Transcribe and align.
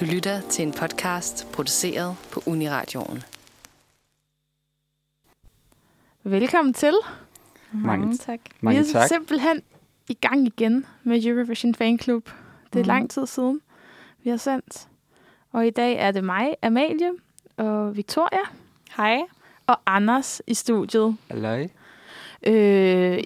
Du 0.00 0.04
lytter 0.04 0.40
til 0.40 0.62
en 0.66 0.72
podcast 0.72 1.46
produceret 1.52 2.16
på 2.32 2.42
Uniradioen. 2.46 3.22
Velkommen 6.24 6.74
til. 6.74 6.94
Mange 7.72 8.16
tak. 8.16 8.40
Mange 8.60 8.80
vi 8.82 8.88
er 8.88 8.92
tak. 8.92 9.08
simpelthen 9.08 9.62
i 10.08 10.14
gang 10.14 10.46
igen 10.46 10.86
med 11.02 11.24
Eurovision 11.24 11.74
Fan 11.74 11.98
Club. 11.98 12.24
Det 12.72 12.78
er 12.78 12.82
Mhm. 12.82 12.86
lang 12.88 13.10
tid 13.10 13.26
siden, 13.26 13.60
vi 14.24 14.30
har 14.30 14.36
sendt. 14.36 14.88
Og 15.52 15.66
i 15.66 15.70
dag 15.70 15.96
er 15.96 16.10
det 16.10 16.24
mig, 16.24 16.54
Amalie 16.62 17.10
og 17.56 17.96
Victoria 17.96 18.42
Hej. 18.96 19.20
og 19.66 19.76
Anders 19.86 20.42
i 20.46 20.54
studiet. 20.54 21.16
Halløj. 21.30 21.68
Øh, 22.46 23.18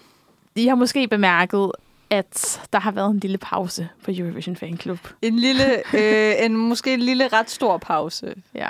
I 0.54 0.66
har 0.66 0.74
måske 0.74 1.08
bemærket, 1.08 1.72
at 2.10 2.60
der 2.72 2.78
har 2.78 2.90
været 2.90 3.10
en 3.10 3.18
lille 3.18 3.38
pause 3.38 3.88
på 4.04 4.10
Eurovision 4.14 4.56
Fan 4.56 4.78
Club. 4.78 4.98
En 5.22 5.38
lille, 5.38 5.64
øh, 5.94 6.44
en, 6.44 6.56
måske 6.56 6.94
en 6.94 7.00
lille 7.00 7.28
ret 7.28 7.50
stor 7.50 7.78
pause. 7.78 8.34
Ja. 8.54 8.68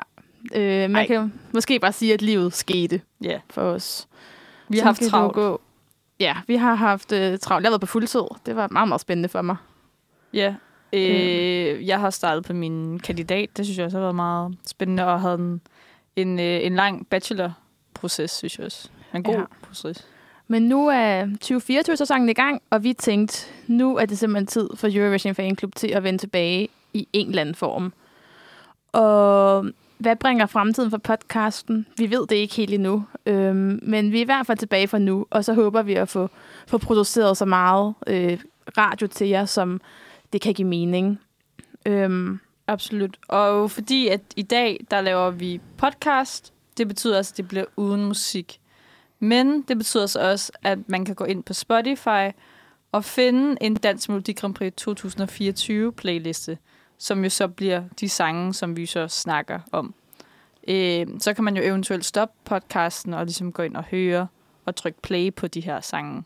Øh, 0.54 0.90
man 0.90 0.96
Ej. 0.96 1.06
kan 1.06 1.32
måske 1.52 1.78
bare 1.80 1.92
sige, 1.92 2.14
at 2.14 2.22
livet 2.22 2.52
skete 2.52 3.00
Ja. 3.22 3.40
for 3.50 3.62
os. 3.62 4.08
Vi 4.68 4.78
har 4.78 4.82
Sådan 4.82 4.86
haft 4.86 5.10
travlt. 5.10 5.34
Gå. 5.34 5.60
Ja, 6.20 6.36
vi 6.46 6.56
har 6.56 6.74
haft 6.74 7.12
øh, 7.12 7.38
travlt. 7.38 7.62
Jeg 7.62 7.68
har 7.68 7.72
været 7.72 7.80
på 7.80 7.86
fuldtid. 7.86 8.20
Det 8.46 8.56
var 8.56 8.68
meget, 8.70 8.88
meget 8.88 9.00
spændende 9.00 9.28
for 9.28 9.42
mig. 9.42 9.56
Ja. 10.32 10.54
Øh, 10.92 11.86
jeg 11.86 12.00
har 12.00 12.10
startet 12.10 12.44
på 12.44 12.52
min 12.52 12.98
kandidat. 12.98 13.56
Det 13.56 13.64
synes 13.66 13.78
jeg 13.78 13.84
også 13.84 13.96
har 13.96 14.02
været 14.02 14.14
meget 14.14 14.56
spændende. 14.66 15.04
Og 15.06 15.20
havde 15.20 15.34
en, 15.34 15.60
en, 16.16 16.40
øh, 16.40 16.66
en 16.66 16.74
lang 16.74 17.06
bachelorproces, 17.06 18.30
synes 18.30 18.58
jeg 18.58 18.66
også. 18.66 18.88
En 19.14 19.22
god 19.22 19.34
ja. 19.34 19.42
proces. 19.62 20.06
Men 20.48 20.62
nu 20.62 20.88
er 20.88 21.26
2024-sæsonen 21.44 22.28
i 22.28 22.32
gang, 22.32 22.62
og 22.70 22.84
vi 22.84 22.92
tænkte, 22.92 23.46
nu 23.66 23.96
er 23.96 24.06
det 24.06 24.18
simpelthen 24.18 24.46
tid 24.46 24.68
for 24.76 24.88
Eurovision 24.92 25.34
Fan 25.34 25.56
Club 25.56 25.74
til 25.74 25.88
at 25.88 26.02
vende 26.02 26.18
tilbage 26.18 26.68
i 26.92 27.08
en 27.12 27.28
eller 27.28 27.40
anden 27.40 27.54
form. 27.54 27.92
Og 28.92 29.66
hvad 29.98 30.16
bringer 30.16 30.46
fremtiden 30.46 30.90
for 30.90 30.98
podcasten? 30.98 31.86
Vi 31.98 32.10
ved 32.10 32.26
det 32.26 32.36
ikke 32.36 32.54
helt 32.54 32.74
endnu, 32.74 33.04
øhm, 33.26 33.80
men 33.82 34.12
vi 34.12 34.18
er 34.18 34.22
i 34.22 34.24
hvert 34.24 34.46
fald 34.46 34.58
tilbage 34.58 34.88
for 34.88 34.98
nu, 34.98 35.26
og 35.30 35.44
så 35.44 35.54
håber 35.54 35.82
vi 35.82 35.94
at 35.94 36.08
få, 36.08 36.30
få 36.66 36.78
produceret 36.78 37.36
så 37.36 37.44
meget 37.44 37.94
øh, 38.06 38.38
radio 38.78 39.06
til 39.06 39.28
jer, 39.28 39.44
som 39.44 39.80
det 40.32 40.40
kan 40.40 40.54
give 40.54 40.68
mening. 40.68 41.20
Øhm, 41.86 42.40
Absolut. 42.66 43.16
Og 43.28 43.70
fordi 43.70 44.08
at 44.08 44.20
i 44.36 44.42
dag, 44.42 44.86
der 44.90 45.00
laver 45.00 45.30
vi 45.30 45.60
podcast, 45.76 46.52
det 46.76 46.88
betyder 46.88 47.16
altså, 47.16 47.32
at 47.32 47.36
det 47.36 47.48
bliver 47.48 47.64
uden 47.76 48.04
musik. 48.04 48.60
Men 49.24 49.62
det 49.62 49.76
betyder 49.78 50.06
så 50.06 50.30
også, 50.30 50.52
at 50.62 50.78
man 50.86 51.04
kan 51.04 51.14
gå 51.14 51.24
ind 51.24 51.42
på 51.42 51.52
Spotify 51.52 52.30
og 52.92 53.04
finde 53.04 53.56
en 53.60 53.74
Dansk 53.74 54.08
Melodi 54.08 54.32
Grand 54.32 54.54
Prix 54.54 54.72
2024 54.76 55.92
playliste, 55.92 56.58
som 56.98 57.24
jo 57.24 57.30
så 57.30 57.48
bliver 57.48 57.82
de 58.00 58.08
sange, 58.08 58.54
som 58.54 58.76
vi 58.76 58.86
så 58.86 59.08
snakker 59.08 59.60
om. 59.72 59.94
Øh, 60.68 61.06
så 61.18 61.34
kan 61.34 61.44
man 61.44 61.56
jo 61.56 61.62
eventuelt 61.62 62.04
stoppe 62.04 62.34
podcasten 62.44 63.14
og 63.14 63.24
ligesom 63.24 63.52
gå 63.52 63.62
ind 63.62 63.76
og 63.76 63.84
høre 63.84 64.26
og 64.64 64.76
trykke 64.76 65.02
play 65.02 65.34
på 65.34 65.46
de 65.46 65.60
her 65.60 65.80
sange. 65.80 66.22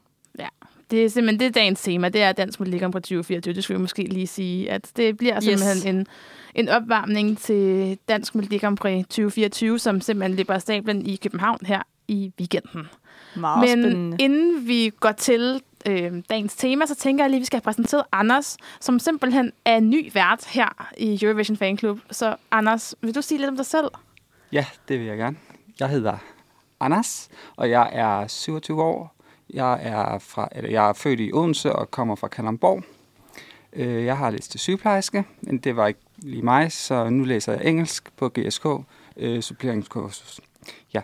det 0.90 1.05
er 1.05 1.08
simpelthen 1.08 1.40
det 1.40 1.46
er 1.46 1.50
dagens 1.50 1.83
tema, 1.83 2.08
det 2.08 2.22
er 2.22 2.33
Dansk 2.33 2.60
Melodi 2.60 2.78
Grand 2.78 2.92
Prix 2.92 3.02
2024. 3.02 3.55
Det 3.55 3.64
skulle 3.64 3.78
vi 3.78 3.83
måske 3.83 4.02
lige 4.02 4.27
sige, 4.27 4.70
at 4.70 4.90
det 4.96 5.16
bliver 5.16 5.40
simpelthen 5.40 5.77
Yes. 5.77 5.84
en, 5.84 6.06
en 6.55 6.68
opvarmning 6.68 7.38
til 7.38 7.98
Dansk 8.08 8.34
Melodi 8.34 8.58
Grand 8.58 8.77
Prix 8.77 9.05
2024, 9.05 9.78
som 9.78 10.00
simpelthen 10.00 10.36
løber 10.36 10.55
af 10.55 10.60
stablen 10.60 11.06
i 11.06 11.16
København 11.16 11.58
her 11.66 11.83
i 12.09 12.33
weekenden. 12.41 12.89
Meget 13.37 13.61
Men 13.61 13.83
spændende. 13.83 14.17
inden 14.20 14.69
vi 14.69 14.92
går 15.01 15.12
til 15.12 15.62
øh, 15.87 16.12
dagens 16.31 16.55
tema, 16.56 16.87
så 16.87 16.95
tænker 16.95 17.25
jeg 17.25 17.31
lige, 17.31 17.39
at 17.39 17.41
vi 17.41 17.45
skal 17.47 17.56
have 17.56 17.62
præsenteret 17.64 18.05
Anders, 18.12 18.56
som 18.81 18.98
simpelthen 18.98 19.53
er 19.64 19.81
ny 19.81 20.11
vært 20.14 20.45
her 20.47 20.86
i 20.98 21.19
Eurovision 21.25 21.56
Fan 21.56 21.79
Club. 21.79 21.98
Så 22.11 22.36
Anders, 22.51 22.95
vil 23.01 23.14
du 23.14 23.23
sige 23.23 23.39
lidt 23.39 23.51
om 23.51 23.56
dig 23.56 23.67
selv? 23.67 23.89
Ja, 24.53 24.67
det 24.89 24.98
vil 24.98 25.06
jeg 25.06 25.17
gerne. 25.17 25.36
Jeg 25.81 25.89
hedder 25.89 26.19
Anders, 26.81 27.29
og 27.56 27.70
jeg 27.70 27.91
er 27.92 28.27
27 28.27 28.83
år. 28.83 29.14
Jeg 29.51 29.79
er, 29.83 30.18
fra, 30.18 30.48
eller 30.52 30.70
jeg 30.70 30.89
er 30.89 30.92
født 30.92 31.20
i 31.20 31.30
Odense 31.33 31.73
og 31.73 31.91
kommer 31.91 32.14
fra 32.17 32.29
Kalamborg. 32.29 32.83
Øh, 33.73 34.05
Jeg 34.05 34.17
har 34.18 34.30
læst 34.30 34.51
til 34.51 34.61
sygeplejerske, 34.61 35.24
men 35.41 35.58
det 35.58 35.77
var 35.77 35.86
ikke 35.86 36.01
lige 36.18 36.42
mig, 36.42 36.73
så 36.73 37.11
nu 37.11 37.24
læser 37.24 37.52
jeg 37.52 37.64
engelsk 37.64 38.08
på 38.17 38.29
GSK, 38.29 38.67
øh, 39.17 39.41
suppleringskursus. 39.42 40.41
Ja. 40.95 41.01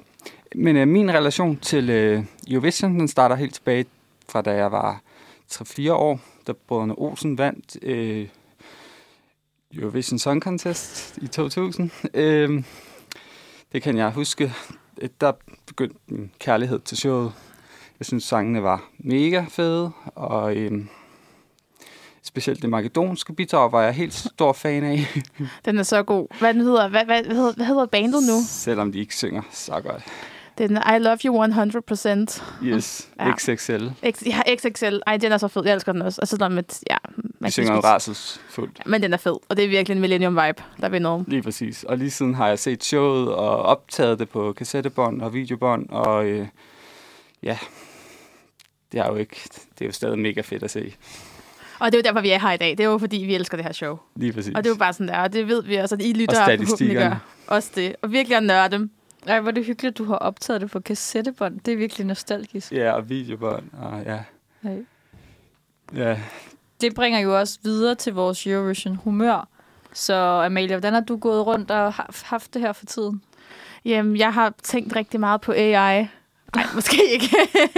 Men 0.55 0.77
øh, 0.77 0.89
min 0.89 1.11
relation 1.15 1.57
til 1.57 1.91
øh, 1.91 2.25
Eurovision, 2.51 3.01
den 3.01 3.09
starter 3.09 3.37
helt 3.37 3.55
tilbage 3.55 3.85
fra 4.29 4.43
da 4.43 4.51
jeg 4.55 4.73
var 4.73 5.01
3-4 5.53 5.93
år, 5.93 6.21
da 6.47 6.53
brødrene 6.53 6.95
Olsen 6.99 7.39
vandt 7.39 7.77
øh, 7.83 8.29
Eurovision 9.75 10.19
Song 10.19 10.43
Contest 10.43 11.19
i 11.23 11.27
2000. 11.27 11.91
Øh, 12.15 12.63
det 13.73 13.83
kan 13.83 13.97
jeg 13.97 14.11
huske. 14.11 14.53
Øh, 15.03 15.09
Der 15.21 15.33
begyndte 15.67 15.97
min 16.09 16.31
kærlighed 16.39 16.79
til 16.81 16.97
showet. 16.97 17.33
Jeg 17.99 18.07
synes, 18.07 18.25
sangene 18.25 18.63
var 18.63 18.85
mega 18.99 19.45
fede, 19.49 19.91
og 20.15 20.57
øhm, 20.57 20.89
specielt 22.23 22.63
det 22.63 22.71
makedonske 22.71 23.33
bidrag 23.33 23.73
var 23.73 23.83
jeg 23.83 23.93
helt 23.95 24.15
stor 24.15 24.53
fan 24.53 24.85
af, 24.85 25.07
Den 25.65 25.79
er 25.79 25.83
så 25.83 26.03
god. 26.03 26.39
Hvad, 26.39 26.55
den 26.55 26.63
hedder, 26.63 26.89
hvad, 26.89 27.05
hvad, 27.05 27.25
hvad, 27.25 27.37
hedder, 27.37 27.53
hvad 27.53 27.67
hedder 27.67 27.87
bandet 27.87 28.23
nu? 28.23 28.39
selvom 28.49 28.93
de 28.93 28.99
ikke 28.99 29.17
synger 29.17 29.43
så 29.51 29.81
godt. 29.81 30.03
Det 30.59 30.65
er 30.65 30.69
den 30.69 30.77
I 30.77 30.99
Love 30.99 31.19
You 31.25 31.45
100%. 31.45 32.43
Yes, 32.65 33.09
Ja. 33.21 33.33
XXL. 33.37 33.89
X, 34.11 34.23
ja, 34.27 34.41
XXL. 34.57 34.99
Ej, 35.07 35.17
den 35.17 35.33
er 35.33 35.39
så 35.39 35.49
fed. 35.49 35.63
Jeg 35.65 35.75
elsker 35.75 35.93
den 35.93 36.03
også. 36.03 36.21
Og 36.21 36.29
så 36.29 36.37
der 36.37 36.49
med, 36.49 36.63
ja, 36.91 36.97
man 37.41 37.51
synger 37.51 37.75
jo 37.75 37.81
kan 37.81 37.91
rædselsfuldt. 37.91 38.87
Men 38.87 39.03
den 39.03 39.13
er 39.13 39.17
fed, 39.17 39.37
og 39.49 39.57
det 39.57 39.65
er 39.65 39.69
virkelig 39.69 39.95
en 39.95 40.01
Millennium 40.01 40.33
Vibe, 40.47 40.63
der 40.81 40.89
vil 40.89 41.03
noget. 41.03 41.25
Lige 41.29 41.43
præcis. 41.43 41.85
Og 41.85 41.99
lige 41.99 42.11
siden 42.11 42.35
har 42.35 42.49
jeg 42.49 42.59
set 42.59 42.85
showet 42.85 43.29
og 43.35 43.63
optaget 43.63 44.19
det 44.19 44.29
på 44.29 44.53
kassettebånd 44.53 45.23
og 45.23 45.35
videobånd, 45.35 45.89
og 45.89 46.27
øh, 46.27 46.47
ja, 47.43 47.59
det 48.93 49.01
er 49.01 49.07
jo 49.07 49.17
ikke, 49.17 49.37
det 49.79 49.81
er 49.81 49.87
jo 49.87 49.93
stadig 49.93 50.19
mega 50.19 50.41
fedt 50.41 50.63
at 50.63 50.71
se. 50.71 50.95
Og 51.79 51.93
det 51.93 51.95
er 51.95 51.99
jo 51.99 52.03
derfor, 52.03 52.21
vi 52.21 52.31
er 52.31 52.39
her 52.39 52.53
i 52.53 52.57
dag. 52.57 52.71
Det 52.71 52.81
er 52.81 52.85
jo 52.85 52.99
fordi, 52.99 53.17
vi 53.17 53.35
elsker 53.35 53.57
det 53.57 53.67
her 53.67 53.73
show. 53.73 53.99
Lige 54.17 54.33
præcis. 54.33 54.55
Og 54.55 54.65
det 54.65 54.71
er 54.71 54.75
jo 54.75 54.79
bare 54.79 54.93
sådan 54.93 55.09
der, 55.09 55.19
og 55.19 55.33
det 55.33 55.49
ved 55.49 55.63
vi 55.63 55.77
også, 55.77 55.95
at 55.95 56.03
I 56.03 56.13
lytter 56.13 56.39
Og 56.41 56.45
statistikkerne. 56.45 57.09
gør. 57.11 57.17
Også 57.47 57.71
det. 57.75 57.97
Og 58.03 58.13
virkelig 58.13 58.37
at 58.37 58.43
nørde. 58.43 58.89
Ej, 59.27 59.41
hvor 59.41 59.51
er 59.51 59.55
det 59.55 59.65
hyggeligt, 59.65 59.93
at 59.93 59.99
du 59.99 60.05
har 60.05 60.17
optaget 60.17 60.61
det 60.61 60.71
på 60.71 60.81
kassettebånd. 60.81 61.61
Det 61.61 61.73
er 61.73 61.77
virkelig 61.77 62.07
nostalgisk. 62.07 62.73
Ja, 62.73 62.93
og 62.93 63.09
videobånd, 63.09 63.65
og 63.83 64.03
ja. 64.07 64.19
Nej. 64.63 64.85
Ja, 65.97 66.19
Det 66.81 66.95
bringer 66.95 67.19
jo 67.19 67.39
også 67.39 67.59
videre 67.63 67.95
til 67.95 68.15
vores 68.15 68.47
Eurovision 68.47 68.97
humør. 68.97 69.49
Så 69.93 70.15
Amalie, 70.15 70.69
hvordan 70.77 70.93
har 70.93 71.01
du 71.01 71.17
gået 71.17 71.47
rundt 71.47 71.71
og 71.71 71.93
ha- 71.93 72.03
haft 72.25 72.55
det 72.55 72.63
her 72.63 72.73
for 72.73 72.87
tiden? 72.87 73.23
Jamen, 73.85 74.17
jeg 74.17 74.33
har 74.35 74.53
tænkt 74.63 74.97
rigtig 74.97 75.21
meget 75.21 75.41
på 75.41 75.53
AI. 75.53 76.09
Nej, 76.55 76.65
måske 76.75 76.97
ikke. 77.13 77.37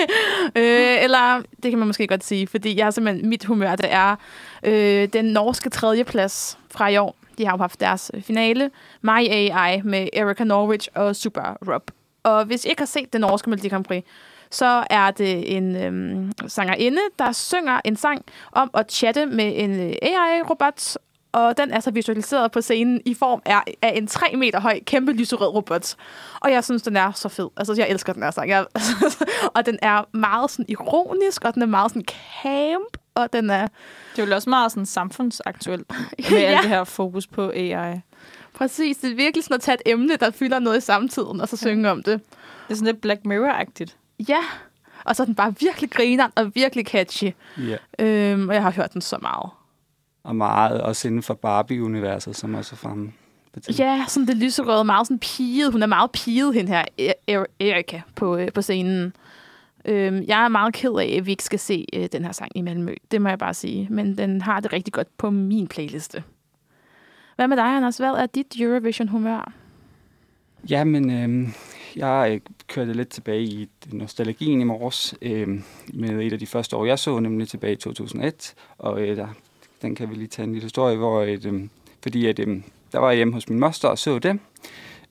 øh, 0.56 1.04
eller, 1.04 1.42
det 1.62 1.70
kan 1.70 1.78
man 1.78 1.86
måske 1.86 2.06
godt 2.06 2.24
sige, 2.24 2.46
fordi 2.46 2.76
jeg 2.76 2.86
har 2.86 2.90
simpelthen, 2.90 3.28
mit 3.28 3.44
humør, 3.44 3.76
det 3.76 3.92
er 3.92 4.16
øh, 4.62 5.08
den 5.12 5.24
norske 5.24 5.70
tredjeplads 5.70 6.58
fra 6.70 6.88
i 6.88 6.96
år. 6.96 7.16
De 7.38 7.44
har 7.46 7.52
jo 7.52 7.58
haft 7.58 7.80
deres 7.80 8.10
øh, 8.14 8.22
finale, 8.22 8.70
My 9.02 9.28
AI, 9.28 9.80
med 9.84 10.08
Erika 10.12 10.44
Norwich 10.44 10.88
og 10.94 11.16
Super 11.16 11.72
Rob. 11.72 11.90
Og 12.22 12.44
hvis 12.44 12.64
I 12.64 12.68
ikke 12.68 12.80
har 12.80 12.86
set 12.86 13.12
den 13.12 13.20
norske 13.20 13.50
Melodi 13.50 13.68
Grand 13.68 13.84
Prix, 13.84 14.04
så 14.50 14.84
er 14.90 15.10
det 15.10 15.56
en 15.56 15.76
øhm, 15.76 16.32
sangerinde, 16.48 17.00
der 17.18 17.32
synger 17.32 17.80
en 17.84 17.96
sang 17.96 18.24
om 18.52 18.70
at 18.74 18.92
chatte 18.92 19.26
med 19.26 19.52
en 19.56 19.80
øh, 19.80 19.94
AI-robot, 20.02 20.96
og 21.32 21.56
den 21.56 21.70
er 21.70 21.80
så 21.80 21.90
visualiseret 21.90 22.52
på 22.52 22.60
scenen 22.60 23.00
i 23.04 23.14
form 23.14 23.42
af, 23.44 23.60
af 23.82 23.92
en 23.96 24.06
3 24.06 24.36
meter 24.36 24.60
høj, 24.60 24.80
kæmpe 24.86 25.12
lyserød 25.12 25.48
robot. 25.48 25.94
Og 26.40 26.52
jeg 26.52 26.64
synes, 26.64 26.82
den 26.82 26.96
er 26.96 27.12
så 27.12 27.28
fed. 27.28 27.48
Altså, 27.56 27.74
jeg 27.78 27.88
elsker 27.88 28.12
den 28.12 28.22
her 28.22 28.30
sang. 28.30 28.50
Jeg, 28.50 28.66
og 29.56 29.66
den 29.66 29.78
er 29.82 30.16
meget 30.16 30.50
sådan 30.50 30.64
ironisk, 30.68 31.44
og 31.44 31.54
den 31.54 31.62
er 31.62 31.66
meget 31.66 31.90
sådan 31.90 32.04
camp, 32.42 32.96
og 33.16 33.32
den 33.32 33.50
er 33.50 33.66
Det 34.16 34.22
er 34.22 34.26
jo 34.26 34.34
også 34.34 34.50
meget 34.50 34.72
sådan 34.72 34.86
samfundsaktuelt 34.86 35.90
med 36.30 36.30
Ja. 36.30 36.36
alt 36.36 36.62
det 36.62 36.68
her 36.70 36.84
fokus 36.84 37.26
på 37.26 37.50
AI. 37.54 38.00
præcis, 38.54 38.96
det 38.96 39.10
er 39.10 39.14
virkelig 39.16 39.44
sådan 39.44 39.54
at 39.54 39.60
tage 39.60 39.74
et 39.86 39.92
emne, 39.92 40.16
der 40.16 40.30
fylder 40.30 40.58
noget 40.58 40.78
i 40.78 40.80
samtiden, 40.80 41.40
og 41.40 41.48
så 41.48 41.56
synge 41.56 41.90
om 41.90 42.02
det. 42.02 42.20
Det 42.68 42.70
er 42.70 42.74
sådan 42.74 42.86
lidt 42.86 43.00
Black 43.00 43.20
Mirror-agtigt. 43.26 43.96
Ja, 44.28 44.38
og 45.04 45.16
så 45.16 45.22
er 45.22 45.24
den 45.24 45.34
bare 45.34 45.54
virkelig 45.60 45.90
griner 45.90 46.28
og 46.34 46.54
virkelig 46.54 46.86
catchy. 46.86 47.30
ja. 47.58 47.76
Øhm, 47.98 48.48
og 48.48 48.54
jeg 48.54 48.62
har 48.62 48.70
hørt 48.70 48.92
den 48.92 49.00
så 49.00 49.18
meget. 49.22 49.50
Og 50.24 50.36
meget 50.36 50.80
også 50.80 51.08
inden 51.08 51.22
for 51.22 51.34
Barbie-universet, 51.34 52.36
som 52.36 52.54
også 52.54 52.74
er 52.74 52.76
fremme. 52.76 53.12
Ja, 53.78 54.04
sådan 54.08 54.26
det 54.26 54.36
lyserøde, 54.36 54.84
meget 54.84 55.06
sådan 55.06 55.18
piget. 55.18 55.72
Hun 55.72 55.82
er 55.82 55.86
meget 55.86 56.10
piget, 56.10 56.54
hende 56.54 56.68
her, 56.72 56.84
E- 57.00 57.12
E- 57.30 57.44
Erika, 57.66 58.00
på, 58.16 58.36
øh, 58.36 58.52
på 58.52 58.62
scenen. 58.62 59.12
Øhm, 59.88 60.24
jeg 60.28 60.44
er 60.44 60.48
meget 60.48 60.74
ked 60.74 60.92
af, 60.98 61.16
at 61.18 61.26
vi 61.26 61.30
ikke 61.30 61.44
skal 61.44 61.58
se 61.58 61.86
øh, 61.92 62.08
den 62.12 62.24
her 62.24 62.32
sang 62.32 62.50
i 62.54 62.60
Malmø. 62.60 62.94
Det 63.10 63.22
må 63.22 63.28
jeg 63.28 63.38
bare 63.38 63.54
sige. 63.54 63.86
Men 63.90 64.18
den 64.18 64.40
har 64.40 64.60
det 64.60 64.72
rigtig 64.72 64.92
godt 64.92 65.18
på 65.18 65.30
min 65.30 65.66
playliste. 65.66 66.22
Hvad 67.36 67.48
med 67.48 67.56
dig, 67.56 67.76
Anders? 67.76 67.96
Hvad 67.96 68.10
er 68.10 68.26
dit 68.26 68.60
Eurovision-humør? 68.60 69.52
Jamen, 70.70 71.10
øhm, 71.10 71.42
øh, 71.42 71.48
jeg 71.96 72.40
kørte 72.66 72.92
lidt 72.92 73.08
tilbage 73.08 73.42
i 73.42 73.68
nostalgien 73.92 74.60
i 74.60 74.64
morges 74.64 75.14
øh, 75.22 75.60
med 75.94 76.26
et 76.26 76.32
af 76.32 76.38
de 76.38 76.46
første 76.46 76.76
år, 76.76 76.84
jeg 76.84 76.98
så, 76.98 77.20
nemlig 77.20 77.48
tilbage 77.48 77.72
i 77.72 77.76
2001. 77.76 78.54
Og 78.78 79.00
øh, 79.00 79.16
der, 79.16 79.28
den 79.82 79.94
kan 79.94 80.10
vi 80.10 80.14
lige 80.14 80.26
tage 80.26 80.44
en 80.44 80.52
lille 80.52 80.64
historie, 80.64 80.96
hvor 80.96 81.22
et, 81.22 81.46
øh, 81.46 81.62
fordi 82.02 82.26
at, 82.26 82.38
øh, 82.38 82.62
der 82.92 82.98
var 82.98 83.08
jeg 83.08 83.16
hjemme 83.16 83.34
hos 83.34 83.48
min 83.48 83.60
moster 83.60 83.88
og 83.88 83.98
så 83.98 84.18
det. 84.18 84.38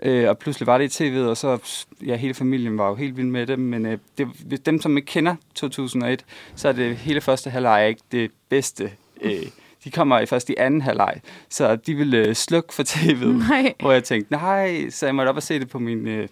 Øh, 0.03 0.29
og 0.29 0.37
pludselig 0.37 0.67
var 0.67 0.77
det 0.77 1.01
i 1.01 1.03
tv'et, 1.03 1.27
og 1.29 1.37
så 1.37 1.57
ja, 2.05 2.15
hele 2.15 2.33
familien 2.33 2.77
var 2.77 2.89
jo 2.89 2.95
helt 2.95 3.17
vild 3.17 3.27
med 3.27 3.47
det. 3.47 3.59
Men 3.59 3.85
øh, 3.85 3.97
det, 4.17 4.65
dem, 4.65 4.81
som 4.81 4.97
ikke 4.97 5.07
kender 5.07 5.35
2001, 5.55 6.25
så 6.55 6.67
er 6.67 6.71
det 6.71 6.97
hele 6.97 7.21
første 7.21 7.49
halvleg 7.49 7.87
ikke 7.89 8.01
det 8.11 8.31
bedste. 8.49 8.91
Øh, 9.21 9.45
de 9.83 9.91
kommer 9.91 10.25
først 10.25 10.49
i 10.49 10.55
anden 10.57 10.81
halvleg, 10.81 11.21
så 11.49 11.75
de 11.75 11.95
ville 11.95 12.17
øh, 12.17 12.33
slukke 12.33 12.73
for 12.73 12.83
tv'et. 12.83 13.25
Nej. 13.49 13.73
Hvor 13.79 13.91
jeg 13.91 14.03
tænkte, 14.03 14.31
nej, 14.31 14.89
så 14.89 15.05
jeg 15.05 15.15
måtte 15.15 15.29
op 15.29 15.35
og 15.35 15.43
se 15.43 15.59
det 15.59 15.69
på 15.69 15.79
min 15.79 16.07
øh, 16.07 16.27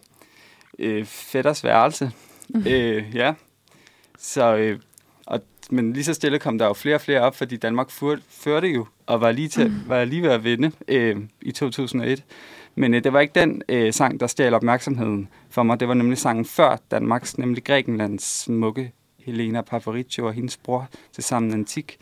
øh, 0.80 1.06
fætters 1.06 1.64
værelse. 1.64 2.12
øh, 2.68 3.16
ja. 3.16 3.34
Så, 4.20 4.56
øh, 4.56 4.80
og, 5.26 5.42
men 5.70 5.94
lige 5.94 6.04
så 6.04 6.14
stille 6.14 6.40
kom 6.40 6.58
der 6.58 6.66
jo 6.66 6.74
flere 6.74 6.96
og 6.96 7.02
flere 7.02 7.22
op, 7.22 7.36
fordi 7.36 7.58
Danmark 7.58 7.92
fur, 7.92 8.18
førte 8.30 8.68
jo, 8.68 8.86
og 9.06 9.22
var 9.22 9.32
lige, 9.32 9.48
til, 9.48 9.72
var 9.88 10.06
lige 10.06 10.22
ved 10.22 10.30
at 10.30 10.44
vinde 10.44 10.72
øh, 10.88 11.18
i 11.42 11.52
2001. 11.52 12.24
Men 12.76 12.94
øh, 12.94 13.04
det 13.04 13.14
var 13.14 13.20
ikke 13.20 13.40
den 13.40 13.62
øh, 13.70 13.94
sang, 13.94 14.20
der 14.20 14.28
stjal 14.28 14.54
opmærksomheden 14.54 15.30
for 15.50 15.64
mig. 15.64 15.80
Det 15.80 15.88
var 15.88 15.94
nemlig 15.94 16.18
sangen 16.18 16.46
før 16.46 16.78
Danmarks, 16.92 17.38
nemlig 17.38 17.64
Grækenlands 17.64 18.24
smukke 18.42 18.92
Helena 19.20 19.62
Paparizou 19.62 20.26
og 20.28 20.34
hendes 20.34 20.58
bror 20.58 20.88
til 21.12 21.24
sammen 21.24 21.54
Antik, 21.54 21.98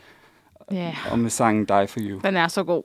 Ja, 0.72 0.96
og 1.12 1.20
med 1.20 1.30
sangen 1.30 1.66
Die 1.66 1.88
For 1.88 2.00
You. 2.00 2.20
den 2.24 2.36
er 2.36 2.48
så 2.48 2.64
god. 2.64 2.84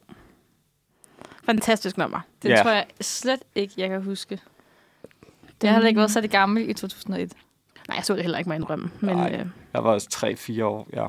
Fantastisk 1.45 1.97
nummer. 1.99 2.21
Det 2.43 2.49
Ja. 2.49 2.63
tror 2.63 2.71
jeg 2.71 2.87
slet 3.01 3.41
ikke, 3.55 3.75
jeg 3.77 3.89
kan 3.89 4.03
huske. 4.03 4.39
Det 5.61 5.69
har 5.69 5.75
heller 5.77 5.89
ikke 5.89 5.99
været 5.99 6.11
så 6.11 6.21
det 6.21 6.31
gammel 6.31 6.69
i 6.71 6.73
2001. 6.73 7.33
Nej, 7.89 7.97
jeg 7.97 8.05
så 8.05 8.15
det 8.15 8.23
heller 8.23 8.39
ikke, 8.39 8.49
må 8.49 8.55
jeg 8.55 8.61
indrømme. 8.61 8.91
Men, 9.01 9.17
Nej. 9.17 9.33
øh, 9.41 9.47
Jeg 9.73 9.85
var 9.85 9.91
også 9.93 10.09
3-4 10.61 10.65
år, 10.65 10.89
ja. 10.93 11.07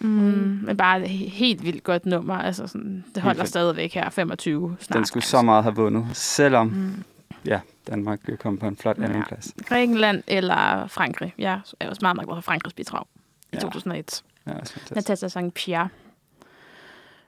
Mm, 0.00 0.60
men 0.62 0.76
bare 0.76 1.00
et 1.02 1.06
he- 1.08 1.30
helt 1.30 1.64
vildt 1.64 1.84
godt 1.84 2.06
nummer. 2.06 2.34
Altså 2.34 2.66
sådan, 2.66 3.04
det 3.14 3.22
holder 3.22 3.44
stadigvæk 3.44 3.94
her, 3.94 4.10
25 4.10 4.76
snart. 4.80 4.96
Den 4.96 5.04
skulle 5.06 5.24
så 5.24 5.42
meget 5.42 5.62
have 5.62 5.74
vundet, 5.76 6.06
selvom 6.12 6.66
Mm. 6.66 7.04
ja, 7.46 7.60
Danmark 7.86 8.20
kom 8.38 8.58
på 8.58 8.66
en 8.66 8.76
flot 8.76 8.98
Ja. 8.98 9.04
anden 9.04 9.24
plads. 9.24 9.54
Grækenland 9.66 10.22
eller 10.26 10.86
Frankrig. 10.86 11.34
Jeg 11.38 11.60
er 11.80 11.88
også 11.88 11.98
meget, 12.02 12.16
meget 12.16 12.28
glad 12.28 12.36
for 12.36 12.42
Frankrigs 12.42 12.74
bidrag 12.74 13.04
i 13.52 13.56
Ja. 13.56 13.58
2001. 13.60 14.22
Ja. 14.46 14.52
Natasha 14.94 15.28
sang 15.28 15.54
Pierre. 15.54 15.88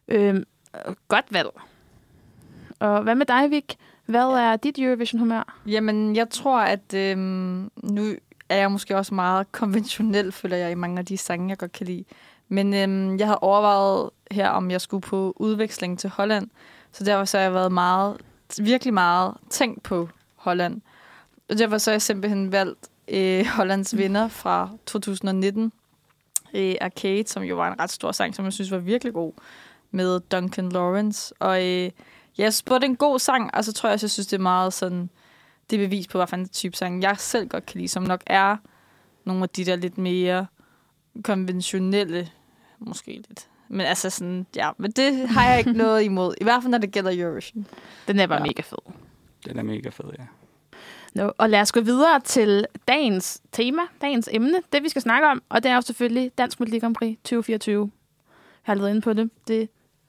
Øhm, 0.09 0.45
øh, 0.87 0.95
godt 1.09 1.25
valg. 1.31 1.49
Og 2.81 3.03
hvad 3.03 3.15
med 3.15 3.27
dig, 3.27 3.51
Vik? 3.51 3.77
Hvad 4.07 4.25
er 4.27 4.57
dit 4.57 4.79
Eurovision-humør? 4.79 5.59
Jamen, 5.67 6.17
jeg 6.17 6.31
tror, 6.31 6.61
at 6.61 6.95
øhm, 6.95 7.71
nu 7.77 8.15
er 8.49 8.57
jeg 8.57 8.73
måske 8.73 8.97
også 8.97 9.15
meget 9.15 9.53
konventionel, 9.53 10.33
føler 10.33 10.57
jeg, 10.57 10.71
i 10.71 10.75
mange 10.75 10.99
af 10.99 11.07
de 11.07 11.17
sange, 11.17 11.49
jeg 11.49 11.59
godt 11.59 11.73
kan 11.73 11.87
lide. 11.87 12.05
Men 12.53 12.75
øhm, 12.75 13.19
jeg 13.19 13.27
havde 13.27 13.39
overvejet 13.39 14.11
her, 14.31 14.49
om 14.49 14.71
jeg 14.71 14.81
skulle 14.81 15.01
på 15.01 15.33
udveksling 15.37 15.99
til 15.99 16.11
Holland. 16.11 16.51
Så 16.93 17.05
derfor 17.05 17.25
så 17.25 17.37
har 17.37 17.43
jeg 17.43 17.55
været 17.55 17.73
meget, 17.73 18.17
virkelig 18.59 18.95
meget 18.95 19.35
tænkt 19.51 19.83
på 19.83 20.09
Holland. 20.37 20.81
Og 21.49 21.59
derfor 21.59 21.79
så 21.79 21.91
har 21.91 21.95
jeg 21.95 22.03
simpelthen 22.03 22.53
valgt 22.53 22.89
øh, 23.09 23.47
Hollands 23.57 23.97
vinder 23.97 24.29
fra 24.29 24.71
2019. 24.87 25.73
Øh, 26.55 26.75
Arcade, 26.81 27.29
som 27.29 27.43
jo 27.43 27.57
var 27.57 27.73
en 27.73 27.81
ret 27.81 27.91
stor 27.91 28.13
sang, 28.13 28.35
som 28.35 28.45
jeg 28.45 28.53
synes 28.53 28.71
var 28.71 28.79
virkelig 28.79 29.13
god, 29.13 29.33
med 29.91 30.21
Duncan 30.21 30.69
Lawrence. 30.69 31.35
Og 31.41 31.67
øh, 31.67 31.91
Ja, 32.39 32.43
jeg 32.43 32.55
spurgte 32.55 32.87
en 32.87 32.97
god 32.97 33.19
sang, 33.19 33.55
og 33.55 33.65
så 33.65 33.73
tror 33.73 33.89
jeg 33.89 33.95
også, 33.95 34.05
jeg 34.05 34.11
synes, 34.11 34.27
det 34.27 34.37
er 34.37 34.43
meget 34.43 34.73
sådan, 34.73 35.11
det 35.71 35.77
er 35.81 35.87
bevis 35.87 36.09
på, 36.09 36.19
hvad 36.19 36.27
fanden 36.27 36.49
type 36.49 36.77
sang 36.77 37.03
jeg 37.03 37.17
selv 37.19 37.49
godt 37.49 37.67
kan 37.67 37.79
lide, 37.79 37.89
som 37.89 38.03
nok 38.03 38.23
er 38.27 38.57
nogle 39.25 39.43
af 39.43 39.49
de 39.49 39.65
der 39.65 39.77
lidt 39.77 39.99
mere 39.99 40.47
konventionelle, 41.25 42.31
måske 42.87 43.13
lidt. 43.13 43.49
Men 43.69 43.87
altså 43.87 44.11
sådan, 44.11 44.47
ja, 44.57 44.71
men 44.79 44.91
det 44.91 45.29
har 45.29 45.49
jeg 45.49 45.59
ikke 45.59 45.73
noget 45.73 46.03
imod. 46.03 46.35
I 46.41 46.45
hvert 46.45 46.63
fald, 46.63 46.71
når 46.71 46.79
det 46.79 46.93
gælder 46.93 47.11
Eurovision. 47.15 47.67
Den 48.09 48.21
er 48.21 48.27
bare 48.27 48.39
ja. 48.39 48.45
Mega 48.45 48.63
fed. 48.63 48.93
Den 49.45 49.59
er 49.59 49.63
mega 49.63 49.89
fed, 49.89 50.05
ja. 50.19 50.25
No, 51.15 51.31
og 51.39 51.51
lad 51.51 51.61
os 51.61 51.73
gå 51.73 51.81
videre 51.81 52.21
til 52.21 52.67
dagens 52.89 53.43
tema, 53.53 53.83
dagens 54.01 54.29
emne, 54.33 54.63
det 54.73 54.83
vi 54.83 54.89
skal 54.89 55.03
snakke 55.03 55.29
om, 55.29 55.43
og 55.49 55.63
det 55.63 55.71
er 55.71 55.75
jo 55.75 55.81
selvfølgelig 55.81 56.33
Dansk 56.39 56.61
Melodi 56.61 56.79
Grand 56.79 56.95
Prix 56.95 57.17
2024. 57.17 57.91
Jeg 58.67 58.73
har 58.73 58.75
lidt 58.75 58.89
inde 58.89 59.01
på 59.01 59.13
det. 59.13 59.31
Det 59.49 59.69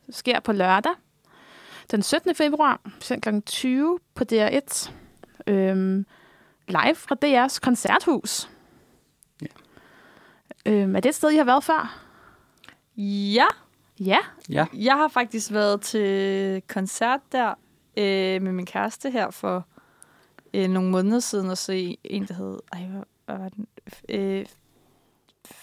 sker 0.10 0.40
på 0.40 0.52
lørdag, 0.52 0.92
den 1.92 2.04
17. 2.04 2.36
februar, 2.36 2.82
kl. 3.22 3.40
20 3.46 4.00
på 4.16 4.24
DR1. 4.32 4.92
Øhm, 5.48 6.06
live 6.68 6.96
fra 6.96 7.16
DR's 7.26 7.60
koncerthus. 7.60 8.50
Ja. 9.42 9.48
Øhm, 10.66 10.96
er 10.96 11.00
det 11.00 11.10
et 11.10 11.16
sted, 11.16 11.32
I 11.32 11.38
har 11.38 11.44
været 11.44 11.64
før? 11.64 12.03
Ja, 12.98 13.46
Ja. 14.00 14.18
Ja, 14.50 14.66
jeg 14.74 14.94
har 14.94 15.08
faktisk 15.08 15.52
været 15.52 15.82
til 15.82 16.62
koncert 16.68 17.20
der 17.32 17.54
øh, 17.98 18.42
med 18.42 18.52
min 18.52 18.66
kæreste 18.66 19.12
her 19.12 19.32
for 19.32 19.66
øh, 20.54 20.70
nogle 20.70 20.90
måneder 20.90 21.20
siden 21.20 21.50
og 21.50 21.58
se 21.58 21.98
en, 22.04 22.28
der 22.28 22.34
hed... 22.34 22.60
Ej, 22.74 22.86
hvad, 22.86 23.02
hvad 23.26 23.38
var 23.38 23.50
den? 23.50 23.68
Øh, 24.10 24.46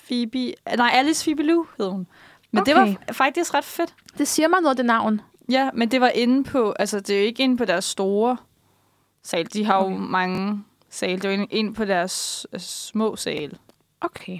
Phoebe... 0.07 0.55
Nej, 0.77 0.91
Alice 0.95 1.25
Phoebe 1.25 1.43
Lou 1.43 1.67
hed 1.79 1.91
hun. 1.91 2.07
Men 2.51 2.61
okay. 2.61 2.73
det 2.73 2.81
var 2.81 3.13
faktisk 3.13 3.55
ret 3.55 3.65
fedt. 3.65 3.95
Det 4.19 4.29
siger 4.29 4.49
mig 4.49 4.61
noget, 4.61 4.77
det 4.77 4.87
navn. 4.87 5.21
Ja, 5.49 5.71
men 5.75 5.91
det 5.91 6.01
var 6.01 6.09
inde 6.09 6.45
på... 6.45 6.73
Altså, 6.79 7.01
det 7.01 7.17
er 7.17 7.21
jo 7.21 7.27
ikke 7.27 7.43
inde 7.43 7.57
på 7.57 7.65
deres 7.65 7.85
store 7.85 8.37
sal. 9.23 9.47
De 9.53 9.65
har 9.65 9.77
okay. 9.77 9.95
jo 9.95 9.99
mange 9.99 10.65
sal. 10.91 11.23
Det 11.23 11.29
var 11.29 11.35
inde, 11.35 11.47
inde 11.51 11.75
på 11.75 11.85
deres 11.85 12.47
øh, 12.53 12.61
små 12.61 13.17
sal. 13.17 13.59
Okay. 14.01 14.39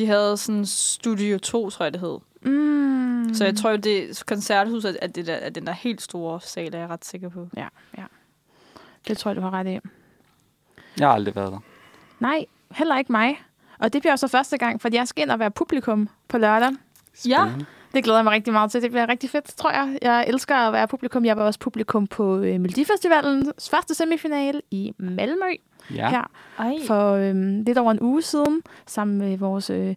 De 0.00 0.06
havde 0.06 0.36
sådan 0.36 0.66
Studio 0.66 1.38
2, 1.38 1.70
tror 1.70 1.84
jeg, 1.84 1.92
det 1.92 2.00
hed. 2.00 2.18
Mm. 2.42 3.34
Så 3.34 3.44
jeg 3.44 3.56
tror 3.56 3.70
jo, 3.70 3.76
det 3.76 4.22
koncerthuset 4.26 4.98
er, 5.02 5.06
det 5.06 5.26
der, 5.26 5.34
er 5.34 5.50
den 5.50 5.66
der 5.66 5.72
helt 5.72 6.02
store 6.02 6.40
sal, 6.40 6.74
er 6.74 6.78
jeg 6.78 6.88
ret 6.88 7.04
sikker 7.04 7.28
på. 7.28 7.48
Ja, 7.56 7.68
ja. 7.98 8.04
Det 9.08 9.18
tror 9.18 9.30
jeg, 9.30 9.36
du 9.36 9.40
har 9.40 9.50
ret 9.50 9.66
i. 9.66 9.78
jeg 10.98 11.08
har 11.08 11.14
aldrig 11.14 11.36
været 11.36 11.52
der. 11.52 11.58
Nej, 12.20 12.46
heller 12.70 12.98
ikke 12.98 13.12
mig. 13.12 13.42
Og 13.78 13.92
det 13.92 14.02
bliver 14.02 14.16
så 14.16 14.28
første 14.28 14.58
gang, 14.58 14.80
fordi 14.80 14.96
jeg 14.96 15.08
skal 15.08 15.22
ind 15.22 15.30
og 15.30 15.38
være 15.38 15.50
publikum 15.50 16.08
på 16.28 16.38
lørdag. 16.38 16.70
Ja. 17.26 17.48
Det 17.94 18.04
glæder 18.04 18.18
jeg 18.18 18.24
mig 18.24 18.32
rigtig 18.32 18.52
meget 18.52 18.70
til. 18.70 18.82
Det 18.82 18.90
bliver 18.90 19.08
rigtig 19.08 19.30
fedt, 19.30 19.44
tror 19.56 19.70
jeg. 19.70 19.98
Jeg 20.02 20.24
elsker 20.28 20.54
at 20.56 20.72
være 20.72 20.88
publikum. 20.88 21.24
Jeg 21.24 21.36
var 21.36 21.42
også 21.44 21.58
publikum 21.60 22.06
på 22.06 22.36
øh, 22.38 22.60
Melodifestivalens 22.60 23.70
første 23.70 23.94
semifinale 23.94 24.60
i 24.70 24.92
Malmø 24.98 25.44
Ja, 25.94 26.10
her 26.10 26.30
Ej. 26.58 26.74
for 26.86 27.12
øh, 27.12 27.34
lidt 27.66 27.78
over 27.78 27.90
en 27.90 28.00
uge 28.00 28.22
siden, 28.22 28.62
sammen 28.86 29.18
med 29.18 29.38
vores 29.38 29.70
øh, 29.70 29.94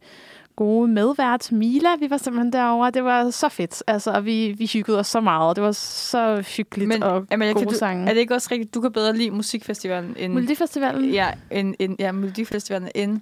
gode 0.56 0.88
medvært 0.88 1.52
Mila. 1.52 1.96
Vi 2.00 2.10
var 2.10 2.18
simpelthen 2.18 2.54
derovre. 2.54 2.92
Det 2.92 3.04
var 3.04 3.30
så 3.30 3.50
fedt. 3.50 3.84
Altså, 3.88 4.12
og 4.12 4.26
vi, 4.26 4.56
vi 4.58 4.70
hyggede 4.74 5.00
os 5.00 5.08
så 5.08 5.20
meget. 5.20 5.56
Det 5.56 5.64
var 5.64 5.72
så 5.72 6.44
hyggeligt 6.58 6.88
Men, 6.88 7.04
og 7.04 7.26
Amalie, 7.32 7.54
gode 7.54 7.66
kan 7.66 7.74
du, 7.74 7.78
sange. 7.78 8.10
er 8.10 8.14
det 8.14 8.20
ikke 8.20 8.34
også 8.36 8.48
rigtigt, 8.52 8.74
du 8.74 8.82
kan 8.82 8.92
bedre 8.92 9.16
lide 9.18 9.32
musikfestivalen 9.32 10.16
end, 10.20 10.34
Melodifestivalen? 10.34 11.10
ja, 11.10 11.28
end, 11.52 11.76
end 11.80 11.96
ja, 12.00 12.12
Melodifestivalen 12.12 12.90
end 12.96 13.22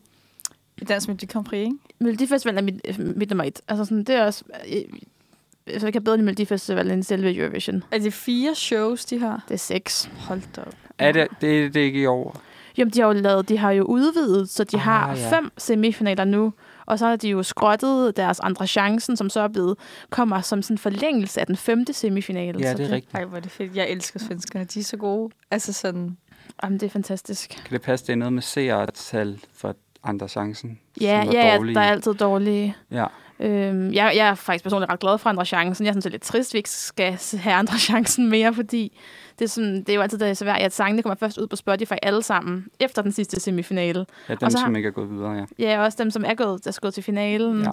Dansk 0.88 1.08
Melodi 1.08 1.26
Grand 1.26 1.46
Prix, 1.46 1.60
ikke? 1.60 1.76
Melodifestivalen 2.00 2.58
er 2.58 2.62
mit, 2.74 2.82
øh, 3.00 3.18
mit 3.18 3.30
nummer 3.30 3.44
et. 3.44 3.62
Altså 3.68 3.86
sådan, 3.86 4.04
det 4.04 4.16
er 4.16 4.26
også... 4.26 4.44
Øh, 4.70 5.80
så 5.80 5.86
jeg 5.86 5.94
kan 5.94 6.04
bedre 6.04 6.18
lide 6.18 6.26
Melodifestivalen 6.26 6.92
end 6.92 7.04
selve 7.04 7.36
Eurovision. 7.36 7.84
Er 7.92 7.98
det 8.00 8.14
fire 8.14 8.56
shows, 8.56 9.06
de 9.06 9.20
har? 9.20 9.44
Det 9.48 9.54
er 9.54 9.58
seks. 9.58 10.10
Hold 10.18 10.42
da 10.56 10.62
op. 10.62 10.74
er 10.98 11.12
det, 11.12 11.28
det, 11.42 11.66
er 11.66 11.70
det 11.70 11.80
ikke 11.80 12.02
i 12.02 12.06
år? 12.06 12.42
Jamen, 12.78 12.92
de 12.94 13.00
har 13.00 13.08
jo 13.08 13.14
lavet, 13.14 13.50
de 13.50 13.58
har 13.58 13.72
jo 13.72 13.84
udvidet, 13.84 14.50
så 14.50 14.64
de 14.64 14.78
Ah, 14.78 14.82
har 14.82 15.16
ja. 15.16 15.38
fem 15.38 15.52
semifinaler 15.58 16.24
nu. 16.26 16.54
Og 16.86 17.00
så 17.00 17.06
har 17.06 17.16
de 17.16 17.30
jo 17.30 17.44
skrottet 17.44 18.18
deres 18.18 18.40
andre 18.40 18.68
chancen, 18.68 19.18
som 19.18 19.30
så 19.30 19.40
er 19.40 19.48
blevet, 19.48 19.78
kommer 20.10 20.42
som 20.42 20.62
sådan 20.62 20.74
en 20.74 20.78
forlængelse 20.78 21.40
af 21.40 21.46
den 21.48 21.56
femte 21.56 21.94
semifinale. 21.94 22.60
Ja, 22.60 22.72
så 22.72 22.78
det 22.78 22.86
er 22.86 22.92
rigtigt. 22.96 23.16
Ej, 23.16 23.26
hvor 23.26 23.38
er 23.38 23.42
det 23.42 23.52
fedt. 23.52 23.76
Jeg 23.76 23.90
elsker 23.90 24.20
svenskerne. 24.20 24.66
De 24.66 24.80
er 24.80 24.84
så 24.84 24.98
gode. 24.98 25.34
Altså 25.52 25.74
sådan... 25.74 26.18
Jamen, 26.64 26.80
det 26.80 26.86
er 26.86 26.90
fantastisk. 26.90 27.50
Kan 27.50 27.72
det 27.74 27.82
passe, 27.82 28.06
det 28.08 28.12
er 28.14 28.18
noget 28.18 28.34
med 28.34 28.42
seertal 28.42 29.40
for 29.54 29.76
andre 30.03 30.27
chancen? 30.27 30.79
Ja, 31.01 31.24
ja, 31.31 31.55
dårlige? 31.58 31.75
der 31.75 31.81
er 31.81 31.91
altid 31.91 32.13
dårlige. 32.13 32.75
Ja, 32.91 33.05
Øhm, 33.43 33.91
jeg, 33.93 34.13
jeg 34.15 34.27
er 34.27 34.36
faktisk 34.36 34.63
personligt 34.63 34.91
ret 34.91 35.00
glad 35.00 35.17
for 35.17 35.29
andre 35.29 35.46
chancen. 35.46 35.86
Jeg 35.86 35.89
er 35.89 35.93
sådan 35.93 36.01
set 36.01 36.12
lidt 36.12 36.22
trist, 36.22 36.50
at 36.50 36.53
vi 36.53 36.58
ikke 36.58 36.70
skal 36.70 37.17
have 37.39 37.53
andre 37.55 37.77
chancen 37.89 38.29
mere, 38.29 38.53
fordi 38.53 38.98
det 39.39 39.46
er, 39.46 39.50
sådan, 39.50 39.75
det 39.75 39.89
er 39.89 39.93
jo 39.93 40.01
altid 40.01 40.17
det 40.17 40.29
er 40.29 40.34
svært, 40.34 40.58
at 40.62 40.74
sangene 40.74 41.01
kommer 41.01 41.15
først 41.15 41.38
ud 41.38 41.48
på 41.48 41.55
Spotify 41.55 41.93
alle 42.01 42.24
sammen, 42.24 42.65
efter 42.79 43.01
den 43.01 43.12
sidste 43.12 43.39
semifinale. 43.39 44.05
ja 44.29 44.34
Og 44.34 44.41
dem, 44.41 44.50
så 44.50 44.58
har- 44.58 44.65
som 44.65 44.75
ikke 44.75 44.88
er 44.88 44.91
gået 44.91 45.10
videre, 45.10 45.31
ja. 45.31 45.46
Ja, 45.60 45.81
også 45.84 45.98
dem, 46.03 46.12
som 46.12 46.24
er 46.27 46.34
gået, 46.34 46.65
der 46.65 46.72
er 46.72 46.77
gået 46.81 46.93
til 46.93 47.03
finalen. 47.03 47.62
Ja. 47.63 47.70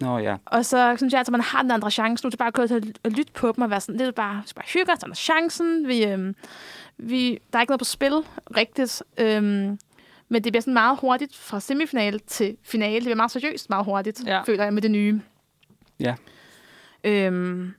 Nå 0.00 0.18
ja, 0.18 0.36
Og 0.44 0.64
så 0.64 0.94
synes 0.96 1.12
jeg, 1.12 1.20
at 1.20 1.30
man 1.30 1.40
har 1.40 1.62
den 1.62 1.70
andre 1.70 1.90
chance 1.90 2.24
nu, 2.26 2.30
til 2.30 2.36
bare 2.36 2.48
at 2.48 2.54
gå 2.54 2.66
til 2.66 2.94
at 3.04 3.12
lytte 3.12 3.32
på 3.32 3.52
dem 3.56 3.64
og 3.64 3.70
være 3.70 3.80
sådan, 3.80 3.98
det 3.98 4.06
er 4.06 4.12
bare, 4.12 4.36
vi 4.42 4.48
skal 4.48 4.60
bare 4.60 4.68
hygge 4.80 4.92
os, 4.92 4.98
der 4.98 5.08
er 5.10 5.14
chancen. 5.14 5.88
Vi, 5.88 6.04
øhm, 6.04 6.34
vi, 6.98 7.38
der 7.52 7.58
er 7.58 7.60
ikke 7.62 7.70
noget 7.70 7.80
på 7.80 7.84
spil 7.84 8.12
rigtigt. 8.56 9.02
Øhm, 9.18 9.78
men 10.28 10.44
det 10.44 10.52
bliver 10.52 10.60
sådan 10.60 10.74
meget 10.74 10.98
hurtigt 11.00 11.36
fra 11.36 11.60
semifinale 11.60 12.18
til 12.18 12.56
finale. 12.62 12.94
Det 12.94 13.02
bliver 13.02 13.16
meget 13.16 13.30
seriøst 13.30 13.70
meget 13.70 13.84
hurtigt, 13.84 14.22
Ja. 14.26 14.42
føler 14.42 14.64
jeg 14.64 14.74
med 14.74 14.82
det 14.82 14.90
nye. 14.90 15.20
Ja. 16.00 16.14
Øhm, 17.04 17.74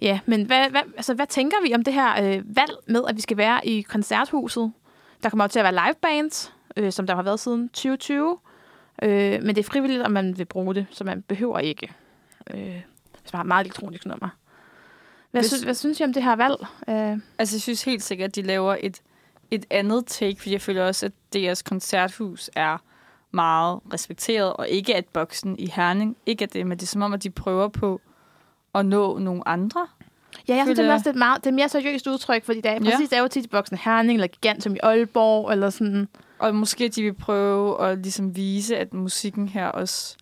ja, 0.00 0.20
men 0.26 0.44
hvad, 0.44 0.70
hvad, 0.70 0.80
altså, 0.96 1.14
hvad 1.14 1.26
tænker 1.26 1.56
vi 1.66 1.74
om 1.74 1.84
det 1.84 1.94
her 1.94 2.24
øh, 2.24 2.56
valg 2.56 2.70
med, 2.86 3.02
at 3.08 3.16
vi 3.16 3.20
skal 3.20 3.36
være 3.36 3.66
i 3.66 3.80
koncerthuset? 3.82 4.72
Der 5.22 5.30
kommer 5.30 5.44
jo 5.44 5.48
til 5.48 5.58
at 5.58 5.64
være 5.74 5.86
livebands, 5.86 6.52
øh, 6.76 6.92
som 6.92 7.06
der 7.06 7.14
har 7.14 7.22
været 7.22 7.40
siden 7.40 7.68
2020. 7.68 8.38
Øh, 9.02 9.10
men 9.42 9.46
det 9.46 9.58
er 9.58 9.62
frivilligt, 9.62 10.02
om 10.02 10.10
man 10.12 10.38
vil 10.38 10.44
bruge 10.44 10.74
det, 10.74 10.86
så 10.90 11.04
man 11.04 11.22
behøver 11.22 11.58
ikke. 11.58 11.92
Øh, 12.54 12.80
hvis 13.22 13.32
man 13.32 13.38
har 13.38 13.40
et 13.40 13.46
meget 13.48 13.64
elektronisk 13.64 14.06
nummer. 14.06 14.28
Hvad, 15.30 15.40
Hvis- 15.40 15.48
synes, 15.50 15.62
hvad 15.62 15.74
synes 15.74 16.00
I 16.00 16.04
om 16.04 16.12
det 16.12 16.22
her 16.22 16.36
valg? 16.36 16.56
Uh, 16.88 17.20
Altså, 17.38 17.56
jeg 17.56 17.60
synes 17.62 17.84
helt 17.84 18.02
sikkert, 18.02 18.28
at 18.28 18.34
de 18.36 18.42
laver 18.42 18.76
et, 18.80 19.02
et 19.50 19.66
andet 19.70 20.06
take, 20.06 20.36
fordi 20.38 20.52
jeg 20.52 20.60
føler 20.60 20.86
også, 20.86 21.06
at 21.06 21.12
deres 21.32 21.62
koncerthus 21.62 22.50
er 22.56 22.78
meget 23.30 23.80
respekteret, 23.92 24.52
og 24.52 24.68
ikke 24.68 24.96
at 24.96 25.04
boksen 25.06 25.58
i 25.58 25.70
Herning, 25.74 26.16
ikke 26.26 26.44
at 26.44 26.52
det, 26.52 26.66
men 26.66 26.78
det 26.78 26.82
er 26.82 26.86
som 26.86 27.02
om, 27.02 27.12
at 27.12 27.22
de 27.22 27.30
prøver 27.30 27.68
på 27.68 28.00
at 28.74 28.86
nå 28.86 29.18
nogle 29.18 29.48
andre. 29.48 29.86
ja, 30.48 30.54
jeg 30.56 30.64
synes, 30.66 30.78
det 30.78 30.88
er, 30.88 30.92
også, 30.92 31.12
meget, 31.12 31.44
det 31.44 31.50
er 31.50 31.54
mere 31.54 31.68
seriøst 31.68 32.06
udtryk, 32.06 32.44
fordi 32.44 32.60
det 32.60 32.70
er, 32.70 32.72
Ja. 32.72 32.78
præcis, 32.90 33.08
det 33.08 33.16
er 33.18 33.22
jo 33.22 33.28
tit 33.28 33.50
boksen 33.50 33.76
Herning, 33.78 34.16
eller 34.16 34.26
Gigant, 34.26 34.62
som 34.62 34.74
i 34.74 34.78
Aalborg, 34.82 35.52
eller 35.52 35.70
sådan. 35.70 36.08
Og 36.38 36.54
måske 36.54 36.88
de 36.88 37.02
vil 37.02 37.14
prøve 37.14 37.84
at 37.86 37.98
ligesom 37.98 38.36
vise, 38.36 38.76
at 38.76 38.94
musikken 38.94 39.48
her 39.48 39.66
også 39.66 40.16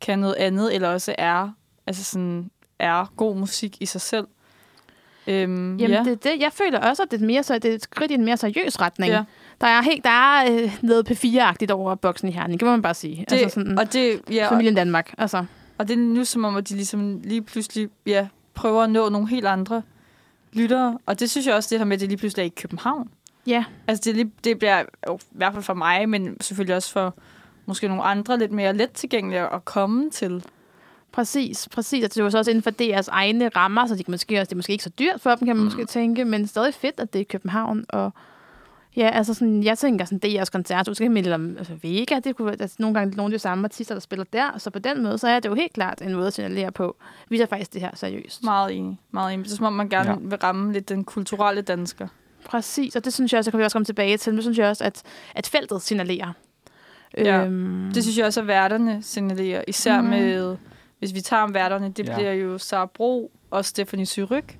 kan 0.00 0.18
noget 0.18 0.34
andet, 0.34 0.74
eller 0.74 0.88
også 0.88 1.14
er, 1.18 1.50
altså 1.86 2.04
sådan, 2.04 2.50
er 2.78 3.12
god 3.16 3.36
musik 3.36 3.76
i 3.80 3.86
sig 3.86 4.00
selv. 4.00 4.26
Øhm, 5.30 5.76
Jamen, 5.76 5.96
ja. 5.96 6.10
det, 6.10 6.24
det, 6.24 6.40
jeg 6.40 6.52
føler 6.52 6.78
også, 6.78 7.02
at 7.02 7.10
det 7.10 7.22
er, 7.22 7.26
mere, 7.26 7.42
så, 7.42 7.54
det 7.54 7.70
er 7.70 7.74
et 7.74 7.82
skridt 7.82 8.10
i 8.10 8.14
en 8.14 8.24
mere 8.24 8.36
seriøs 8.36 8.80
retning. 8.80 9.12
Ja. 9.12 9.22
Der 9.60 9.66
er, 9.66 9.82
helt, 9.82 10.04
der 10.04 10.10
er 10.10 10.52
øh, 10.52 10.78
noget 10.82 11.10
P4-agtigt 11.10 11.72
over 11.72 11.94
boksen 11.94 12.28
i 12.28 12.32
Herning, 12.32 12.60
det 12.60 12.66
må 12.66 12.70
man 12.72 12.82
bare 12.82 12.94
sige. 12.94 13.24
Det, 13.30 13.36
altså 13.36 13.54
sådan, 13.54 13.78
og 13.78 13.92
det, 13.92 14.20
ja, 14.30 14.52
familien 14.52 14.74
Danmark. 14.74 15.14
Altså. 15.18 15.44
og 15.78 15.88
det 15.88 15.94
er 15.94 15.98
nu 15.98 16.24
som 16.24 16.44
om, 16.44 16.56
at 16.56 16.68
de 16.68 16.74
ligesom 16.74 17.20
lige 17.24 17.42
pludselig 17.42 17.88
ja, 18.06 18.28
prøver 18.54 18.82
at 18.82 18.90
nå 18.90 19.08
nogle 19.08 19.28
helt 19.28 19.46
andre 19.46 19.82
lyttere. 20.52 20.98
Og 21.06 21.20
det 21.20 21.30
synes 21.30 21.46
jeg 21.46 21.54
også, 21.54 21.68
det 21.70 21.78
her 21.78 21.84
med, 21.84 21.96
at 21.96 22.00
det 22.00 22.08
lige 22.08 22.18
pludselig 22.18 22.42
er 22.42 22.46
i 22.46 22.52
København. 22.56 23.10
Ja, 23.46 23.64
Altså, 23.86 24.12
det, 24.12 24.30
det 24.44 24.58
bliver 24.58 24.82
jo, 25.08 25.16
i 25.16 25.24
hvert 25.30 25.52
fald 25.52 25.64
for 25.64 25.74
mig, 25.74 26.08
men 26.08 26.40
selvfølgelig 26.40 26.76
også 26.76 26.92
for 26.92 27.14
måske 27.66 27.88
nogle 27.88 28.02
andre 28.02 28.38
lidt 28.38 28.52
mere 28.52 28.76
let 28.76 28.90
tilgængelige 28.90 29.54
at 29.54 29.64
komme 29.64 30.10
til. 30.10 30.44
Præcis. 31.12 31.68
præcis. 31.72 32.04
Og 32.04 32.14
det 32.14 32.20
jo 32.20 32.30
så 32.30 32.38
også 32.38 32.50
inden 32.50 32.62
for 32.62 32.70
deres 32.70 33.08
egne 33.08 33.48
rammer, 33.48 33.86
så 33.86 33.94
de 33.94 34.04
kan 34.04 34.12
måske 34.12 34.40
også, 34.40 34.48
det 34.48 34.52
er 34.52 34.56
måske 34.56 34.72
ikke 34.72 34.84
så 34.84 34.90
dyrt 34.98 35.20
for 35.20 35.30
dem, 35.30 35.38
kan 35.38 35.46
man 35.46 35.56
mm. 35.56 35.64
måske 35.64 35.84
tænke, 35.84 36.24
men 36.24 36.46
stadig 36.46 36.74
fedt, 36.74 37.00
at 37.00 37.12
det 37.12 37.18
er 37.18 37.20
i 37.20 37.24
København. 37.30 37.84
Og 37.88 38.12
ja, 38.96 39.10
altså 39.12 39.34
sådan, 39.34 39.62
jeg 39.64 39.78
tænker 39.78 40.04
sådan, 40.04 40.18
det 40.18 40.36
er 40.36 40.40
også 40.40 40.52
koncert, 40.52 40.86
så 40.86 40.94
kan 40.94 41.12
melde 41.12 41.34
om 41.34 41.56
altså 41.58 41.72
Vega, 41.82 42.18
det 42.24 42.36
kunne 42.36 42.46
være 42.46 42.56
altså, 42.60 42.76
nogle 42.78 42.98
gange 42.98 43.16
nogle 43.16 43.34
af 43.34 43.38
de 43.38 43.42
samme 43.42 43.64
artister, 43.64 43.94
der 43.94 44.00
spiller 44.00 44.24
der, 44.32 44.58
så 44.58 44.70
på 44.70 44.78
den 44.78 45.02
måde, 45.02 45.18
så 45.18 45.28
er 45.28 45.40
det 45.40 45.48
jo 45.48 45.54
helt 45.54 45.72
klart 45.72 46.02
en 46.02 46.14
måde 46.14 46.26
at 46.26 46.32
signalere 46.32 46.72
på. 46.72 46.96
Vi 47.28 47.36
tager 47.36 47.46
faktisk 47.46 47.72
det 47.72 47.80
her 47.80 47.90
seriøst. 47.94 48.44
Meget 48.44 48.76
enig. 48.76 48.98
Meget 49.10 49.34
enig. 49.34 49.44
Det 49.44 49.52
er 49.52 49.56
som 49.56 49.66
om, 49.66 49.72
man 49.72 49.88
gerne 49.88 50.10
Ja. 50.10 50.16
vil 50.20 50.38
ramme 50.38 50.72
lidt 50.72 50.88
den 50.88 51.04
kulturelle 51.04 51.62
dansker. 51.62 52.08
Præcis, 52.44 52.96
og 52.96 53.04
det 53.04 53.12
synes 53.12 53.32
jeg 53.32 53.38
også, 53.38 53.48
det 53.48 53.52
kan 53.52 53.58
vi 53.58 53.64
også 53.64 53.74
komme 53.74 53.84
tilbage 53.84 54.16
til. 54.16 54.34
Nu 54.34 54.42
synes 54.42 54.58
jeg 54.58 54.68
også, 54.68 54.84
at, 54.84 55.02
at 55.34 55.46
feltet 55.46 55.82
signalerer. 55.82 56.32
Ja, 57.18 57.44
øhm, 57.44 57.90
Det 57.94 58.02
synes 58.02 58.18
jeg 58.18 58.26
også, 58.26 58.40
at 58.40 58.46
værterne 58.46 58.98
signalerer. 59.02 59.64
Især 59.68 60.00
mm. 60.00 60.08
med, 60.08 60.56
hvis 61.00 61.14
vi 61.14 61.20
tager 61.20 61.42
om 61.42 61.54
værterne, 61.54 61.88
det 61.90 62.08
Ja. 62.08 62.14
bliver 62.14 62.32
jo 62.32 62.58
Sara 62.58 62.86
Bro 62.86 63.32
og 63.50 63.64
Stephanie 63.64 64.06
Syryk. 64.06 64.58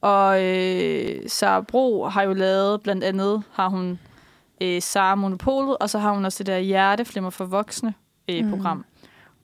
Og 0.00 0.44
øh, 0.44 1.28
Sara 1.28 1.60
Bro 1.60 2.04
har 2.08 2.22
jo 2.22 2.32
lavet, 2.32 2.82
blandt 2.82 3.04
andet 3.04 3.42
har 3.52 3.68
hun 3.68 3.98
øh, 4.60 4.82
Sara 4.82 5.14
Monopolet, 5.14 5.78
og 5.78 5.90
så 5.90 5.98
har 5.98 6.12
hun 6.12 6.24
også 6.24 6.38
det 6.38 6.46
der 6.46 6.58
Hjerteflimmer 6.58 7.30
for 7.30 7.44
voksne 7.44 7.94
øh, 8.28 8.44
mm. 8.44 8.50
program. 8.50 8.84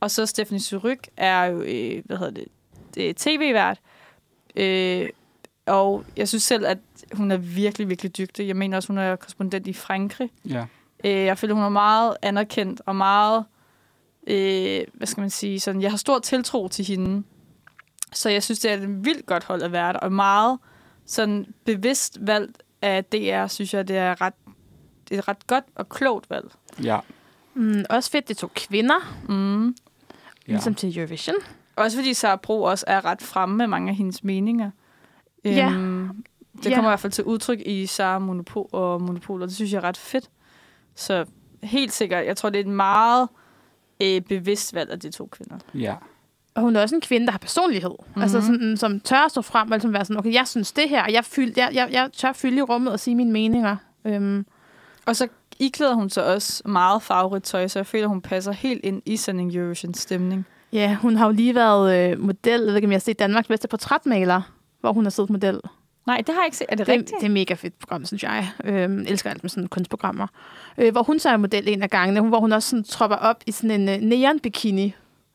Og 0.01 0.11
så 0.11 0.27
Stephanie 0.27 0.61
Syryk 0.61 1.09
er 1.17 1.45
jo, 1.45 1.61
øh, 1.61 2.03
hvad 2.05 2.17
hedder 2.17 2.33
det, 2.33 2.45
det 2.95 3.11
er 3.11 3.15
tv-vært. 3.17 3.79
Øh, 4.57 5.09
og 5.67 6.05
jeg 6.17 6.29
synes 6.29 6.43
selv, 6.43 6.67
at 6.67 6.79
hun 7.13 7.31
er 7.31 7.37
virkelig, 7.37 7.89
virkelig 7.89 8.17
dygtig. 8.17 8.47
Jeg 8.49 8.57
mener 8.57 8.77
også, 8.77 8.89
hun 8.89 8.99
er 8.99 9.17
korrespondent 9.17 9.67
i 9.67 9.73
Frankrig. 9.73 10.31
Ja. 10.49 10.65
Øh, 11.05 11.11
jeg 11.25 11.39
føler, 11.39 11.55
hun 11.55 11.65
er 11.65 11.69
meget 11.69 12.17
anerkendt 12.23 12.83
og 12.87 12.97
meget, 12.97 13.39
øh, 13.39 13.45
hvad 14.27 15.07
skal 15.07 15.21
man 15.21 15.31
sige, 15.31 15.61
sådan, 15.61 15.83
jeg 15.83 15.91
har 15.91 15.97
stor 15.99 16.19
tiltro 16.19 16.69
til 16.69 16.85
hende. 16.85 17.23
Så 18.12 18.29
jeg 18.31 18.43
synes, 18.43 18.59
det 18.59 18.71
er 18.71 18.75
et 18.75 19.05
vildt 19.05 19.27
godt 19.27 19.45
hold 19.45 19.62
at 19.62 19.73
være 19.73 19.93
der, 19.93 19.99
og 19.99 20.12
meget 20.12 20.59
sådan 21.07 21.47
bevidst 21.65 22.19
valgt 22.21 22.62
af 22.83 23.05
DR, 23.05 23.47
synes 23.47 23.75
jeg, 23.75 23.89
det 23.89 23.97
er 23.97 24.21
ret, 24.21 24.35
det 25.09 25.15
er 25.15 25.19
et 25.19 25.29
ret 25.29 25.47
godt 25.47 25.65
og 25.75 25.89
klogt 25.89 26.31
valg. 26.31 26.50
Ja. 26.83 26.99
mm, 27.55 27.85
også 27.91 28.11
fedt, 28.11 28.29
det 28.29 28.37
tog 28.37 28.55
kvinder, 28.55 29.17
Mm. 29.29 29.67
ja. 29.67 29.73
ligesom 30.47 30.75
til 30.75 30.99
Eurovision. 30.99 31.35
Også 31.77 31.97
fordi 31.99 32.15
Sara 32.15 32.37
Bro 32.37 32.62
også 32.62 32.85
er 32.89 33.05
ret 33.05 33.23
fremme 33.23 33.57
med 33.57 33.67
mange 33.67 33.91
af 33.91 33.97
hendes 33.97 34.25
meninger. 34.25 34.71
Ja. 35.45 35.71
Øhm, 35.71 36.25
det 36.57 36.71
Ja. 36.71 36.75
kommer 36.75 36.91
i 36.91 36.93
hvert 36.93 37.00
fald 37.00 37.12
til 37.12 37.25
udtryk 37.25 37.59
i 37.67 37.87
Sara 37.87 38.19
Monopol 38.19 38.69
og 38.73 39.03
Monopol, 39.03 39.43
og 39.43 39.49
det 39.49 39.57
synes 39.57 39.73
jeg 39.73 39.79
er 39.79 39.85
ret 39.85 39.97
fedt. 39.97 40.31
Så 40.95 41.25
helt 41.62 41.93
sikkert, 41.93 42.27
jeg 42.27 42.37
tror, 42.37 42.50
det 42.50 42.59
er 42.59 42.65
et 42.65 42.71
meget 42.71 43.29
øh, 44.02 44.21
bevidst 44.21 44.75
valg 44.75 44.90
af 44.90 45.00
de 45.00 45.11
to 45.11 45.28
kvinder. 45.33 45.57
Ja. 45.75 45.95
Og 46.54 46.62
hun 46.62 46.76
er 46.76 46.83
også 46.83 46.95
en 46.95 47.00
kvinde, 47.00 47.26
der 47.26 47.33
har 47.33 47.38
personlighed. 47.38 47.90
Mm-hmm. 47.90 48.12
Mhm. 48.14 48.23
Altså 48.23 48.40
sådan, 48.40 48.76
som 48.76 49.00
tør 49.00 49.25
at 49.25 49.30
stå 49.30 49.42
frem 49.42 49.71
og 49.71 49.76
ligesom 49.76 49.92
være 49.92 50.04
sådan, 50.04 50.19
okay, 50.19 50.33
jeg 50.35 50.49
synes 50.49 50.73
det 50.73 50.88
her, 50.88 51.02
og 51.02 51.12
jeg, 51.12 51.25
fyld, 51.25 51.52
jeg, 51.57 51.71
jeg, 51.75 51.88
jeg 51.92 52.11
tør 52.12 52.33
fylde 52.33 52.57
i 52.59 52.62
rummet 52.62 52.92
og 52.92 53.00
sige 53.00 53.14
mine 53.14 53.33
meninger. 53.33 53.76
Øhm, 54.04 54.47
Og 55.07 55.16
så 55.16 55.28
iklæder 55.59 55.95
hun 55.95 56.11
sig 56.11 56.25
også 56.25 56.62
meget 56.69 57.02
farverigt 57.02 57.45
tøj, 57.45 57.69
så 57.69 57.78
jeg 57.78 57.87
føler, 57.87 58.07
hun 58.07 58.21
passer 58.21 58.52
helt 58.52 58.85
ind 58.85 59.02
i 59.07 59.16
sådan 59.16 59.40
en 59.40 59.57
Eurovision-stemning. 59.57 60.47
ja, 60.73 60.97
hun 61.02 61.16
har 61.16 61.26
jo 61.26 61.33
lige 61.33 61.54
været 61.54 62.11
øh, 62.12 62.21
model, 62.21 62.61
jeg 62.61 62.66
ved 62.69 62.76
ikke, 62.76 62.87
om 62.87 62.92
jeg 62.92 62.97
har 62.97 63.00
set 63.00 63.19
Danmarks 63.19 63.49
bedste 63.49 63.69
portrætmaler, 63.69 64.42
hvor 64.80 64.92
hun 64.92 65.04
har 65.04 65.11
siddet 65.11 65.30
model. 65.30 65.61
Nej, 66.07 66.16
det 66.26 66.35
har 66.35 66.40
jeg 66.42 66.47
ikke 66.47 66.57
set. 66.57 66.66
Er 66.69 66.76
det, 66.76 66.87
Det, 66.87 66.92
rigtigt? 66.92 67.16
det 67.21 67.26
er 67.26 67.30
mega 67.30 67.54
fedt 67.54 67.78
program, 67.78 68.04
synes 68.04 68.23
jeg. 68.23 68.50
Øhm, 68.64 68.99
elsker 69.09 69.30
alt 69.30 69.45
med 69.45 69.50
sådan 69.50 69.69
kunstprogrammer. 69.69 70.26
Øh, 70.78 70.92
hvor 70.92 71.02
hun 71.02 71.19
så 71.19 71.28
er 71.28 71.37
model 71.37 71.69
en 71.69 71.83
af 71.83 71.90
gangene, 71.90 72.21
hvor 72.28 72.40
hun 72.40 72.52
også 72.52 72.69
sådan 72.71 72.85
tropper 72.85 73.16
op 73.16 73.42
i 73.47 73.52
sådan 73.52 73.80
en 73.80 73.88
øh, 73.88 73.97
neon-bikini 74.09 74.92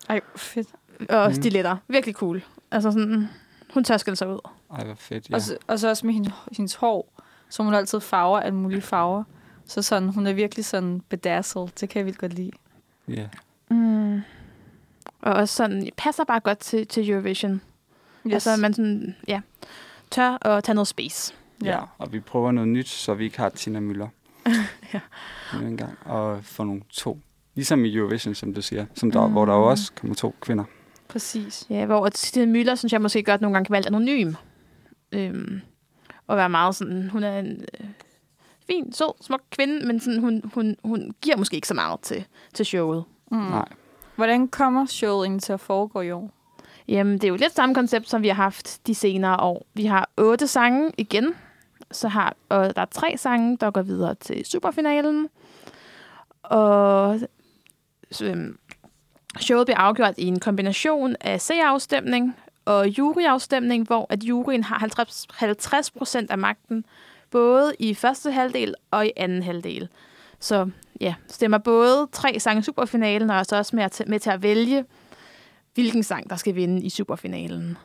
Ej, 0.10 0.22
fedt. 0.36 0.68
og 1.10 1.28
Mm. 1.28 1.34
stiletter. 1.34 1.78
Virkelig 1.88 2.16
cool. 2.16 2.44
Altså 2.72 2.92
sådan, 2.92 3.30
hun 3.74 3.84
tør 3.84 3.98
skille 3.98 4.16
sig 4.16 4.28
ud. 4.30 4.40
Ej, 4.78 4.86
hvor 4.86 4.96
fedt. 4.96 5.30
Ja. 5.30 5.36
Og, 5.36 5.42
så, 5.42 5.58
og 5.68 5.80
så 5.80 5.90
også 5.90 6.06
med 6.06 6.14
hende, 6.14 6.32
hendes 6.58 6.76
hår, 6.76 7.14
så 7.50 7.64
hun 7.64 7.74
altid 7.74 8.00
farver 8.00 8.40
alle 8.40 8.56
mulige 8.58 8.82
farver. 8.82 9.24
Så 9.66 9.82
sådan, 9.82 10.10
hun 10.10 10.28
er 10.28 10.34
virkelig 10.34 10.66
sådan 10.66 11.02
bedazzled. 11.10 11.68
Det 11.80 11.90
kan 11.90 12.00
jeg 12.00 12.06
vildt 12.06 12.18
godt 12.20 12.34
lide. 12.34 12.52
ja. 13.08 13.28
Mm. 13.70 14.22
Og 15.22 15.34
også 15.34 15.56
sådan, 15.56 15.90
passer 15.98 16.24
bare 16.24 16.40
godt 16.40 16.58
til, 16.60 16.88
til 16.88 17.10
Eurovision. 17.10 17.62
Yes. 18.28 18.34
Altså, 18.34 18.58
man 18.62 18.74
sådan, 18.74 19.16
ja, 19.28 19.42
tør 20.16 20.48
at 20.48 20.64
tage 20.64 20.74
noget 20.74 20.88
space. 20.88 21.34
ja. 21.64 21.80
Og 21.98 22.14
vi 22.14 22.20
prøver 22.20 22.52
noget 22.52 22.68
nyt, 22.70 22.88
så 22.88 23.14
vi 23.14 23.24
ikke 23.24 23.38
har 23.38 23.50
Tina 23.50 23.80
Møller. 23.80 24.08
Ja. 24.94 25.00
En 25.62 25.78
gang. 25.78 25.98
Og 26.06 26.44
få 26.44 26.64
nogle 26.64 26.82
to. 26.90 27.20
Ligesom 27.56 27.86
i 27.86 27.96
Eurovision, 27.96 28.36
som 28.36 28.54
du 28.54 28.62
siger. 28.62 28.86
Som 28.94 29.12
der, 29.12 29.28
mm. 29.28 29.32
Hvor 29.32 29.46
der 29.46 29.54
jo 29.54 29.70
også 29.70 29.92
kommer 30.00 30.16
to 30.16 30.36
kvinder. 30.42 30.64
Præcis. 31.08 31.68
Ja, 31.70 31.86
hvor 31.86 32.10
Stine 32.16 32.52
Møller, 32.52 32.76
synes 32.76 32.94
jeg 32.94 33.02
måske 33.02 33.24
godt 33.24 33.42
nogle 33.42 33.54
gange 33.56 33.66
kan 33.66 33.74
være 33.74 33.82
lidt 33.82 33.88
anonym. 33.96 34.34
Øhm, 35.12 35.62
og 36.28 36.38
være 36.38 36.50
meget 36.50 36.76
sådan, 36.76 37.10
hun 37.10 37.24
er 37.24 37.40
en 37.40 37.66
øh, 37.80 37.88
fin, 38.68 38.94
sød, 38.94 39.14
smuk 39.22 39.42
kvinde, 39.52 39.88
men 39.88 40.00
sådan, 40.00 40.20
hun, 40.20 40.42
hun, 40.54 40.76
hun 40.84 41.12
giver 41.22 41.38
måske 41.38 41.56
ikke 41.56 41.68
så 41.68 41.74
meget 41.74 42.00
til, 42.00 42.26
til 42.54 42.66
showet. 42.66 43.04
Mm. 43.32 43.38
Nej. 43.38 43.68
Hvordan 44.16 44.48
kommer 44.48 44.86
showet 44.86 45.26
egentlig 45.26 45.44
til 45.44 45.54
at 45.54 45.60
foregå 45.60 46.02
i 46.02 46.12
år? 46.12 46.32
Jamen, 46.88 47.14
det 47.14 47.24
er 47.24 47.28
jo 47.28 47.36
lidt 47.36 47.56
samme 47.56 47.76
koncept, 47.76 48.10
som 48.10 48.22
vi 48.22 48.28
har 48.28 48.36
haft 48.36 48.88
de 48.88 48.96
senere 48.96 49.40
år. 49.40 49.66
Vi 49.74 49.86
har 49.86 50.10
otte 50.18 50.48
sange 50.48 50.92
igen, 50.98 51.34
så 51.92 52.08
har, 52.08 52.36
og 52.50 52.76
der 52.76 52.82
er 52.82 52.86
tre 52.86 53.18
sange, 53.18 53.58
der 53.58 53.72
går 53.72 53.82
videre 53.82 54.16
til 54.16 54.46
superfinalen. 54.46 55.30
Og 56.44 57.20
så, 58.12 58.26
øhm, 58.26 58.58
showet 59.40 59.68
bliver 59.68 59.78
afgjort 59.78 60.14
i 60.18 60.26
en 60.26 60.40
kombination 60.40 61.16
af 61.22 61.42
seerafstemning 61.42 62.36
og 62.66 62.88
juryafstemning, 62.88 63.88
hvor 63.88 64.08
at 64.10 64.24
juryen 64.24 64.64
har 64.64 64.80
50, 64.80 65.28
50 65.34 65.92
procent 65.92 66.32
af 66.32 66.38
magten, 66.38 66.86
både 67.32 67.74
i 67.80 67.94
første 67.94 68.32
halvdel 68.32 68.76
og 68.92 69.06
i 69.06 69.12
anden 69.18 69.44
halvdel. 69.44 69.90
Så 70.40 70.70
ja, 71.02 71.16
stemmer 71.28 71.58
både 71.58 72.08
tre 72.12 72.40
sange 72.40 72.60
i 72.60 72.64
superfinalen, 72.64 73.30
og 73.30 73.38
er 73.38 73.44
så 73.44 73.58
også 73.58 73.76
med, 73.76 73.84
at, 73.84 74.02
med 74.08 74.20
til 74.20 74.30
at 74.30 74.44
vælge, 74.44 74.86
hvilken 75.76 76.04
sang, 76.04 76.30
der 76.30 76.36
skal 76.36 76.56
vinde 76.56 76.82
i 76.82 76.90
superfinalen. 76.90 77.78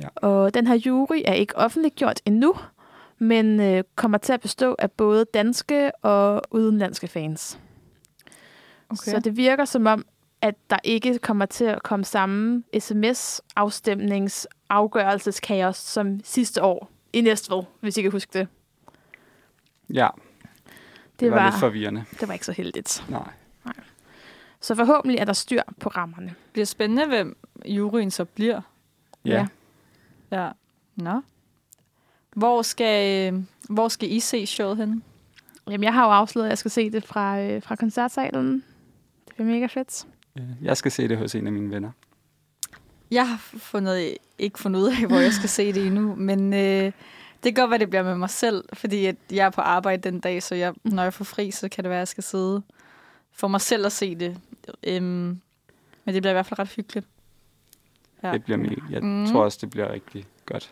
Ja. 0.00 0.08
Og 0.16 0.54
den 0.54 0.66
her 0.66 0.74
jury 0.74 1.22
er 1.24 1.32
ikke 1.32 1.56
offentliggjort 1.56 2.20
endnu, 2.24 2.54
men 3.18 3.60
øh, 3.60 3.84
kommer 3.96 4.18
til 4.18 4.32
at 4.32 4.40
bestå 4.40 4.76
af 4.78 4.90
både 4.92 5.24
danske 5.34 6.04
og 6.04 6.42
udenlandske 6.50 7.08
fans. 7.08 7.58
Okay. 8.90 9.12
Så 9.12 9.20
det 9.24 9.36
virker 9.36 9.64
som 9.64 9.86
om, 9.86 10.04
at 10.42 10.54
der 10.70 10.76
ikke 10.84 11.18
kommer 11.18 11.46
til 11.46 11.64
at 11.64 11.82
komme 11.82 12.04
samme 12.04 12.62
sms-afstemningsafgørelseskaos 12.78 15.76
som 15.76 16.20
sidste 16.24 16.62
år 16.62 16.90
i 17.12 17.20
Næstved, 17.20 17.62
hvis 17.80 17.96
I 17.96 18.02
kan 18.02 18.10
huske 18.12 18.38
det. 18.38 18.48
Ja, 19.94 20.08
Det, 20.64 21.20
det 21.20 21.30
var, 21.30 21.36
var, 21.36 21.50
lidt 21.50 21.60
forvirrende. 21.60 22.04
det 22.20 22.28
var 22.28 22.34
ikke 22.34 22.46
så 22.46 22.52
heldigt. 22.52 23.04
Nej. 23.08 23.28
Så 24.60 24.74
forhåbentlig 24.74 25.18
er 25.18 25.24
der 25.24 25.32
styr 25.32 25.62
på 25.80 25.88
rammerne. 25.88 26.26
Det 26.26 26.52
bliver 26.52 26.66
spændende, 26.66 27.06
hvem 27.06 27.36
juryen 27.66 28.10
så 28.10 28.24
bliver. 28.24 28.60
Ja. 29.24 29.46
Ja. 30.30 30.42
Ja. 30.42 30.50
Nå. 30.96 31.20
Hvor 32.36 32.62
skal, 32.62 33.32
øh, 33.34 33.40
hvor 33.70 33.88
skal 33.88 34.12
I 34.12 34.20
se 34.20 34.46
showet 34.46 34.76
henne? 34.76 35.02
Jamen, 35.70 35.84
jeg 35.84 35.94
har 35.94 36.04
jo 36.06 36.10
afsløret, 36.12 36.46
at 36.46 36.50
jeg 36.50 36.58
skal 36.58 36.70
se 36.70 36.90
det 36.90 37.04
fra, 37.04 37.40
øh, 37.40 37.62
fra 37.62 37.76
koncertsalen. 37.76 38.64
Det 39.26 39.34
bliver 39.34 39.48
mega 39.48 39.66
fedt. 39.66 40.06
ja. 40.36 40.42
Jeg 40.62 40.76
skal 40.76 40.90
se 40.90 41.08
det 41.08 41.18
hos 41.18 41.34
en 41.34 41.46
af 41.46 41.52
mine 41.52 41.70
venner. 41.70 41.90
Jeg 43.10 43.28
har 43.28 43.36
fundet 43.58 44.16
ikke 44.38 44.58
fundet 44.58 44.80
ud 44.80 44.86
af, 44.88 45.06
hvor 45.06 45.18
jeg 45.18 45.32
skal 45.32 45.48
se 45.48 45.72
det 45.72 45.86
endnu. 45.86 46.14
Men 46.14 46.52
øh, 46.54 46.92
det 47.42 47.54
kan 47.54 47.54
godt 47.54 47.70
være, 47.70 47.78
det 47.78 47.90
bliver 47.90 48.02
med 48.02 48.14
mig 48.14 48.30
selv, 48.30 48.64
fordi 48.72 49.06
at 49.06 49.16
jeg 49.30 49.46
er 49.46 49.50
på 49.50 49.60
arbejde 49.60 50.10
den 50.10 50.20
dag, 50.20 50.42
så 50.42 50.54
jeg, 50.54 50.74
når 50.84 51.02
jeg 51.02 51.14
får 51.14 51.24
fri, 51.24 51.50
så 51.50 51.68
kan 51.68 51.84
det 51.84 51.88
være, 51.88 51.98
at 51.98 52.00
jeg 52.00 52.08
skal 52.08 52.24
sidde 52.24 52.62
for 53.38 53.48
mig 53.48 53.60
selv 53.60 53.86
at 53.86 53.92
se 53.92 54.14
det. 54.14 54.36
Øhm, 54.84 55.40
men 56.04 56.14
det 56.14 56.22
bliver 56.22 56.30
i 56.30 56.34
hvert 56.34 56.46
fald 56.46 56.58
ret 56.58 56.68
hyggeligt. 56.76 57.06
Ja. 58.22 58.32
Det 58.32 58.44
bliver 58.44 58.56
mig. 58.58 58.76
Jeg 58.90 59.02
Mm. 59.02 59.26
tror 59.26 59.44
også, 59.44 59.58
det 59.60 59.70
bliver 59.70 59.92
rigtig 59.92 60.26
godt. 60.46 60.70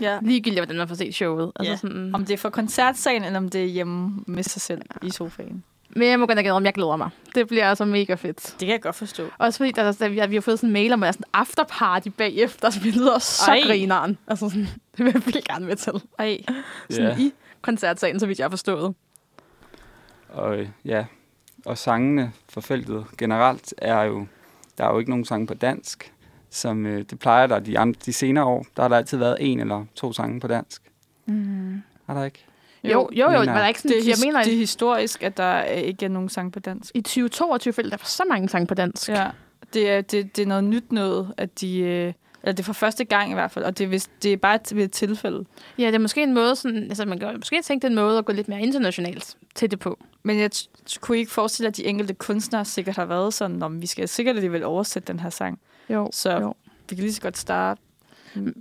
Ja. 0.00 0.18
Ligegyldigt, 0.22 0.60
hvordan 0.60 0.76
man 0.76 0.88
får 0.88 0.94
set 0.94 1.14
showet. 1.14 1.52
Altså 1.56 1.70
Ja. 1.70 1.76
sådan, 1.76 2.14
Om 2.14 2.24
det 2.24 2.34
er 2.34 2.38
for 2.38 2.50
koncertsalen, 2.50 3.24
eller 3.24 3.38
om 3.38 3.48
det 3.48 3.60
er 3.62 3.66
hjemme 3.66 4.24
med 4.26 4.42
sig 4.42 4.62
selv 4.62 4.82
i 5.02 5.10
sofaen. 5.10 5.64
Men 5.90 6.08
jeg 6.08 6.20
må 6.20 6.26
godt 6.26 6.38
om 6.48 6.64
jeg 6.64 6.74
glæder 6.74 6.96
mig. 6.96 7.10
Det 7.34 7.48
bliver 7.48 7.68
altså 7.68 7.84
mega 7.84 8.14
fedt. 8.14 8.42
Det 8.44 8.58
kan 8.58 8.68
jeg 8.68 8.82
godt 8.82 8.96
forstå. 8.96 9.28
Også 9.38 9.56
fordi, 9.56 9.70
der, 9.70 9.92
der, 9.92 10.08
vi, 10.08 10.18
har, 10.18 10.26
vi 10.26 10.34
har 10.34 10.40
fået 10.40 10.58
sådan 10.58 10.68
en 10.68 10.72
mail 10.72 10.92
om, 10.92 11.02
at 11.02 11.06
der 11.06 11.08
er 11.08 11.12
sådan 11.12 11.24
en 11.24 11.30
afterparty 11.34 12.08
bagefter, 12.08 12.70
så 12.70 12.80
vi 12.80 12.90
lyder 12.90 13.18
så 13.18 13.50
Ej. 13.50 13.60
grineren. 13.66 14.18
Altså 14.26 14.48
sådan, 14.48 14.68
det 14.96 15.04
vil 15.04 15.12
jeg 15.14 15.14
virkelig 15.14 15.44
gerne 15.44 15.66
med 15.66 15.76
til. 15.76 15.92
Ej, 16.18 16.38
Sådan 16.90 17.04
Ja. 17.18 17.24
i 17.24 17.32
koncertsalen, 17.62 18.20
så 18.20 18.26
vidt 18.26 18.38
jeg 18.38 18.44
har 18.44 18.50
forstået. 18.50 18.94
Og 20.28 20.66
ja, 20.84 21.04
og 21.66 21.78
sangene 21.78 22.32
for 22.48 22.60
feltet 22.60 23.04
generelt 23.18 23.74
er 23.78 24.02
jo, 24.02 24.26
der 24.78 24.84
er 24.84 24.92
jo 24.92 24.98
ikke 24.98 25.10
nogen 25.10 25.24
sange 25.24 25.46
på 25.46 25.54
dansk, 25.54 26.12
som 26.50 26.86
øh, 26.86 27.04
det 27.10 27.18
plejer 27.18 27.46
der 27.46 27.58
de, 27.58 27.78
andre, 27.78 28.00
de 28.06 28.12
senere 28.12 28.44
år. 28.44 28.66
Der 28.76 28.82
har 28.82 28.88
der 28.88 28.96
altid 28.96 29.18
været 29.18 29.36
en 29.40 29.60
eller 29.60 29.84
to 29.94 30.12
sange 30.12 30.40
på 30.40 30.46
dansk. 30.46 30.82
Mm. 31.26 31.82
Har 32.06 32.14
der 32.14 32.24
ikke? 32.24 32.44
Jo, 32.84 33.08
jo, 33.12 33.30
jo, 33.30 33.38
men 33.38 33.48
der 33.48 33.54
er 33.54 33.58
jeg. 33.58 33.68
ikke 33.68 33.80
sådan, 33.80 33.96
det 33.96 34.08
jeg 34.08 34.16
mener, 34.24 34.42
det 34.42 34.52
er 34.52 34.58
historisk, 34.58 35.22
at 35.22 35.36
der 35.36 35.62
ikke 35.62 36.04
er 36.04 36.08
nogen 36.08 36.28
sang 36.28 36.52
på 36.52 36.60
dansk. 36.60 36.96
i 36.96 37.00
2022 37.00 37.72
feltet, 37.72 37.92
der 37.92 37.98
var 37.98 38.06
så 38.06 38.24
mange 38.28 38.48
sange 38.48 38.66
på 38.66 38.74
dansk. 38.74 39.08
Ja, 39.08 39.30
det 39.74 39.90
er, 39.90 40.00
det, 40.00 40.36
det 40.36 40.42
er 40.42 40.46
noget 40.46 40.64
nyt 40.64 40.92
noget, 40.92 41.34
at 41.36 41.60
de... 41.60 41.78
Øh, 41.78 42.12
eller 42.42 42.54
det 42.54 42.62
er 42.62 42.64
for 42.64 42.72
første 42.72 43.04
gang 43.04 43.30
i 43.30 43.34
hvert 43.34 43.50
fald, 43.50 43.64
og 43.64 43.78
det 43.78 43.84
er, 43.84 43.88
vist, 43.88 44.10
det 44.22 44.32
er 44.32 44.36
bare 44.36 44.54
et, 44.54 44.76
ved 44.76 44.84
et 44.84 44.92
tilfælde. 44.92 45.44
Ja, 45.78 45.86
det 45.86 45.94
er 45.94 45.98
måske 45.98 46.22
en 46.22 46.34
måde, 46.34 46.56
sådan, 46.56 46.82
altså 46.82 47.04
man 47.04 47.18
kan 47.18 47.34
måske 47.36 47.62
tænke, 47.62 47.82
det 47.82 47.88
er 47.88 47.90
en 47.90 48.04
måde 48.04 48.18
at 48.18 48.24
gå 48.24 48.32
lidt 48.32 48.48
mere 48.48 48.60
internationalt 48.60 49.36
til 49.54 49.70
det 49.70 49.78
på. 49.78 49.98
Men 50.26 50.38
jeg 50.38 50.50
t- 50.54 50.98
kunne 51.00 51.18
ikke 51.18 51.32
forestille, 51.32 51.68
at 51.68 51.76
de 51.76 51.84
enkelte 51.86 52.14
kunstnere 52.14 52.64
sikkert 52.64 52.96
har 52.96 53.04
været 53.04 53.34
sådan, 53.34 53.62
om 53.62 53.82
vi 53.82 53.86
skal 53.86 54.08
sikkert 54.08 54.36
alligevel 54.36 54.64
oversætte 54.64 55.12
den 55.12 55.20
her 55.20 55.30
sang. 55.30 55.60
Jo, 55.90 56.08
Så 56.12 56.32
jo. 56.40 56.54
vi 56.90 56.94
kan 56.96 57.04
lige 57.04 57.14
så 57.14 57.20
godt 57.20 57.38
starte. 57.38 57.80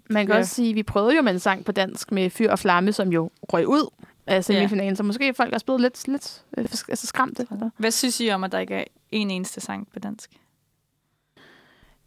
Man 0.10 0.26
kan 0.26 0.30
Ja. 0.36 0.38
også 0.40 0.54
sige, 0.56 0.70
at 0.70 0.76
vi 0.76 0.84
prøvede 0.84 1.16
jo 1.16 1.22
med 1.22 1.34
en 1.34 1.40
sang 1.40 1.66
på 1.66 1.72
dansk 1.72 2.12
med 2.12 2.30
Fyr 2.30 2.52
og 2.52 2.60
Flamme, 2.60 2.94
som 2.94 3.12
jo 3.12 3.30
røg 3.54 3.68
ud 3.68 3.90
af 4.28 4.44
semifinalen, 4.46 4.96
så 4.96 5.04
måske 5.04 5.28
er 5.28 5.34
folk 5.34 5.54
også 5.54 5.66
blevet 5.66 5.82
lidt, 5.82 6.08
lidt 6.08 6.44
øh, 6.58 6.66
altså 6.90 7.08
skræmte. 7.08 7.48
Eller? 7.52 7.70
Hvad 7.78 7.92
synes 7.92 8.20
I 8.22 8.30
om, 8.30 8.44
at 8.44 8.52
der 8.52 8.60
ikke 8.60 8.76
er 8.76 8.84
en 9.12 9.32
eneste 9.32 9.62
sang 9.62 9.88
på 9.94 10.00
dansk? 10.00 10.32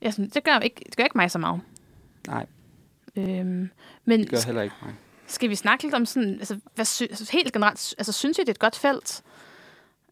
Ja, 0.03 0.11
sådan, 0.11 0.29
det, 0.35 0.45
gør 0.45 0.59
ikke, 0.59 0.83
det 0.87 0.97
gør 0.97 1.05
ikke 1.05 1.19
mig 1.19 1.31
så 1.31 1.39
meget. 1.39 1.61
Nej, 2.27 2.47
Øhm, 3.17 3.71
men 4.05 4.21
det 4.21 4.31
gør 4.31 4.39
heller 4.47 4.63
ikke 4.63 4.75
mig. 4.83 4.95
skal 5.27 5.49
vi 5.51 5.55
snakke 5.55 5.85
lidt 5.85 5.95
om 5.95 6.07
sådan, 6.07 6.35
altså, 6.39 6.59
hvad 6.75 6.85
sy- 6.85 7.03
altså, 7.03 7.29
helt 7.33 7.53
generelt, 7.53 7.95
altså, 7.99 8.13
synes 8.13 8.39
I, 8.39 8.41
det 8.41 8.49
er 8.49 8.53
et 8.53 8.59
godt 8.59 8.77
felt? 8.77 9.23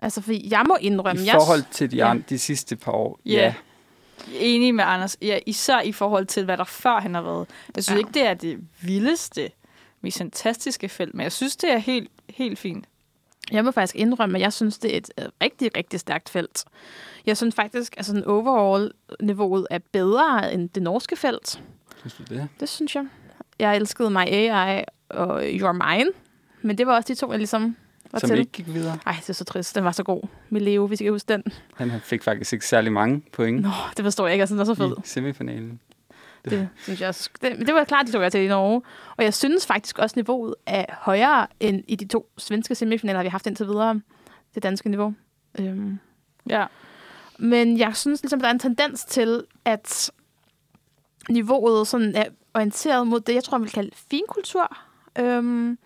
Altså, 0.02 0.20
fordi 0.20 0.48
jeg 0.50 0.64
må 0.68 0.76
indrømme, 0.80 1.22
I 1.22 1.26
jeg, 1.26 1.34
forhold 1.34 1.62
til 1.70 1.90
de, 1.90 1.96
ja. 1.96 2.10
andre, 2.10 2.24
de 2.28 2.38
sidste 2.38 2.76
par 2.76 2.92
år, 2.92 3.20
Ja. 3.26 3.32
ja. 3.32 3.54
Enig 4.38 4.74
med 4.74 4.84
Anders. 4.86 5.16
Ja, 5.22 5.38
især 5.46 5.80
i 5.80 5.92
forhold 5.92 6.26
til, 6.26 6.44
hvad 6.44 6.56
der 6.56 6.64
før 6.64 7.00
han 7.00 7.14
har 7.14 7.22
været. 7.22 7.46
Jeg 7.76 7.84
synes 7.84 7.94
Ja. 7.96 7.98
ikke, 7.98 8.10
det 8.14 8.26
er 8.26 8.34
det 8.34 8.58
vildeste, 8.80 9.50
mest 10.00 10.18
fantastiske 10.18 10.88
felt, 10.88 11.14
men 11.14 11.22
jeg 11.24 11.32
synes, 11.32 11.56
det 11.56 11.72
er 11.72 11.78
helt, 11.78 12.10
helt 12.30 12.58
fint. 12.58 12.84
jeg 13.52 13.64
må 13.64 13.70
faktisk 13.70 13.96
indrømme, 13.96 14.38
at 14.38 14.42
jeg 14.42 14.52
synes, 14.52 14.78
det 14.78 14.92
er 14.94 14.96
et 14.96 15.10
øh, 15.18 15.24
rigtig, 15.42 15.76
rigtig 15.76 16.00
stærkt 16.00 16.28
felt. 16.28 16.64
Jeg 17.26 17.36
synes 17.36 17.54
faktisk, 17.54 17.92
at 17.92 17.98
altså, 17.98 18.22
overall-niveauet 18.26 19.66
er 19.70 19.78
bedre 19.92 20.54
end 20.54 20.68
det 20.68 20.82
norske 20.82 21.16
felt. 21.16 21.60
Synes 22.00 22.14
du 22.14 22.22
det? 22.34 22.48
Det 22.60 22.68
synes 22.68 22.94
jeg. 22.94 23.06
Jeg 23.58 23.76
elskede 23.76 24.10
My 24.10 24.16
AI 24.26 24.84
og 25.08 25.42
You're 25.48 25.72
Mine, 25.72 26.10
men 26.62 26.78
det 26.78 26.86
var 26.86 26.96
også 26.96 27.08
de 27.08 27.14
to, 27.14 27.30
jeg 27.30 27.38
ligesom 27.38 27.76
var 28.16 28.20
Som 28.20 28.30
til. 28.30 28.38
ikke 28.38 28.52
gik 28.52 28.74
videre. 28.74 28.98
Ej, 29.06 29.16
det 29.20 29.28
er 29.28 29.32
så 29.32 29.44
trist. 29.44 29.74
Den 29.74 29.84
var 29.84 29.92
så 29.92 30.02
god. 30.02 30.28
Mileo, 30.50 30.84
vi 30.84 30.96
skal 30.96 31.10
huske 31.10 31.32
den. 31.32 31.42
Han 31.74 31.92
fik 32.04 32.22
faktisk 32.22 32.52
ikke 32.52 32.66
særlig 32.66 32.92
mange 32.92 33.22
point 33.32 33.60
Nå, 33.62 33.68
det 33.96 34.04
forstår 34.04 34.26
jeg 34.26 34.34
ikke. 34.34 34.46
Synes, 34.46 34.50
den 34.58 34.60
er 34.60 34.64
så 34.64 34.74
fed. 34.74 34.92
i 35.04 35.08
semifinalen. 35.08 35.80
Det 36.44 36.68
synes 36.82 37.00
jeg 37.00 37.08
også. 37.08 37.30
Det, 37.42 37.58
det 37.66 37.74
var 37.74 37.84
klart, 37.84 38.06
de 38.06 38.12
tog 38.12 38.22
jeg 38.22 38.32
til 38.32 38.40
i 38.40 38.48
Norge. 38.48 38.82
Og 39.16 39.24
jeg 39.24 39.34
synes 39.34 39.66
faktisk 39.66 39.98
også, 39.98 40.12
niveauet 40.16 40.54
er 40.66 40.84
højere 40.92 41.46
end 41.60 41.82
i 41.88 41.96
de 41.96 42.06
to 42.08 42.28
svenske 42.38 42.74
semifinaler, 42.74 43.22
vi 43.22 43.28
har 43.28 43.30
haft 43.30 43.46
indtil 43.46 43.66
videre. 43.66 44.00
Det 44.54 44.62
danske 44.62 44.88
niveau. 44.88 45.14
Øhm. 45.58 45.98
Ja. 46.50 46.66
Men 47.38 47.78
jeg 47.78 47.96
synes 47.96 48.22
ligesom, 48.22 48.40
der 48.40 48.46
er 48.46 48.52
en 48.52 48.58
tendens 48.58 49.04
til, 49.04 49.44
at 49.64 50.10
niveauet 51.28 51.86
sådan 51.86 52.14
er 52.14 52.24
orienteret 52.54 53.06
mod 53.06 53.20
det, 53.20 53.34
jeg 53.34 53.44
tror, 53.44 53.58
man 53.58 53.64
vil 53.64 53.72
kalde 53.72 53.90
finkultur. 54.10 54.76
Øhm, 55.18 55.78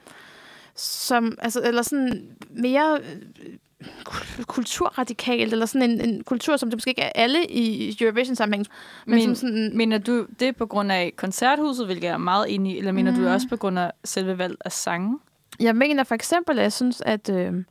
som, 0.81 1.39
altså, 1.39 1.61
eller 1.65 1.83
sådan 1.83 2.37
mere 2.51 2.99
øh, 3.01 3.87
kul- 4.09 4.45
kulturradikalt, 4.45 5.53
eller 5.53 5.67
sådan 5.67 5.91
en, 5.91 6.01
en 6.01 6.25
kultur, 6.25 6.57
som 6.57 6.71
det 6.71 6.77
måske 6.77 6.91
ikke 6.91 7.03
er 7.03 7.13
alle 7.15 7.47
i 7.47 7.97
Eurovision-sammenhæng, 8.01 8.67
men, 9.07 9.15
Men- 9.15 9.23
som 9.23 9.35
sådan, 9.35 9.77
Mener 9.77 9.99
du 9.99 10.27
det 10.41 10.57
på 10.57 10.67
grund 10.67 10.93
af 10.93 11.13
koncerthuset, 11.17 11.87
hvilket 11.87 12.05
jeg 12.05 12.13
er 12.13 12.19
meget 12.19 12.55
enig 12.55 12.75
i, 12.75 12.79
eller 12.79 12.93
mener 12.93 13.11
mm. 13.11 13.17
du 13.17 13.29
også 13.29 13.49
på 13.49 13.57
grund 13.57 13.79
af 13.79 13.93
selve 14.05 14.39
valg 14.39 14.57
af 14.65 14.73
sange? 14.73 15.19
Jeg 15.61 15.77
mener 15.77 16.05
for 16.05 16.15
eksempel, 16.15 16.59
at 16.59 16.63
jeg 16.63 16.73
synes, 16.73 17.03
at, 17.07 17.31
øh, 17.31 17.65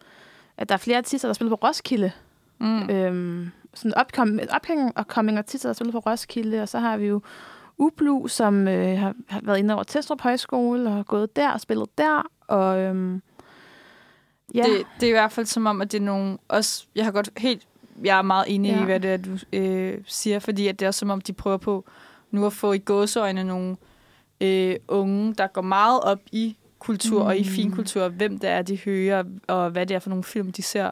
at 0.57 0.69
der 0.69 0.75
er 0.75 0.79
flere 0.79 0.97
artister, 0.97 1.27
der 1.27 1.33
spiller 1.33 1.55
på 1.55 1.67
Roskilde. 1.67 2.11
Mm. 2.59 2.89
Øhm, 2.89 3.49
sådan 3.73 3.93
upcoming, 4.01 4.41
upcoming 4.55 4.91
og 4.97 5.03
coming 5.05 5.37
artister, 5.37 5.69
der 5.69 5.73
spiller 5.73 5.91
på 5.91 5.99
Roskilde. 5.99 6.61
Og 6.61 6.69
så 6.69 6.79
har 6.79 6.97
vi 6.97 7.05
jo 7.05 7.21
Ublu, 7.77 8.27
som 8.27 8.67
øh, 8.67 8.97
har, 8.99 9.13
har 9.27 9.41
været 9.43 9.57
inde 9.57 9.73
over 9.73 9.83
Testrup 9.83 10.21
Højskole 10.21 10.89
og 10.89 10.95
har 10.95 11.03
gået 11.03 11.35
der 11.35 11.51
og 11.51 11.61
spillet 11.61 11.97
der. 11.97 12.27
Og 12.49 12.79
øhm, 12.79 13.21
ja, 14.53 14.63
Det, 14.63 14.85
det 14.99 15.05
er 15.05 15.09
i 15.09 15.11
hvert 15.11 15.31
fald 15.31 15.45
som 15.45 15.65
om, 15.65 15.81
at 15.81 15.91
det 15.91 15.97
er 15.97 16.05
nogle... 16.05 16.37
Også, 16.47 16.85
jeg 16.95 17.05
har 17.05 17.11
godt 17.11 17.29
helt... 17.37 17.61
Jeg 18.03 18.17
er 18.17 18.21
meget 18.21 18.45
enig 18.47 18.71
ja. 18.71 18.81
I, 18.81 18.85
hvad 18.85 18.99
det 18.99 19.11
er, 19.11 19.17
du 19.17 19.37
øh, 19.53 19.97
siger, 20.07 20.39
fordi 20.39 20.67
at 20.67 20.79
det 20.79 20.85
er 20.85 20.91
som 20.91 21.09
om, 21.09 21.21
de 21.21 21.33
prøver 21.33 21.57
på 21.57 21.85
nu 22.31 22.45
at 22.45 22.53
få 22.53 22.73
i 22.73 22.77
gåseøjne 22.77 23.43
nogle 23.43 23.77
øh, 24.41 24.75
unge, 24.87 25.33
der 25.33 25.47
går 25.47 25.61
meget 25.61 26.01
op 26.01 26.19
i 26.31 26.57
kultur 26.79 27.19
mm. 27.21 27.25
og 27.27 27.37
i 27.37 27.43
Mm. 27.43 27.45
finkultur, 27.49 28.07
hvem 28.07 28.39
det 28.39 28.49
er, 28.49 28.61
de 28.61 28.77
hører, 28.77 29.23
og 29.47 29.69
hvad 29.69 29.85
det 29.85 29.95
er 29.95 29.99
for 29.99 30.09
nogle 30.09 30.23
film, 30.23 30.51
de 30.51 30.61
ser. 30.61 30.89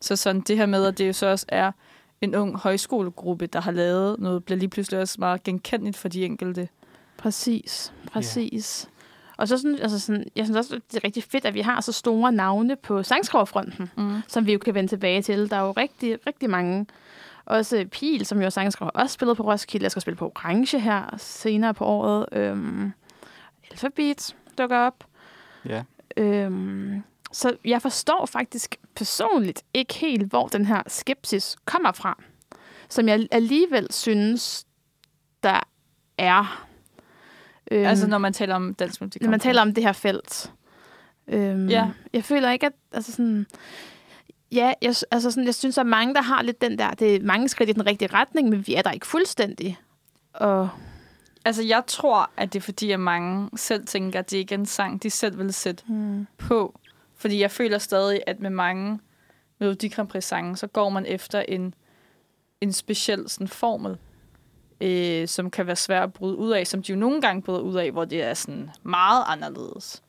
Så 0.00 0.16
sådan 0.16 0.40
det 0.40 0.56
her 0.56 0.66
med, 0.66 0.84
at 0.86 0.98
det 0.98 1.06
jo 1.08 1.12
så 1.12 1.26
også 1.26 1.46
er 1.48 1.72
en 2.20 2.34
ung 2.34 2.56
højskolegruppe, 2.56 3.46
der 3.46 3.60
har 3.60 3.70
lavet 3.70 4.20
noget, 4.20 4.44
bliver 4.44 4.58
lige 4.58 4.68
pludselig 4.68 5.00
også 5.00 5.16
meget 5.18 5.42
genkendeligt 5.42 5.96
for 5.96 6.08
de 6.08 6.24
enkelte. 6.24 6.68
præcis. 7.16 7.92
Præcis. 8.12 8.88
Og 9.36 9.48
så 9.48 9.58
synes, 9.58 9.80
altså 9.80 10.00
sådan, 10.00 10.24
jeg 10.36 10.44
synes 10.44 10.56
også, 10.56 10.74
det 10.74 10.96
er 10.96 11.04
rigtig 11.04 11.22
fedt, 11.22 11.44
at 11.44 11.54
vi 11.54 11.60
har 11.60 11.80
så 11.80 11.92
store 11.92 12.32
navne 12.32 12.76
på 12.76 13.02
sangskriverfronten. 13.02 13.90
Mm. 13.96 14.20
som 14.28 14.46
vi 14.46 14.52
jo 14.52 14.58
kan 14.58 14.74
vende 14.74 14.88
tilbage 14.90 15.22
til. 15.22 15.50
Der 15.50 15.56
er 15.56 15.60
jo 15.60 15.72
rigtig, 15.72 16.18
rigtig 16.26 16.50
mange. 16.50 16.86
Også 17.46 17.86
Pil, 17.92 18.26
som 18.26 18.38
jo 18.38 18.44
er 18.44 18.50
sangskriver, 18.50 18.90
også 18.90 19.14
spillet 19.14 19.36
på 19.36 19.42
Roskilde. 19.42 19.84
Jeg 19.84 19.90
skal 19.90 20.02
spille 20.02 20.16
på 20.16 20.26
Orange 20.26 20.80
her 20.80 21.14
senere 21.18 21.74
på 21.74 21.84
året. 21.84 22.26
Øhm, 22.32 22.92
Alphabet 23.70 24.36
dukker 24.58 24.78
op. 24.78 25.04
Ja. 25.64 25.82
Øhm, 26.16 27.02
så 27.32 27.56
jeg 27.64 27.82
forstår 27.82 28.26
faktisk 28.26 28.76
personligt 28.96 29.62
ikke 29.74 29.94
helt, 29.94 30.22
hvor 30.22 30.46
den 30.46 30.66
her 30.66 30.82
skepsis 30.86 31.56
kommer 31.64 31.92
fra. 31.92 32.22
Som 32.88 33.08
jeg 33.08 33.26
alligevel 33.30 33.92
synes, 33.92 34.66
der 35.42 35.60
er. 36.18 36.66
Øhm, 37.70 37.84
Altså 37.86 38.06
når 38.06 38.18
man 38.18 38.32
taler 38.32 38.54
om 38.54 38.74
dansk 38.74 39.00
musik. 39.00 39.22
når 39.22 39.30
man 39.30 39.40
taler 39.40 39.62
om 39.62 39.74
det 39.74 39.84
her 39.84 39.92
felt. 39.92 40.52
Øhm, 41.28 41.68
Ja. 41.68 41.90
Jeg 42.12 42.24
føler 42.24 42.50
ikke, 42.50 42.66
at... 42.66 42.72
Altså 42.92 43.12
sådan, 43.12 43.46
ja, 44.52 44.72
jeg, 44.82 44.94
altså 45.10 45.30
sådan, 45.30 45.44
jeg 45.44 45.54
synes, 45.54 45.78
at 45.78 45.86
mange, 45.86 46.14
der 46.14 46.22
har 46.22 46.42
lidt 46.42 46.60
den 46.60 46.78
der... 46.78 46.90
Det 46.90 47.16
er 47.16 47.20
mange 47.22 47.48
skridt 47.48 47.70
i 47.70 47.72
den 47.72 47.86
rigtige 47.86 48.08
retning, 48.14 48.48
men 48.48 48.66
vi 48.66 48.74
er 48.74 48.82
der 48.82 48.90
ikke 48.90 49.06
fuldstændig. 49.06 49.78
Og 50.34 50.68
Altså, 51.46 51.62
jeg 51.62 51.82
tror, 51.86 52.30
at 52.36 52.52
det 52.52 52.58
er 52.58 52.62
fordi, 52.62 52.90
at 52.90 53.00
mange 53.00 53.50
selv 53.56 53.86
tænker, 53.86 54.18
at 54.18 54.30
det 54.30 54.36
ikke 54.36 54.54
er 54.54 54.58
en 54.58 54.66
sang, 54.66 55.02
de 55.02 55.10
selv 55.10 55.38
vil 55.38 55.54
sætte 55.54 55.84
hmm, 55.86 56.26
på. 56.38 56.78
Fordi 57.16 57.40
jeg 57.40 57.50
føler 57.50 57.78
stadig, 57.78 58.20
at 58.26 58.40
med 58.40 58.50
mange 58.50 58.98
Melodi 59.58 59.88
Grand 59.88 60.08
Prix 60.08 60.24
sange, 60.24 60.56
så 60.56 60.66
går 60.66 60.88
man 60.88 61.06
efter 61.06 61.40
en, 61.48 61.74
en 62.60 62.72
speciel 62.72 63.28
sådan, 63.28 63.48
formel, 63.48 63.96
øh, 64.80 65.28
som 65.28 65.50
kan 65.50 65.66
være 65.66 65.76
svær 65.76 66.02
at 66.02 66.12
bryde 66.12 66.36
ud 66.36 66.50
af, 66.50 66.66
som 66.66 66.82
de 66.82 66.92
jo 66.92 66.98
nogle 66.98 67.20
gange 67.20 67.42
bryder 67.42 67.60
ud 67.60 67.74
af, 67.74 67.90
hvor 67.92 68.04
det 68.04 68.22
er 68.22 68.34
sådan 68.34 68.70
meget 68.82 69.24
anderledes. 69.26 70.02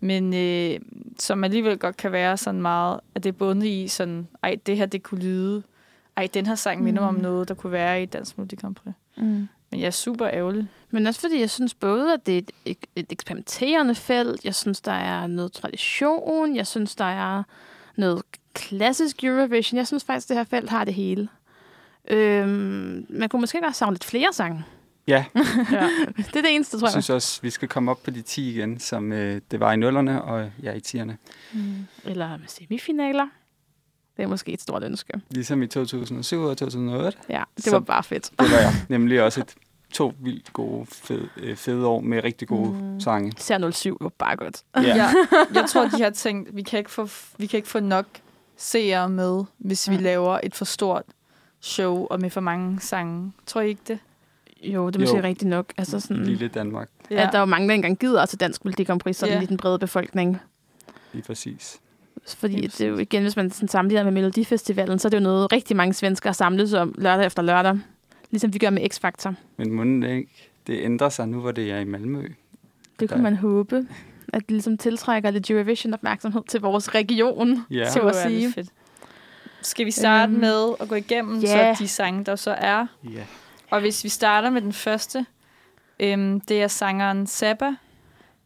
Men 0.00 0.34
øh, 0.34 0.80
som 1.18 1.44
alligevel 1.44 1.78
godt 1.78 1.96
kan 1.96 2.12
være 2.12 2.36
sådan 2.36 2.62
meget, 2.62 3.00
at 3.14 3.24
det 3.24 3.28
er 3.28 3.32
bundet 3.38 3.66
i 3.66 3.88
sådan, 3.88 4.28
ej, 4.42 4.56
det 4.66 4.76
her, 4.76 4.86
det 4.86 5.02
kunne 5.02 5.20
lyde, 5.20 5.62
ej, 6.16 6.28
den 6.34 6.46
her 6.46 6.54
sang 6.54 6.82
minder 6.82 7.00
mig 7.00 7.08
om 7.08 7.14
Mm. 7.14 7.20
noget, 7.20 7.48
der 7.48 7.54
kunne 7.54 7.72
være 7.72 8.02
i 8.02 8.06
Dansk 8.06 8.38
Melodi 8.38 8.56
Grand 8.56 8.74
Prix. 8.74 8.94
mm. 9.16 9.48
Men 9.70 9.80
jeg 9.80 9.86
er 9.86 9.90
super 9.90 10.28
ærgerlig. 10.28 10.68
Men 10.90 11.06
også 11.06 11.20
fordi 11.20 11.40
jeg 11.40 11.50
synes 11.50 11.74
både, 11.74 12.12
at 12.14 12.26
det 12.26 12.34
er 12.34 12.38
et, 12.38 12.50
et, 12.64 12.78
et 12.96 13.06
eksperimenterende 13.12 13.94
felt. 13.94 14.44
Jeg 14.44 14.54
synes, 14.54 14.80
der 14.80 14.92
er 14.92 15.26
noget 15.26 15.52
tradition. 15.52 16.56
Jeg 16.56 16.66
synes, 16.66 16.94
der 16.94 17.04
er 17.04 17.42
noget 17.96 18.22
klassisk 18.54 19.24
Eurovision. 19.24 19.76
Jeg 19.78 19.86
synes 19.86 20.04
faktisk, 20.04 20.28
det 20.28 20.36
her 20.36 20.44
felt 20.44 20.70
har 20.70 20.84
det 20.84 20.94
hele. 20.94 21.28
Øhm, 22.10 23.06
man 23.10 23.28
kunne 23.28 23.40
måske 23.40 23.60
godt 23.60 23.76
savne 23.76 23.94
lidt 23.94 24.04
flere 24.04 24.32
sange. 24.32 24.64
Ja, 25.08 25.24
ja. 25.72 25.88
Det 26.16 26.36
er 26.36 26.42
det 26.42 26.54
eneste, 26.54 26.78
tror 26.78 26.88
jeg 26.88 26.94
jeg. 26.94 27.02
synes 27.04 27.10
også, 27.10 27.42
vi 27.42 27.50
skal 27.50 27.68
komme 27.68 27.90
op 27.90 28.02
på 28.02 28.10
de 28.10 28.22
10 28.22 28.50
igen, 28.50 28.80
som 28.80 29.12
øh, 29.12 29.40
det 29.50 29.60
var 29.60 29.72
i 29.72 29.76
nullerne 29.76 30.22
og 30.22 30.50
ja, 30.62 30.72
i 30.72 30.80
10'erne. 30.86 31.12
Mm. 31.52 31.86
Eller 32.04 32.38
semifinaler. 32.46 33.26
Det 34.16 34.22
er 34.22 34.26
måske 34.26 34.52
et 34.52 34.60
stort 34.62 34.84
ønske. 34.84 35.12
Ligesom 35.30 35.62
i 35.62 35.66
2007 35.66 36.42
og 36.42 36.56
2008. 36.58 37.18
Ja, 37.28 37.42
det 37.56 37.72
var 37.72 37.78
bare 37.80 38.02
fedt. 38.02 38.30
Det 38.40 38.50
var 38.50 38.58
jeg. 38.58 38.72
Nemlig 38.88 39.22
også 39.22 39.40
et 39.40 39.54
to 39.92 40.14
vildt 40.20 40.52
gode, 40.52 40.86
fede, 40.86 41.28
øh, 41.36 41.56
fede 41.56 41.86
år 41.86 42.00
med 42.00 42.24
rigtig 42.24 42.48
gode 42.48 42.70
Mm. 42.72 43.00
sange. 43.00 43.32
Især 43.38 43.70
07 43.70 43.96
var 44.00 44.08
bare 44.18 44.36
godt. 44.36 44.62
Ja. 44.76 44.80
Ja, 44.82 45.08
jeg 45.54 45.64
tror, 45.68 45.88
de 45.88 46.02
har 46.02 46.10
tænkt, 46.10 46.56
vi 46.56 46.62
kan 46.62 46.78
ikke 46.78 46.90
få, 46.90 47.08
vi 47.38 47.46
kan 47.46 47.56
ikke 47.56 47.68
få 47.68 47.80
nok 47.80 48.06
seere 48.56 49.08
med, 49.08 49.44
hvis 49.58 49.90
vi 49.90 49.96
Mm. 49.96 50.02
laver 50.02 50.40
et 50.42 50.54
for 50.54 50.64
stort 50.64 51.02
show 51.64 52.06
og 52.10 52.20
med 52.20 52.30
for 52.30 52.40
mange 52.40 52.80
sange. 52.80 53.32
Tror 53.46 53.60
I 53.60 53.68
ikke 53.68 53.80
det? 53.88 53.98
Jo, 54.62 54.86
det 54.86 54.96
er 54.96 55.00
måske 55.00 55.16
Jo. 55.16 55.22
rigtigt 55.22 55.48
nok. 55.48 55.66
Altså 55.76 56.00
sådan, 56.00 56.24
Lille 56.24 56.48
Danmark, 56.48 56.88
ja. 57.10 57.26
at 57.26 57.28
der 57.32 57.38
er 57.38 57.40
jo 57.42 57.46
mange, 57.46 57.68
der 57.68 57.74
engang 57.74 57.98
gider 57.98 58.26
til 58.26 58.40
Dansk 58.40 58.64
Melodi 58.64 58.84
Grand 58.84 59.00
Prix, 59.00 59.16
sådan 59.16 59.34
Ja. 59.34 59.42
i 59.42 59.46
den 59.46 59.56
brede 59.56 59.78
befolkning. 59.78 60.40
lige 61.12 61.22
præcis. 61.24 61.80
Fordi 62.28 62.54
Lige 62.54 62.68
det 62.68 62.80
er 62.80 62.86
jo 62.88 62.98
igen, 62.98 63.22
hvis 63.22 63.36
man 63.36 63.50
sådan 63.50 63.68
sammenligner 63.68 64.04
med 64.04 64.12
Melodifestivalen, 64.12 64.98
så 64.98 65.08
er 65.08 65.10
det 65.10 65.16
jo 65.18 65.22
noget, 65.22 65.52
rigtig 65.52 65.76
mange 65.76 65.94
svenskere 65.94 66.34
samles 66.34 66.72
om 66.72 66.94
lørdag 66.98 67.26
efter 67.26 67.42
lørdag. 67.42 67.78
Ligesom 68.30 68.54
vi 68.54 68.58
gør 68.58 68.70
med 68.70 68.82
X-Factor. 68.94 69.32
Men 69.56 69.72
må 69.72 69.84
det 70.06 70.10
ikke, 70.14 70.50
det 70.66 70.84
ændrer 70.84 71.08
sig 71.08 71.28
nu, 71.28 71.40
hvor 71.40 71.50
det 71.52 71.70
er 71.70 71.78
i 71.78 71.84
Malmø. 71.84 72.28
Det 73.00 73.10
kunne 73.10 73.22
man 73.22 73.36
håbe, 73.36 73.86
at 74.32 74.42
det 74.42 74.50
ligesom 74.50 74.78
tiltrækker 74.78 75.30
lidt 75.30 75.50
Eurovision-opmærksomhed 75.50 76.42
til 76.48 76.60
vores 76.60 76.94
region, 76.94 77.64
Ja. 77.70 77.90
så 77.90 77.94
Det 77.94 78.00
at 78.00 78.04
var 78.04 78.28
sige. 78.28 78.40
lidt 78.40 78.54
fedt. 78.54 78.68
Skal 79.64 79.86
vi 79.86 79.90
starte 79.90 80.32
Øhm, 80.32 80.40
med 80.40 80.74
at 80.80 80.88
gå 80.88 80.94
igennem 80.94 81.38
ja. 81.40 81.74
så 81.74 81.82
de 81.82 81.88
sange, 81.88 82.24
der 82.24 82.36
så 82.36 82.50
er? 82.50 82.86
Ja. 83.04 83.24
Og 83.70 83.80
hvis 83.80 84.04
vi 84.04 84.08
starter 84.08 84.50
med 84.50 84.62
den 84.62 84.72
første, 84.72 85.26
øhm, 86.00 86.40
det 86.40 86.62
er 86.62 86.68
sangeren 86.68 87.26
Sabba, 87.26 87.74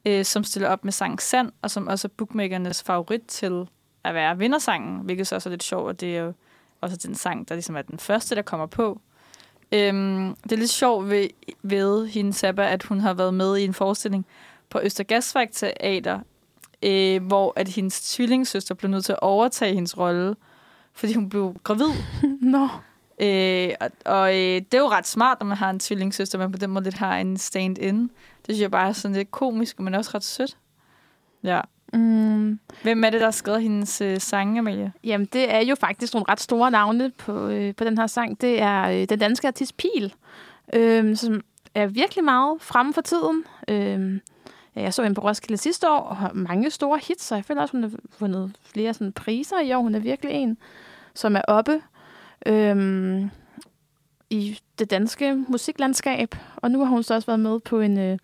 øh, 0.04 0.24
som 0.24 0.44
stiller 0.44 0.68
op 0.68 0.84
med 0.84 0.92
sang 0.92 1.22
Sand, 1.22 1.52
og 1.62 1.70
som 1.70 1.86
også 1.86 2.08
er 2.08 2.12
bookmakernes 2.16 2.82
favorit 2.82 3.22
til 3.22 3.68
at 4.04 4.14
være 4.14 4.38
vindersangen, 4.38 5.00
hvilket 5.04 5.26
så 5.26 5.34
også 5.34 5.48
er 5.48 5.50
lidt 5.50 5.62
sjovt, 5.62 5.88
og 5.88 6.00
det 6.00 6.16
er 6.16 6.20
jo 6.20 6.32
også 6.80 6.96
den 6.96 7.14
sang, 7.14 7.48
der 7.48 7.54
ligesom 7.54 7.76
er 7.76 7.82
den 7.82 7.98
første, 7.98 8.34
der 8.34 8.42
kommer 8.42 8.66
på. 8.66 9.00
Øhm, 9.72 10.36
det 10.42 10.52
er 10.52 10.56
lidt 10.56 10.70
sjovt 10.70 11.10
ved, 11.10 11.28
ved 11.62 12.06
hende 12.06 12.32
Sabba, 12.32 12.68
at 12.68 12.82
hun 12.82 13.00
har 13.00 13.14
været 13.14 13.34
med 13.34 13.56
i 13.56 13.64
en 13.64 13.74
forestilling 13.74 14.26
på 14.70 14.80
Østergasværk 14.82 15.48
Teater, 15.52 16.20
øh, 16.82 17.22
hvor 17.26 17.52
at 17.56 17.68
hendes 17.68 18.14
tvillingssøster 18.14 18.74
blev 18.74 18.90
nødt 18.90 19.04
til 19.04 19.12
at 19.12 19.20
overtage 19.22 19.74
hendes 19.74 19.98
rolle, 19.98 20.36
fordi 20.98 21.14
hun 21.14 21.28
blev 21.28 21.56
gravid. 21.64 21.90
Nå, 22.40 22.68
Øh, 23.20 23.70
og 23.80 23.90
og 24.04 24.30
øh, 24.30 24.54
det 24.54 24.74
er 24.74 24.78
jo 24.78 24.88
ret 24.88 25.06
smart, 25.06 25.40
når 25.40 25.46
man 25.46 25.56
har 25.56 25.70
en 25.70 25.78
tvillingssøster, 25.78 26.38
man 26.38 26.52
på 26.52 26.58
den 26.58 26.70
måde 26.70 26.84
lidt 26.84 26.94
har 26.94 27.16
en 27.16 27.36
stand-in. 27.36 28.02
Det 28.02 28.10
synes 28.44 28.60
jeg 28.60 28.70
bare 28.70 28.88
er 28.88 28.92
sådan 28.92 29.16
lidt 29.16 29.30
komisk, 29.30 29.80
men 29.80 29.94
også 29.94 30.10
ret 30.14 30.24
sødt. 30.24 30.56
Ja. 31.44 31.60
mm, 31.92 32.60
Hvem 32.82 33.04
er 33.04 33.10
det, 33.10 33.20
der 33.20 33.26
har 33.26 33.30
skrevet 33.30 33.62
hendes 33.62 34.00
øh, 34.00 34.20
sange, 34.20 34.58
Amalie? 34.58 34.92
jamen 35.04 35.28
det 35.32 35.54
er 35.54 35.60
jo 35.60 35.74
faktisk 35.74 36.14
nogle 36.14 36.24
ret 36.28 36.40
store 36.40 36.70
navne 36.70 37.10
på, 37.10 37.48
øh, 37.48 37.74
på 37.74 37.84
den 37.84 37.98
her 37.98 38.06
sang. 38.06 38.40
Det 38.40 38.62
er 38.62 38.82
øh, 38.82 39.08
den 39.08 39.18
danske 39.18 39.46
artist 39.46 39.76
Pil, 39.76 40.14
øh, 40.72 41.16
som 41.16 41.40
er 41.74 41.86
virkelig 41.86 42.24
meget 42.24 42.62
fremme 42.62 42.94
for 42.94 43.00
tiden. 43.00 43.44
Øh, 43.68 44.20
jeg 44.74 44.94
så 44.94 45.02
hende 45.02 45.14
på 45.14 45.20
Roskilde 45.20 45.56
sidste 45.56 45.90
år, 45.90 46.00
og 46.00 46.16
har 46.16 46.32
mange 46.32 46.70
store 46.70 47.00
hits, 47.08 47.32
og 47.32 47.36
jeg 47.36 47.44
føler 47.44 47.62
også, 47.62 47.72
hun 47.72 47.82
har 47.82 47.90
vundet 48.18 48.56
flere 48.62 48.94
sådan, 48.94 49.12
priser 49.12 49.60
i 49.60 49.72
år. 49.72 49.80
Hun 49.82 49.94
er 49.94 49.98
virkelig 49.98 50.32
en, 50.34 50.58
som 51.18 51.36
er 51.36 51.42
oppe 51.48 51.82
øhm, 52.46 53.30
i 54.30 54.58
det 54.78 54.90
danske 54.90 55.34
musiklandskab. 55.34 56.34
Og 56.56 56.70
nu 56.70 56.84
har 56.84 56.86
hun 56.86 57.02
så 57.02 57.14
også 57.14 57.26
været 57.26 57.40
med 57.40 57.60
på 57.60 57.80
en, 57.80 57.98
øh, 57.98 58.18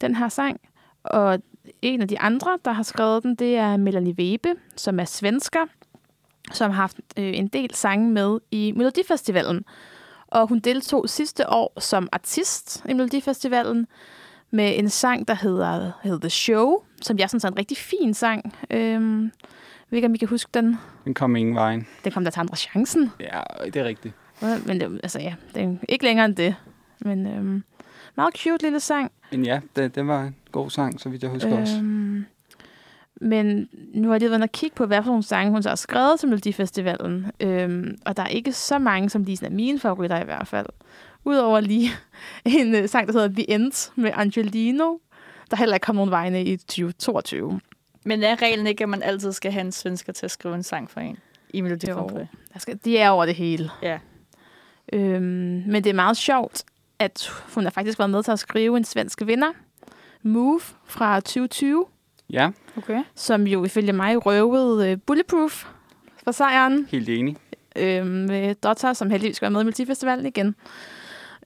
den 0.00 0.14
her 0.14 0.28
sang. 0.28 0.60
Og 1.02 1.38
en 1.82 2.02
af 2.02 2.08
de 2.08 2.20
andre, 2.20 2.58
der 2.64 2.72
har 2.72 2.82
skrevet 2.82 3.22
den, 3.22 3.34
det 3.34 3.56
er 3.56 3.76
Melanie 3.76 4.14
Webe, 4.18 4.54
som 4.76 5.00
er 5.00 5.04
svensker, 5.04 5.66
som 6.52 6.70
har 6.70 6.76
haft 6.76 6.96
øh, 7.16 7.36
en 7.36 7.48
del 7.48 7.74
sange 7.74 8.10
med 8.10 8.40
i 8.50 8.72
Melodifestivalen. 8.76 9.64
Og 10.26 10.48
hun 10.48 10.58
deltog 10.58 11.08
sidste 11.08 11.50
år 11.50 11.80
som 11.80 12.08
artist 12.12 12.84
i 12.88 12.92
Melodifestivalen 12.92 13.86
med 14.50 14.78
en 14.78 14.88
sang, 14.88 15.28
der 15.28 15.34
hedder, 15.34 15.92
hedder 16.02 16.18
The 16.18 16.30
Show, 16.30 16.82
som 17.02 17.18
jeg 17.18 17.28
synes 17.28 17.44
er 17.44 17.48
en 17.48 17.58
rigtig 17.58 17.76
fin 17.76 18.14
sang. 18.14 18.54
Øhm, 18.70 19.32
ved 19.90 19.96
ikke, 19.96 20.06
om 20.06 20.14
I 20.14 20.18
kan 20.18 20.28
huske 20.28 20.50
den. 20.54 20.76
Den 21.04 21.14
kom 21.14 21.36
ingen 21.36 21.54
vejen. 21.54 21.86
Den 22.04 22.12
kom 22.12 22.24
der 22.24 22.30
til 22.30 22.40
andre 22.40 22.56
chancen. 22.56 23.10
Ja, 23.20 23.40
det 23.64 23.76
er 23.76 23.84
rigtigt. 23.84 24.14
Men 24.40 24.80
det, 24.80 25.00
altså, 25.02 25.20
ja, 25.20 25.34
det 25.54 25.62
er 25.62 25.76
ikke 25.88 26.04
længere 26.04 26.24
end 26.26 26.36
det. 26.36 26.54
Men 27.00 27.26
øhm, 27.26 27.64
meget 28.16 28.36
cute 28.36 28.62
lille 28.62 28.80
sang. 28.80 29.12
Men 29.30 29.44
ja, 29.44 29.60
det, 29.76 29.94
det 29.94 30.06
var 30.06 30.22
en 30.22 30.36
god 30.52 30.70
sang, 30.70 31.00
så 31.00 31.08
vidt 31.08 31.22
jeg 31.22 31.30
husker 31.30 31.52
øhm. 31.52 31.62
også. 31.62 31.82
Men 33.20 33.68
nu 33.94 34.08
har 34.08 34.14
jeg 34.14 34.20
lige 34.20 34.30
været 34.30 34.42
og 34.42 34.52
kigge 34.52 34.76
på, 34.76 34.86
hvad 34.86 35.02
for 35.02 35.10
nogle 35.10 35.22
sange 35.22 35.50
hun 35.50 35.62
så 35.62 35.68
har 35.68 35.76
skrevet 35.76 36.20
til 36.20 36.28
Melodifestivalen. 36.28 37.26
Øhm, 37.40 37.98
og 38.06 38.16
der 38.16 38.22
er 38.22 38.26
ikke 38.26 38.52
så 38.52 38.78
mange, 38.78 39.10
som 39.10 39.24
lige 39.24 39.36
sådan 39.36 39.52
er 39.52 39.56
mine 39.56 39.78
favoritter 39.78 40.20
i 40.20 40.24
hvert 40.24 40.48
fald. 40.48 40.66
Udover 41.24 41.60
lige 41.60 41.90
en 42.44 42.74
øh, 42.74 42.88
sang, 42.88 43.06
der 43.06 43.12
hedder 43.12 43.28
The 43.28 43.50
End 43.50 43.92
med 43.96 44.10
Angelino, 44.14 44.98
der 45.50 45.56
heller 45.56 45.74
ikke 45.74 45.84
kom 45.84 45.94
nogen 45.94 46.10
vegne 46.10 46.44
i 46.44 46.56
2022. 46.56 47.60
Men 48.08 48.22
er 48.22 48.42
reglen 48.42 48.66
ikke, 48.66 48.82
at 48.84 48.88
man 48.88 49.02
altid 49.02 49.32
skal 49.32 49.52
have 49.52 49.60
en 49.60 49.72
svensker 49.72 50.12
til 50.12 50.26
at 50.26 50.30
skrive 50.30 50.54
en 50.54 50.62
sang 50.62 50.90
for 50.90 51.00
en 51.00 51.16
i 51.50 51.60
Melodi. 51.60 51.86
Grand 51.86 52.10
Prix? 52.10 52.76
De 52.84 52.98
er 52.98 53.10
over 53.10 53.26
det 53.26 53.34
hele. 53.34 53.70
Ja. 53.82 53.98
Øhm, 54.92 55.22
men 55.66 55.84
det 55.84 55.86
er 55.90 55.94
meget 55.94 56.16
sjovt, 56.16 56.64
at 56.98 57.30
hun 57.54 57.64
har 57.64 57.70
faktisk 57.70 57.98
været 57.98 58.10
med 58.10 58.22
til 58.22 58.30
at 58.30 58.38
skrive 58.38 58.76
en 58.76 58.84
svensk 58.84 59.22
vinder, 59.26 59.52
Move 60.22 60.60
fra 60.84 61.20
2020, 61.20 61.86
Ja, 62.30 62.50
Okay. 62.76 63.02
som 63.14 63.46
jo 63.46 63.64
ifølge 63.64 63.92
mig 63.92 64.26
røvede 64.26 64.92
uh, 64.92 64.98
Bulletproof 65.06 65.64
for 66.24 66.30
sejren. 66.32 66.86
helt 66.90 67.08
enig. 67.08 67.36
Øhm, 67.76 68.06
med 68.06 68.54
Dotter, 68.54 68.92
som 68.92 69.10
heldigvis 69.10 69.36
skal 69.36 69.46
være 69.46 69.50
med 69.50 69.60
i 69.60 69.64
Multifestivalen 69.64 70.26
igen. 70.26 70.54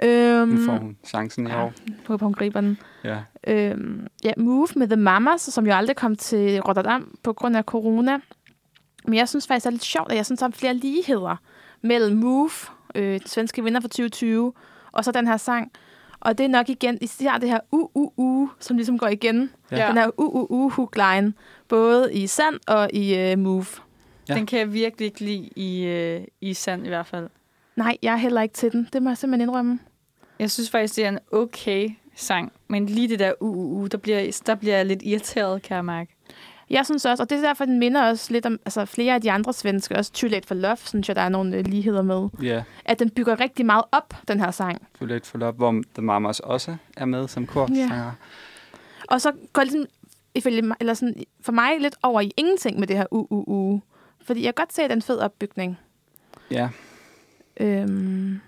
Øhm, 0.04 0.48
Nu 0.48 0.64
får 0.66 0.72
hun 0.78 0.96
chancen 1.06 1.46
i 1.46 1.50
ja. 1.50 1.64
år. 1.64 1.72
håber, 2.08 2.26
hun 2.26 2.34
griber 2.34 2.60
den. 2.60 2.78
Ja. 3.04 3.18
Øhm, 3.46 4.06
ja, 4.24 4.32
Move 4.36 4.68
med 4.76 4.88
The 4.88 4.96
Mamas, 4.96 5.40
som 5.40 5.66
jo 5.66 5.72
aldrig 5.72 5.96
kom 5.96 6.16
til 6.16 6.60
Rotterdam 6.60 7.18
på 7.22 7.32
grund 7.32 7.56
af 7.56 7.64
corona. 7.64 8.18
Men 9.04 9.14
jeg 9.14 9.28
synes 9.28 9.46
faktisk, 9.46 9.64
det 9.64 9.68
er 9.68 9.70
lidt 9.70 9.84
sjovt, 9.84 10.10
at 10.10 10.16
jeg 10.16 10.26
synes, 10.26 10.38
der 10.40 10.46
er 10.46 10.50
flere 10.50 10.74
ligheder 10.74 11.36
mellem 11.82 12.16
Move, 12.16 12.50
øh, 12.94 13.20
den 13.20 13.26
svenske 13.26 13.64
vinder 13.64 13.80
for 13.80 13.88
2020, 13.88 14.52
og 14.92 15.04
så 15.04 15.12
den 15.12 15.26
her 15.26 15.36
sang. 15.36 15.72
Og 16.20 16.38
det 16.38 16.44
er 16.44 16.48
nok 16.48 16.68
igen, 16.68 16.98
især 17.00 17.32
det 17.38 17.48
her 17.48 17.60
u 17.72 17.88
u 17.94 18.10
u 18.16 18.48
som 18.60 18.76
ligesom 18.76 18.98
går 18.98 19.06
igen. 19.08 19.50
Ja. 19.70 19.86
Den 19.88 19.96
her 19.96 20.08
u 20.20 20.24
u 20.24 20.46
u 20.50 20.70
hookline, 20.70 21.32
både 21.68 22.14
i 22.14 22.26
Sand 22.26 22.54
og 22.68 22.90
i 22.92 23.16
øh, 23.18 23.38
Move. 23.38 23.66
Ja. 24.28 24.34
Den 24.34 24.46
kan 24.46 24.58
jeg 24.58 24.72
virkelig 24.72 25.06
ikke 25.06 25.20
lide 25.20 25.48
i, 25.56 25.84
øh, 25.84 26.20
i 26.40 26.54
sand 26.54 26.84
i 26.84 26.88
hvert 26.88 27.06
fald. 27.06 27.28
Nej, 27.76 27.96
jeg 28.02 28.12
er 28.12 28.16
heller 28.16 28.42
ikke 28.42 28.52
til 28.54 28.72
den. 28.72 28.88
Det 28.92 29.02
må 29.02 29.10
jeg 29.10 29.16
simpelthen 29.18 29.48
indrømme. 29.48 29.78
Jeg 30.42 30.50
synes 30.50 30.70
faktisk, 30.70 30.96
det 30.96 31.05
er 31.05 31.09
en 31.09 31.18
okay 31.33 31.88
sang. 32.16 32.52
Men 32.68 32.87
lige 32.87 33.09
det 33.09 33.18
der 33.18 33.33
uh, 33.40 33.57
uh, 33.57 33.83
uh, 33.83 33.87
der 33.92 33.98
bliver, 33.98 34.40
der 34.46 34.55
bliver 34.55 34.76
jeg 34.76 34.87
lidt 34.87 35.02
irriteret, 35.02 35.62
kan 35.62 35.76
jeg 35.76 35.85
mærke. 35.85 36.16
Jeg 36.70 36.87
synes 36.87 37.05
også, 37.05 37.22
og 37.22 37.31
det 37.31 37.38
er 37.38 37.42
derfor, 37.42 37.64
den 37.64 37.78
minder 37.78 38.09
også 38.09 38.33
lidt 38.33 38.46
om 38.46 38.61
altså 38.64 38.85
flere 38.85 39.14
af 39.14 39.20
de 39.20 39.31
andre 39.33 39.52
svenske, 39.52 39.96
også 39.96 40.12
Too 40.12 40.31
Late 40.31 40.48
for 40.48 40.55
Love, 40.55 40.76
synes 40.76 41.09
jeg, 41.09 41.16
der 41.16 41.22
er 41.22 41.28
nogle 41.28 41.57
øh, 41.57 41.66
ligheder 41.66 42.02
med. 42.02 42.28
Ja, 42.42 42.62
At 42.85 42.98
den 42.98 43.11
bygger 43.11 43.40
rigtig 43.40 43.66
meget 43.66 43.85
op, 43.92 44.14
den 44.28 44.40
her 44.40 44.50
sang. 44.50 44.88
for 44.98 45.07
lidt 45.07 45.26
for 45.26 45.44
op, 45.44 45.57
hvor 45.57 45.83
The 45.94 46.02
Mamas 46.02 46.40
også 46.40 46.76
er 46.96 47.05
med 47.05 47.28
som 47.28 47.46
korsanger. 47.46 47.96
Ja. 47.96 48.11
Og 49.09 49.20
så 49.20 49.33
går 49.52 49.62
det 49.62 49.72
ligesom, 49.72 49.90
ifølge 50.35 50.74
eller 50.81 50.94
sådan, 50.94 51.24
for 51.40 51.52
mig 51.52 51.81
lidt 51.81 51.94
over 52.02 52.20
i 52.20 52.33
ingenting 52.37 52.78
med 52.78 52.87
det 52.87 52.96
her 52.96 53.07
u 53.11 53.26
u 53.31 53.44
u 53.46 53.81
Fordi 54.24 54.44
jeg 54.44 54.55
kan 54.55 54.62
godt 54.64 54.72
se, 54.72 54.83
at 54.83 54.90
det 54.90 54.92
er 54.92 54.96
en 54.96 55.02
fed 55.02 55.18
opbygning. 55.18 55.78
ja. 56.50 56.68
Øhm, 57.61 58.40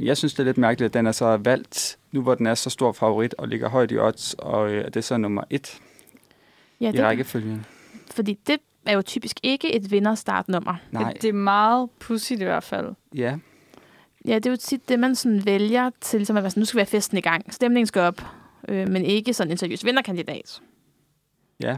Jeg 0.00 0.16
synes, 0.16 0.34
det 0.34 0.40
er 0.40 0.44
lidt 0.44 0.58
mærkeligt, 0.58 0.86
at 0.90 0.94
den 0.94 1.06
er 1.06 1.12
så 1.12 1.36
valgt, 1.36 1.98
nu 2.12 2.22
hvor 2.22 2.34
den 2.34 2.46
er 2.46 2.54
så 2.54 2.70
stor 2.70 2.92
favorit 2.92 3.34
og 3.38 3.48
ligger 3.48 3.68
højt 3.68 3.92
i 3.92 3.98
odds, 3.98 4.34
og 4.38 4.70
øh, 4.70 4.94
det 4.94 5.04
så 5.04 5.14
er 5.14 5.18
nummer 5.18 5.42
et 5.50 5.80
ja, 6.80 6.88
i 6.88 6.92
det, 6.92 7.00
rækkefølgen. 7.04 7.66
fordi 8.10 8.38
det 8.46 8.58
er 8.86 8.92
jo 8.92 9.02
typisk 9.02 9.36
ikke 9.42 9.74
et 9.74 9.90
vinderstartnummer. 9.90 10.74
Nej, 10.90 11.12
Det 11.12 11.28
er 11.28 11.32
meget 11.32 11.90
pudsigt 11.98 12.40
i 12.40 12.44
hvert 12.44 12.64
fald. 12.64 12.94
ja. 13.14 13.36
Ja, 14.24 14.34
det 14.34 14.46
er 14.46 14.50
jo 14.50 14.56
tit 14.56 14.88
det, 14.88 14.98
man 15.00 15.14
sådan 15.14 15.44
vælger 15.46 15.90
til, 16.00 16.26
som 16.26 16.36
at 16.36 16.42
være 16.42 16.50
sådan, 16.50 16.60
nu 16.60 16.64
skal 16.64 16.76
vi 16.76 16.80
have 16.80 16.86
festen 16.86 17.18
i 17.18 17.20
gang. 17.20 17.54
Stemningen 17.54 17.86
skal 17.86 18.02
op. 18.02 18.22
Øh, 18.68 18.88
men 18.88 19.04
ikke 19.04 19.34
sådan 19.34 19.50
en 19.50 19.56
seriøs 19.56 19.84
vinderkandidat. 19.84 20.60
Ja, 21.60 21.76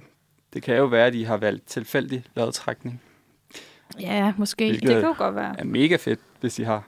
det 0.55 0.63
kan 0.63 0.77
jo 0.77 0.85
være, 0.85 1.07
at 1.07 1.13
de 1.13 1.25
har 1.25 1.37
valgt 1.37 1.67
tilfældig 1.67 2.25
lodtrækning. 2.37 3.03
Ja, 4.01 4.33
måske. 4.39 4.65
Hvilket- 4.65 4.89
Det 4.89 4.97
kan 5.01 5.05
jo 5.09 5.15
godt 5.19 5.35
være. 5.35 5.55
er 5.61 5.65
mega 5.65 5.97
fedt, 5.97 6.21
hvis 6.41 6.55
de 6.55 6.65
har. 6.65 6.85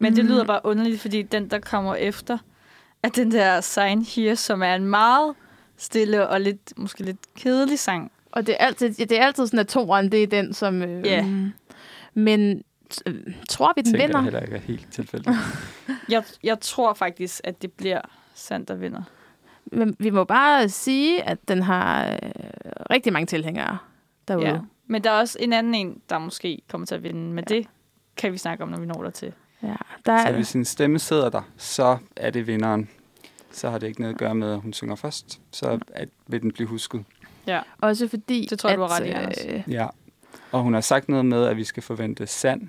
Men 0.00 0.16
det 0.16 0.24
Mm. 0.24 0.30
lyder 0.30 0.44
bare 0.44 0.60
underligt, 0.64 1.00
fordi 1.00 1.22
den, 1.22 1.50
der 1.50 1.58
kommer 1.58 1.94
efter, 1.94 2.38
er 3.02 3.08
den 3.08 3.32
der 3.32 3.60
Sign 3.60 4.02
Here, 4.02 4.36
som 4.36 4.62
er 4.62 4.74
en 4.74 4.84
meget 4.86 5.34
stille 5.76 6.28
og 6.28 6.40
lidt, 6.40 6.72
måske 6.78 7.02
lidt 7.02 7.34
kedelig 7.36 7.78
sang. 7.78 8.12
Og 8.32 8.46
det 8.46 8.54
er 8.60 8.66
altid, 8.66 8.94
ja, 8.98 9.04
det 9.04 9.20
er 9.20 9.26
altid 9.26 9.46
sådan, 9.46 9.58
at 9.58 9.68
toeren, 9.68 10.12
det 10.12 10.22
er 10.22 10.26
den, 10.26 10.52
som... 10.54 10.82
Øh, 10.82 11.06
Ja. 11.06 11.26
Men 12.14 12.62
tror 13.48 13.72
vi, 13.76 13.82
den 13.82 13.92
tænker 13.92 14.06
vinder. 14.06 14.18
jeg 14.18 14.24
heller 14.24 14.40
ikke 14.40 14.56
er 14.56 14.60
helt 14.60 14.92
tilfældigt. 14.92 15.36
Jeg, 16.08 16.24
jeg 16.42 16.60
tror 16.60 16.94
faktisk, 16.94 17.40
at 17.44 17.62
det 17.62 17.72
bliver 17.72 18.00
Sand, 18.34 18.66
der 18.66 18.74
vinder. 18.74 19.02
Men 19.64 19.96
vi 19.98 20.10
må 20.10 20.24
bare 20.24 20.68
sige, 20.68 21.22
at 21.22 21.48
den 21.48 21.62
har 21.62 22.06
øh, 22.10 22.18
rigtig 22.90 23.12
mange 23.12 23.26
tilhængere 23.26 23.78
derude. 24.28 24.46
Ja. 24.48 24.58
Men 24.86 25.04
der 25.04 25.10
er 25.10 25.18
også 25.18 25.38
en 25.40 25.52
anden 25.52 25.74
en, 25.74 26.00
der 26.10 26.18
måske 26.18 26.62
kommer 26.68 26.86
til 26.86 26.94
at 26.94 27.02
vinde. 27.02 27.20
Men 27.34 27.44
ja. 27.50 27.54
det 27.54 27.66
kan 28.16 28.32
vi 28.32 28.38
snakke 28.38 28.64
om, 28.64 28.68
når 28.70 28.78
vi 28.80 28.86
når 28.86 29.02
der 29.02 29.10
til. 29.10 29.32
Ja, 29.66 29.74
der 30.06 30.26
Så 30.26 30.32
hvis 30.32 30.52
en 30.52 30.64
stemme 30.64 30.98
sidder 30.98 31.30
der, 31.30 31.42
så 31.56 31.98
er 32.16 32.30
det 32.30 32.46
vinderen. 32.46 32.88
Så 33.50 33.70
har 33.70 33.78
det 33.78 33.86
ikke 33.86 34.00
noget 34.00 34.14
at 34.14 34.18
gøre 34.18 34.34
med, 34.34 34.52
at 34.52 34.60
hun 34.60 34.72
synger 34.72 34.94
først. 34.94 35.40
Så 35.50 35.78
at, 35.94 36.08
vil 36.26 36.42
den 36.42 36.52
blive 36.52 36.68
husket. 36.68 37.04
Ja. 37.46 37.60
også 37.78 38.08
fordi, 38.08 38.46
Det 38.50 38.58
tror 38.58 38.68
jeg, 38.70 38.74
at, 38.74 38.78
du 38.78 38.82
har 38.82 39.00
ret 39.00 39.06
i, 39.06 39.10
Anders. 39.10 39.44
øh, 39.48 39.62
Ja. 39.68 39.86
Og 40.52 40.62
hun 40.62 40.74
har 40.74 40.80
sagt 40.80 41.08
noget 41.08 41.26
med, 41.26 41.44
at 41.44 41.56
vi 41.56 41.64
skal 41.64 41.82
forvente 41.82 42.26
sand 42.26 42.68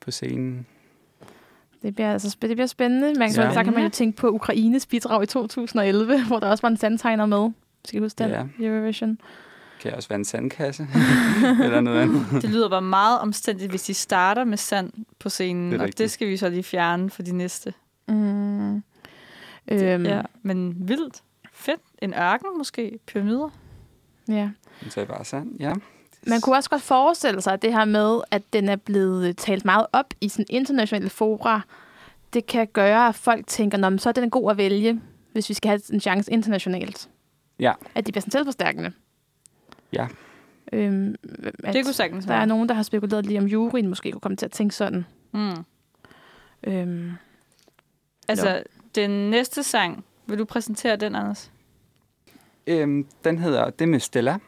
på 0.00 0.10
scenen. 0.10 0.66
det, 1.82 1.94
bliver, 1.94 2.12
altså, 2.12 2.36
det 2.42 2.50
bliver 2.50 2.66
spændende. 2.66 3.14
Man, 3.18 3.30
Ja. 3.36 3.42
ja. 3.42 3.54
Så 3.54 3.64
kan 3.64 3.72
man 3.72 3.82
jo 3.82 3.88
tænke 3.88 4.16
på 4.16 4.28
Ukraines 4.28 4.86
bidrag 4.86 5.22
i 5.22 5.26
2011, 5.26 6.22
hvor 6.28 6.38
der 6.40 6.46
også 6.50 6.62
var 6.62 6.68
en 6.68 6.76
sandtegner 6.76 7.26
med. 7.26 7.50
Skal 7.84 7.98
I 7.98 8.02
huske 8.02 8.18
den? 8.24 8.30
Ja. 8.30 8.44
Eurovision. 8.60 9.18
Kan 9.82 9.88
jeg 9.88 9.96
også 9.96 10.08
være 10.08 10.18
en 10.18 10.24
sandkasse? 10.24 10.88
Eller 11.64 11.80
noget 11.80 12.00
andet. 12.00 12.26
Det 12.42 12.50
lyder 12.50 12.68
bare 12.68 12.82
meget 12.82 13.20
omstændigt, 13.20 13.70
hvis 13.70 13.82
de 13.82 13.94
starter 13.94 14.44
med 14.44 14.56
sand 14.56 14.92
på 15.18 15.28
scenen. 15.28 15.70
Det 15.72 15.76
er 15.76 15.78
og 15.78 15.84
rigtigt. 15.84 15.98
det 15.98 16.10
skal 16.10 16.28
vi 16.28 16.36
så 16.36 16.48
lige 16.48 16.62
fjerne 16.62 17.10
for 17.10 17.22
de 17.22 17.32
næste. 17.36 17.74
Mm. 18.08 18.74
Øhm. 19.68 20.06
Ja, 20.06 20.22
men 20.42 20.88
vildt. 20.88 21.22
Fedt. 21.52 21.80
En 22.02 22.14
ørken 22.14 22.58
måske. 22.58 22.98
Pyramider. 23.06 23.48
ja. 24.28 24.50
Hun 24.82 24.90
sagde 24.90 25.06
bare 25.06 25.24
sand, 25.24 25.60
ja. 25.60 25.72
Man 26.26 26.40
kunne 26.40 26.56
også 26.56 26.70
godt 26.70 26.82
forestille 26.82 27.40
sig, 27.40 27.52
at 27.52 27.62
det 27.62 27.72
her 27.72 27.84
med, 27.84 28.20
at 28.30 28.42
den 28.52 28.68
er 28.68 28.76
blevet 28.76 29.36
talt 29.36 29.64
meget 29.64 29.86
op 29.92 30.14
i 30.20 30.28
sådan 30.28 30.46
internationale 30.50 31.10
fora, 31.10 31.60
det 32.32 32.46
kan 32.46 32.66
gøre, 32.72 33.08
at 33.08 33.14
folk 33.14 33.46
tænker, 33.46 33.78
Nå, 33.78 33.88
men 33.88 33.98
så 33.98 34.08
er 34.08 34.12
den 34.12 34.30
god 34.30 34.50
at 34.50 34.56
vælge, 34.56 35.00
hvis 35.32 35.48
vi 35.48 35.54
skal 35.54 35.68
have 35.68 35.80
en 35.92 36.00
chance 36.00 36.32
internationalt. 36.32 37.08
Ja. 37.58 37.72
At 37.94 38.06
de 38.06 38.12
bliver 38.12 38.20
sådan 38.20 38.30
selvforstærkende. 38.30 38.92
Ja. 39.92 40.06
Øhm, 40.72 41.14
at 41.64 41.74
Det 41.74 41.84
kunne 41.84 41.94
sagtens 41.94 42.24
der 42.26 42.34
er 42.34 42.44
nogen, 42.44 42.68
der 42.68 42.74
har 42.74 42.82
spekuleret 42.82 43.26
lige 43.26 43.38
om 43.38 43.46
juryen 43.46 43.88
måske 43.88 44.12
kunne 44.12 44.20
komme 44.20 44.36
til 44.36 44.46
at 44.46 44.52
tænke 44.52 44.74
sådan. 44.74 45.06
Mm. 45.32 45.50
Øhm, 46.64 47.12
Altså, 48.28 48.62
den 48.94 49.30
næste 49.30 49.62
sang, 49.62 50.04
vil 50.26 50.38
du 50.38 50.44
præsentere 50.44 50.96
den, 50.96 51.14
Anders? 51.14 51.50
Øhm, 52.66 53.06
den 53.24 53.38
hedder, 53.38 53.70
det 53.70 53.84
er 53.84 53.88
med 53.88 54.00
Stella. 54.00 54.38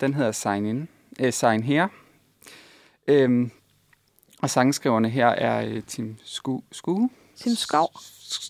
Den 0.00 0.14
hedder 0.14 0.32
Sign 0.32 0.66
In. 0.66 0.88
Øh, 1.20 1.32
Sign 1.32 1.62
Here. 1.62 1.88
Øhm, 3.08 3.50
og 4.42 4.50
sangskriverne 4.50 5.08
her 5.08 5.26
er 5.26 5.66
øh, 5.66 5.82
Tim 5.82 6.16
Sku, 6.24 6.60
Sku, 6.72 7.08
Tim 7.36 7.54
Skov. 7.54 7.88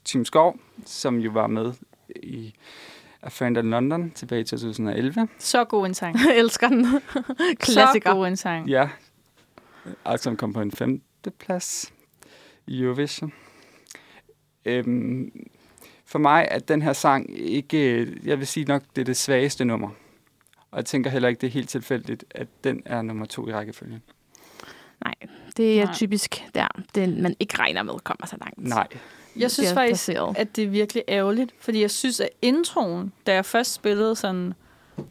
Tim 0.05 0.25
Skov, 0.25 0.57
som 0.87 1.19
jo 1.19 1.31
var 1.31 1.47
med 1.47 1.73
i 2.23 2.55
A 3.23 3.29
Friend 3.29 3.57
in 3.57 3.71
London 3.71 4.11
tilbage 4.11 4.41
i 4.41 4.45
2011. 4.45 5.29
Så 5.39 5.65
god 5.65 5.87
en 5.87 5.95
sang. 5.95 6.19
Jeg 6.29 6.39
elsker 6.39 6.69
den. 6.69 6.85
Så 6.91 7.55
Klassiker. 7.59 8.15
god 8.15 8.27
en 8.27 8.37
sang. 8.37 8.69
Ja, 8.69 8.89
som 10.17 10.37
kom 10.37 10.53
på 10.53 10.61
en 10.61 10.73
femte 10.73 11.31
plads 11.31 11.93
i 12.67 12.83
Eurovision. 12.83 13.33
Øhm, 14.65 15.47
for 16.07 16.19
mig 16.19 16.49
er 16.51 16.59
den 16.59 16.83
her 16.83 16.93
sang 16.93 17.39
ikke, 17.39 18.09
jeg 18.25 18.39
vil 18.39 18.47
sige 18.47 18.65
nok, 18.67 18.83
det 18.97 19.01
er 19.01 19.05
det 19.05 19.17
svageste 19.17 19.65
nummer. 19.65 19.89
Og 20.71 20.77
jeg 20.77 20.85
tænker 20.87 21.11
heller 21.11 21.29
ikke, 21.29 21.41
det 21.41 21.47
er 21.47 21.51
helt 21.51 21.69
tilfældigt, 21.69 22.25
at 22.31 22.49
den 22.65 22.83
er 22.87 23.03
nummer 23.03 23.27
to 23.27 23.49
i 23.49 23.53
rækkefølgen. 23.53 24.03
Nej, 25.05 25.15
det 25.57 25.81
er 25.81 25.85
Nej. 25.85 25.95
typisk 25.95 26.45
der, 26.55 26.69
den 26.95 27.23
man 27.23 27.37
ikke 27.41 27.59
regner 27.59 27.83
med 27.83 27.95
kommer 28.05 28.27
så 28.27 28.37
langt. 28.41 28.59
Nej, 28.59 28.89
Jeg 29.37 29.51
synes 29.51 29.69
Bliver 29.73 29.75
faktisk, 29.75 30.07
placeret. 30.07 30.37
at 30.39 30.57
det 30.57 30.65
er 30.65 30.69
virkelig 30.69 31.03
ærgerligt, 31.09 31.53
fordi 31.61 31.81
jeg 31.81 31.91
synes, 31.91 32.21
at 32.21 32.29
introen, 32.43 33.13
da 33.27 33.35
jeg 33.35 33.45
først 33.45 33.73
spillede 33.73 34.17
sådan 34.17 34.55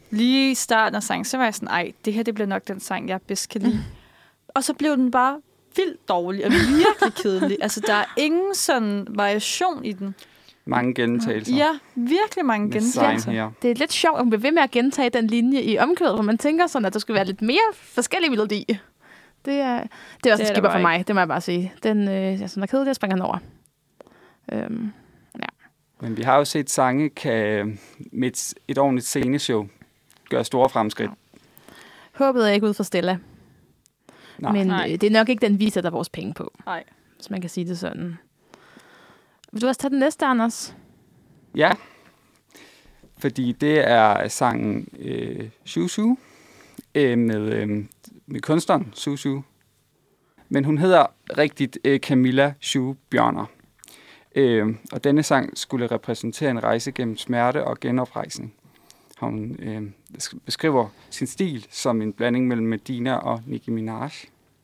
lige 0.09 0.51
i 0.51 0.55
starten 0.55 0.95
af 0.95 1.03
sangen, 1.03 1.25
så 1.25 1.37
var 1.37 1.43
jeg 1.43 1.55
sådan, 1.55 1.67
ej, 1.67 1.91
det 2.05 2.13
her 2.13 2.23
det 2.23 2.33
bliver 2.33 2.47
nok 2.47 2.67
den 2.67 2.79
sang, 2.79 3.09
jeg 3.09 3.21
bedst 3.21 3.49
kan 3.49 3.61
lide. 3.61 3.83
Og 4.55 4.63
så 4.63 4.73
blev 4.73 4.91
den 4.97 5.11
bare 5.11 5.37
vildt 5.75 6.09
dårlig 6.09 6.45
og 6.45 6.51
virkelig 6.51 7.13
kedelig. 7.23 7.57
Altså, 7.61 7.79
der 7.87 7.93
er 7.93 8.05
ingen 8.17 8.55
sådan 8.55 9.07
variation 9.09 9.85
i 9.85 9.91
den. 9.93 10.15
mange 10.65 10.93
gentagelser. 10.93 11.55
Ja, 11.55 11.67
virkelig 11.95 12.45
mange 12.45 12.67
med 12.67 12.73
gentagelser. 12.73 13.51
Det 13.61 13.71
er 13.71 13.75
lidt 13.75 13.93
sjovt, 13.93 14.15
at 14.15 14.21
hun 14.23 14.29
bliver 14.29 14.41
ved 14.41 14.51
med 14.51 14.61
at 14.63 14.71
gentage 14.71 15.09
den 15.09 15.27
linje 15.27 15.61
i 15.61 15.77
omkvædet, 15.77 16.13
hvor 16.15 16.23
man 16.23 16.37
tænker 16.37 16.67
sådan, 16.67 16.85
at 16.85 16.93
der 16.93 16.99
skal 16.99 17.15
være 17.15 17.25
lidt 17.25 17.41
mere 17.41 17.73
forskellig 17.73 18.29
melodi. 18.31 18.65
Det 19.45 19.53
er, 19.53 19.53
det 19.53 19.53
er 19.53 19.83
også 19.83 19.87
Det 20.23 20.29
er 20.29 20.33
en 20.33 20.39
der 20.39 20.53
skipper 20.53 20.71
for 20.71 20.79
mig, 20.79 21.07
det 21.07 21.15
må 21.15 21.21
jeg 21.21 21.27
bare 21.27 21.41
sige. 21.41 21.73
Den 21.83 22.07
øh, 22.07 22.13
jeg 22.13 22.37
synes, 22.37 22.53
den 22.53 22.63
er 22.63 22.67
kedelig, 22.67 22.87
jeg 22.87 22.95
springer 22.95 23.15
den 23.15 23.25
over. 23.25 23.37
Øhm, 24.51 24.91
Men 26.01 26.17
vi 26.17 26.21
har 26.21 26.37
jo 26.37 26.45
set 26.45 26.69
sange 26.69 27.09
kan 27.09 27.79
med 28.11 28.27
et, 28.27 28.53
et 28.67 28.77
ordentligt 28.77 29.07
sceneshow 29.07 29.67
gøre 30.29 30.43
store 30.43 30.69
fremskridt. 30.69 31.11
håbet 32.13 32.49
er 32.49 32.53
ikke 32.53 32.67
ud 32.67 32.73
for 32.73 32.83
Stella, 32.83 33.17
Nej. 34.39 34.51
men 34.51 34.67
Nej. 34.67 34.85
øh, 34.93 35.01
det 35.01 35.03
er 35.03 35.11
nok 35.11 35.29
ikke 35.29 35.47
den, 35.47 35.59
vi 35.59 35.69
sætter 35.69 35.89
vores 35.89 36.09
penge 36.09 36.33
på, 36.33 36.53
Nej. 36.65 36.83
hvis 37.15 37.29
man 37.29 37.41
kan 37.41 37.49
sige 37.49 37.67
det 37.67 37.79
sådan. 37.79 38.17
Vil 39.51 39.61
du 39.61 39.67
også 39.67 39.81
tage 39.81 39.91
den 39.91 39.99
næste, 39.99 40.25
Anders? 40.25 40.75
Ja, 41.55 41.71
fordi 43.17 43.51
det 43.51 43.87
er 43.89 44.27
sangen 44.27 44.87
øh, 44.99 45.49
Shu 45.65 45.87
Shu 45.87 46.17
øh, 46.95 47.17
med, 47.17 47.53
øh, 47.53 47.85
med 48.27 48.41
kunstneren 48.41 48.91
Shu 48.95 49.15
Shu. 49.15 49.43
Men 50.49 50.65
hun 50.65 50.77
hedder 50.77 51.05
rigtigt 51.37 51.77
øh, 51.85 51.99
Camilla 51.99 52.53
Shu 52.59 52.95
Bjørner. 53.09 53.45
Øh, 54.35 54.75
og 54.91 55.03
denne 55.03 55.23
sang 55.23 55.57
skulle 55.57 55.87
repræsentere 55.87 56.51
en 56.51 56.63
rejse 56.63 56.91
gennem 56.91 57.17
smerte 57.17 57.63
og 57.63 57.79
genoprejsning. 57.79 58.53
Hun 59.19 59.59
øh, 59.59 59.81
beskriver 60.45 60.87
sin 61.09 61.27
stil 61.27 61.67
som 61.69 62.01
en 62.01 62.13
blanding 62.13 62.47
mellem 62.47 62.67
Medina 62.67 63.15
og 63.15 63.41
Nicki 63.45 63.71
Minaj. 63.71 64.11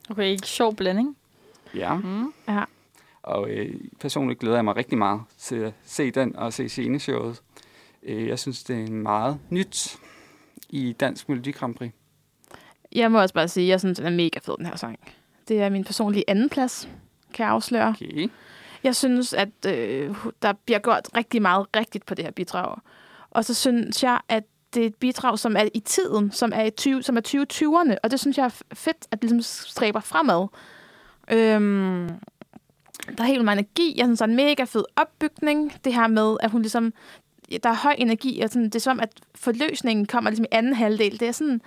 Okay, 0.09 0.25
ikke 0.25 0.47
sjov 0.47 0.75
blanding. 0.75 1.17
Ja. 1.75 1.95
Mm. 1.95 2.33
Ja. 2.47 2.63
Og 3.23 3.49
øh, 3.49 3.75
personligt 3.99 4.39
glæder 4.39 4.55
jeg 4.57 4.65
mig 4.65 4.75
rigtig 4.75 4.97
meget 4.97 5.21
til 5.37 5.55
at 5.55 5.73
se 5.85 6.11
den 6.11 6.35
og 6.35 6.53
se 6.53 6.69
sceneshowet. 6.69 7.41
Øh, 8.03 8.27
jeg 8.27 8.39
synes, 8.39 8.63
det 8.63 8.83
er 8.83 8.91
meget 8.91 9.39
nyt 9.49 9.97
i 10.69 10.95
Dansk 10.99 11.29
Melodi 11.29 11.51
Grand 11.51 11.75
Prix. 11.75 11.91
Jeg 12.91 13.11
må 13.11 13.21
også 13.21 13.33
bare 13.33 13.47
sige, 13.47 13.63
at 13.63 13.69
jeg 13.69 13.79
synes, 13.79 13.97
den 13.97 14.07
er 14.07 14.11
mega 14.11 14.39
fed, 14.39 14.57
den 14.57 14.65
her 14.65 14.75
sang. 14.75 14.99
Det 15.47 15.61
er 15.61 15.69
min 15.69 15.83
personlige 15.83 16.23
anden 16.27 16.49
plads, 16.49 16.89
kan 17.33 17.43
jeg 17.43 17.53
afsløre. 17.53 17.87
Okay. 17.87 18.29
Jeg 18.83 18.95
synes, 18.95 19.33
at 19.33 19.49
øh, 19.67 20.15
der 20.41 20.53
bliver 20.65 20.79
gjort 20.79 21.09
rigtig 21.15 21.41
meget 21.41 21.67
rigtigt 21.75 22.05
på 22.05 22.15
det 22.15 22.25
her 22.25 22.31
bidrag. 22.31 22.77
Og 23.31 23.45
så 23.45 23.53
synes 23.53 24.03
jeg, 24.03 24.19
at 24.29 24.43
det 24.73 24.83
er 24.83 24.87
et 24.87 24.95
bidrag, 24.95 25.39
som 25.39 25.55
er 25.55 25.67
i 25.73 25.79
tiden, 25.79 26.31
som 26.31 26.51
er, 26.55 26.63
i 26.63 26.69
20, 26.69 27.03
som 27.03 27.17
er 27.17 27.21
2020'erne. 27.27 27.95
Og 28.03 28.11
det 28.11 28.19
synes 28.19 28.37
jeg 28.37 28.45
er 28.45 28.61
fedt, 28.73 29.07
at 29.11 29.21
det 29.21 29.29
ligesom 29.29 29.41
stræber 29.41 29.99
fremad. 29.99 30.47
Øhm, 31.31 32.09
der 33.17 33.23
er 33.23 33.27
helt 33.27 33.45
meget 33.45 33.57
energi. 33.57 33.93
Jeg 33.97 34.05
synes, 34.05 34.19
der 34.19 34.25
er 34.25 34.29
en 34.29 34.35
mega 34.35 34.63
fed 34.63 34.83
opbygning. 34.95 35.73
Det 35.85 35.93
her 35.93 36.07
med, 36.07 36.37
at 36.39 36.51
hun 36.51 36.61
ligesom... 36.61 36.93
Der 37.63 37.69
er 37.69 37.75
høj 37.75 37.95
energi, 37.97 38.41
og 38.41 38.49
sådan, 38.49 38.65
det 38.65 38.75
er 38.75 38.79
som, 38.79 38.99
at 38.99 39.09
forløsningen 39.35 40.05
kommer 40.05 40.29
ligesom 40.29 40.45
i 40.45 40.55
anden 40.55 40.73
halvdel. 40.73 41.19
Det 41.19 41.27
er 41.27 41.31
sådan, 41.31 41.61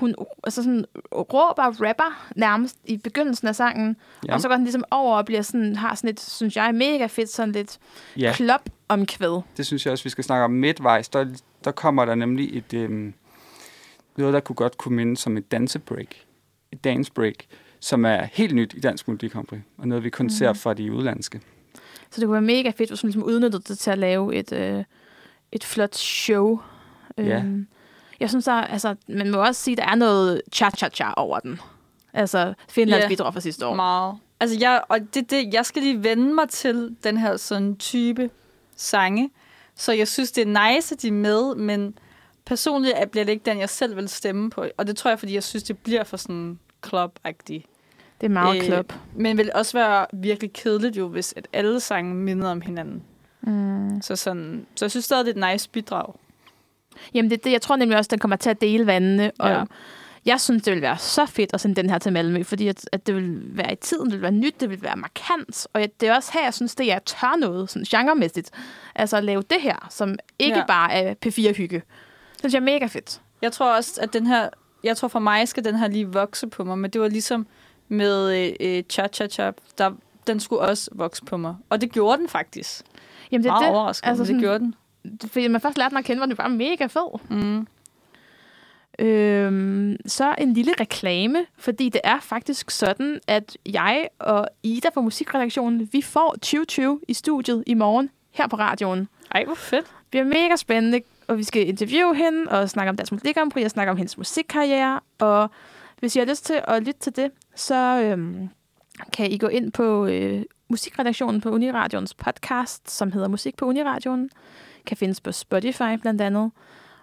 hun 0.00 0.14
altså 0.44 0.62
sådan, 0.62 0.84
råber 1.12 1.86
rapper 1.86 2.30
nærmest 2.36 2.76
i 2.84 2.96
begyndelsen 2.96 3.48
af 3.48 3.56
sangen, 3.56 3.96
Ja. 4.28 4.34
og 4.34 4.40
så 4.40 4.48
går 4.48 4.54
den 4.54 4.64
ligesom 4.64 4.84
over 4.90 5.16
og 5.16 5.24
bliver 5.24 5.42
sådan, 5.42 5.76
har 5.76 5.94
sådan 5.94 6.10
et, 6.10 6.20
synes 6.20 6.56
jeg, 6.56 6.74
mega 6.74 7.06
fedt, 7.06 7.28
sådan 7.28 7.52
lidt 7.52 7.78
ja, 8.16 8.32
klop 8.34 8.68
om 8.88 9.06
kvæd. 9.06 9.40
det 9.56 9.66
synes 9.66 9.86
jeg 9.86 9.92
også, 9.92 10.04
vi 10.04 10.10
skal 10.10 10.24
snakke 10.24 10.44
om 10.44 10.50
midtvejs. 10.50 11.08
Der, 11.08 11.26
der 11.64 11.70
kommer 11.70 12.04
der 12.04 12.14
nemlig 12.14 12.56
et, 12.56 12.74
øhm, 12.74 13.14
noget, 14.16 14.34
der 14.34 14.40
kunne 14.40 14.56
godt 14.56 14.78
kunne 14.78 14.96
minde 14.96 15.16
som 15.16 15.36
et 15.36 15.52
dansebreak. 15.52 16.06
Et 16.72 16.84
dance 16.84 17.12
break, 17.12 17.34
som 17.80 18.04
er 18.04 18.22
helt 18.32 18.54
nyt 18.54 18.74
i 18.76 18.80
Dansk 18.80 19.08
Melodi 19.08 19.30
og 19.78 19.88
noget, 19.88 20.04
vi 20.04 20.10
kun 20.10 20.26
mm. 20.26 20.30
ser 20.30 20.52
fra 20.52 20.74
de 20.74 20.92
udlandske. 20.92 21.40
Så 22.10 22.20
det 22.20 22.26
kunne 22.26 22.32
være 22.32 22.42
mega 22.42 22.70
fedt, 22.70 22.90
hvis 22.90 23.00
hun 23.00 23.08
ligesom 23.08 23.22
udnyttede 23.22 23.62
det 23.68 23.78
til 23.78 23.90
at 23.90 23.98
lave 23.98 24.34
et, 24.34 24.52
øh, 24.52 24.84
et 25.52 25.64
flot 25.64 25.94
show. 25.94 26.60
Ja. 27.18 27.22
Øhm, 27.38 27.66
jeg 28.20 28.28
synes, 28.28 28.44
der, 28.44 28.52
altså, 28.52 28.94
man 29.08 29.30
må 29.30 29.38
også 29.38 29.62
sige, 29.62 29.72
at 29.72 29.78
der 29.78 29.90
er 29.90 29.94
noget 29.94 30.42
cha-cha-cha 30.54 31.12
over 31.16 31.40
den. 31.40 31.60
Altså, 32.12 32.54
Finlands 32.68 33.00
yeah. 33.00 33.08
bidrag 33.08 33.32
fra 33.32 33.40
sidste 33.40 33.66
år. 33.66 33.74
Meget. 33.74 34.14
Altså, 34.40 34.56
jeg, 34.60 34.82
og 34.88 34.98
det, 35.14 35.30
det, 35.30 35.54
jeg 35.54 35.66
skal 35.66 35.82
lige 35.82 36.04
vende 36.04 36.34
mig 36.34 36.48
til 36.48 36.96
den 37.04 37.16
her 37.16 37.36
sådan 37.36 37.76
type 37.76 38.30
sange. 38.76 39.30
Så 39.74 39.92
jeg 39.92 40.08
synes, 40.08 40.32
det 40.32 40.42
er 40.48 40.72
nice, 40.74 40.94
at 40.94 41.02
de 41.02 41.08
er 41.08 41.12
med, 41.12 41.54
men 41.54 41.98
personligt 42.44 42.94
er- 42.96 43.06
bliver 43.06 43.24
det 43.24 43.32
ikke 43.32 43.50
den, 43.50 43.58
jeg 43.58 43.68
selv 43.68 43.96
vil 43.96 44.08
stemme 44.08 44.50
på. 44.50 44.64
Og 44.76 44.86
det 44.86 44.96
tror 44.96 45.10
jeg, 45.10 45.18
fordi 45.18 45.34
jeg 45.34 45.42
synes, 45.42 45.62
det 45.62 45.78
bliver 45.78 46.04
for 46.04 46.16
sådan 46.16 46.58
club-agtigt. 46.86 47.66
Det 48.20 48.26
er 48.26 48.28
meget 48.28 48.72
Øh. 48.72 48.84
Men 49.16 49.38
vil 49.38 49.50
også 49.54 49.78
være 49.78 50.06
virkelig 50.12 50.52
kedeligt 50.52 50.96
jo, 50.96 51.08
hvis 51.08 51.34
at 51.36 51.48
alle 51.52 51.80
sange 51.80 52.14
minder 52.14 52.50
om 52.50 52.60
hinanden. 52.60 53.02
Mm. 53.40 54.02
Så, 54.02 54.16
sådan, 54.16 54.66
så 54.74 54.84
jeg 54.84 54.90
synes 54.90 55.04
stadig, 55.04 55.26
det 55.26 55.36
er 55.38 55.46
et 55.46 55.52
nice 55.52 55.70
bidrag. 55.70 56.14
Jamen, 57.14 57.30
det, 57.30 57.44
det, 57.44 57.52
jeg 57.52 57.62
tror 57.62 57.76
nemlig 57.76 57.98
også, 57.98 58.08
den 58.08 58.18
kommer 58.18 58.36
til 58.36 58.50
at 58.50 58.60
dele 58.60 58.86
vandene. 58.86 59.32
Og 59.38 59.50
Ja. 59.50 59.62
Jeg 60.26 60.40
synes, 60.40 60.62
det 60.62 60.70
ville 60.70 60.82
være 60.82 60.98
så 60.98 61.26
fedt 61.26 61.54
at 61.54 61.60
sende 61.60 61.76
den 61.82 61.90
her 61.90 61.98
til 61.98 62.12
Malmø, 62.12 62.42
fordi 62.42 62.68
at, 62.68 62.88
at 62.92 63.06
det 63.06 63.14
vil 63.14 63.40
være 63.56 63.72
i 63.72 63.76
tiden, 63.76 64.04
det 64.04 64.12
vil 64.12 64.22
være 64.22 64.30
nyt, 64.32 64.60
det 64.60 64.70
vil 64.70 64.82
være 64.82 64.96
markant. 64.96 65.66
Og 65.72 65.80
jeg, 65.80 65.90
det 66.00 66.08
er 66.08 66.14
også 66.16 66.30
her, 66.34 66.44
jeg 66.44 66.54
synes, 66.54 66.74
det 66.74 66.92
er 66.92 66.98
tør 66.98 67.36
noget, 67.38 67.70
sådan 67.70 67.84
genremæssigt. 67.84 68.50
Altså 68.94 69.16
at 69.16 69.24
lave 69.24 69.42
det 69.42 69.60
her, 69.60 69.86
som 69.90 70.16
ikke 70.38 70.58
Ja. 70.58 70.64
bare 70.66 70.92
er 70.92 71.14
P4-hygge. 71.26 71.76
Det 71.76 72.38
synes 72.38 72.54
jeg 72.54 72.60
er 72.60 72.64
mega 72.64 72.86
fedt. 72.86 73.20
Jeg 73.42 73.52
tror 73.52 73.76
også, 73.76 74.00
at 74.02 74.12
den 74.12 74.26
her... 74.26 74.48
Jeg 74.84 74.96
tror 74.96 75.08
for 75.08 75.18
mig 75.18 75.48
skal 75.48 75.64
den 75.64 75.76
her 75.76 75.88
lige 75.88 76.06
vokse 76.08 76.46
på 76.46 76.64
mig, 76.64 76.78
men 76.78 76.90
det 76.90 77.00
var 77.00 77.08
ligesom 77.08 77.46
med 77.88 78.38
øh, 78.46 78.52
øh, 78.60 78.82
Cha 78.90 79.06
Cha 79.12 79.26
Cha, 79.26 79.50
der, 79.78 79.90
den 80.26 80.40
skulle 80.40 80.62
også 80.62 80.90
vokse 80.94 81.24
på 81.24 81.36
mig. 81.36 81.54
Og 81.70 81.80
det 81.80 81.92
gjorde 81.92 82.18
den 82.18 82.28
faktisk. 82.28 82.82
Jamen, 83.32 83.42
Det 83.44 83.50
Meget 83.50 83.62
er 83.62 83.66
det. 83.66 83.76
overraskende, 83.76 84.08
Altså 84.10 84.20
men 84.22 84.26
det 84.26 84.28
sådan- 84.28 84.40
gjorde 84.40 84.58
den. 84.58 84.74
Fordi 85.26 85.48
man 85.48 85.60
først 85.60 85.78
lærte 85.78 85.90
den 85.90 85.98
at 85.98 86.04
kende, 86.04 86.20
var 86.20 86.26
den 86.26 86.36
bare 86.36 86.50
mega 86.50 86.86
fed. 86.86 87.20
Mm. 87.30 87.66
Øhm, 88.98 89.96
så 90.06 90.34
en 90.38 90.54
lille 90.54 90.72
reklame, 90.80 91.38
fordi 91.58 91.88
det 91.88 92.00
er 92.04 92.20
faktisk 92.20 92.70
sådan, 92.70 93.20
at 93.26 93.56
jeg 93.66 94.08
og 94.18 94.48
Ida 94.62 94.88
fra 94.94 95.00
Musikredaktionen, 95.00 95.88
vi 95.92 96.02
får 96.02 96.32
2020 96.32 97.00
i 97.08 97.14
studiet 97.14 97.64
i 97.66 97.74
morgen 97.74 98.10
her 98.30 98.46
på 98.46 98.56
radioen. 98.56 99.08
Ej, 99.34 99.44
hvor 99.44 99.54
fedt. 99.54 99.84
Det 99.84 100.10
bliver 100.10 100.24
mega 100.24 100.56
spændende, 100.56 101.00
og 101.28 101.38
vi 101.38 101.44
skal 101.44 101.68
interviewe 101.68 102.16
hende 102.16 102.50
og 102.50 102.70
snakke 102.70 102.90
om 102.90 102.96
deres 102.96 103.12
musikkampri 103.12 103.62
og 103.62 103.70
snakke 103.70 103.90
om 103.90 103.96
hendes 103.96 104.18
musikkarriere. 104.18 105.00
Og 105.18 105.50
hvis 105.98 106.16
I 106.16 106.18
har 106.18 106.26
lyst 106.26 106.46
til 106.46 106.60
at 106.64 106.82
lytte 106.82 107.00
til 107.00 107.16
det, 107.16 107.30
så 107.54 108.02
øhm, 108.04 108.48
kan 109.12 109.30
I 109.30 109.38
gå 109.38 109.46
ind 109.46 109.72
på 109.72 110.06
øh, 110.06 110.42
musikredaktionen 110.68 111.40
på 111.40 111.50
Uniradions 111.50 112.14
podcast, 112.14 112.90
som 112.90 113.12
hedder 113.12 113.28
Musik 113.28 113.56
på 113.56 113.64
Uniradioen. 113.64 114.30
Kan 114.86 114.96
findes 114.96 115.20
på 115.20 115.32
Spotify 115.32 115.96
blandt 116.00 116.20
andet. 116.20 116.50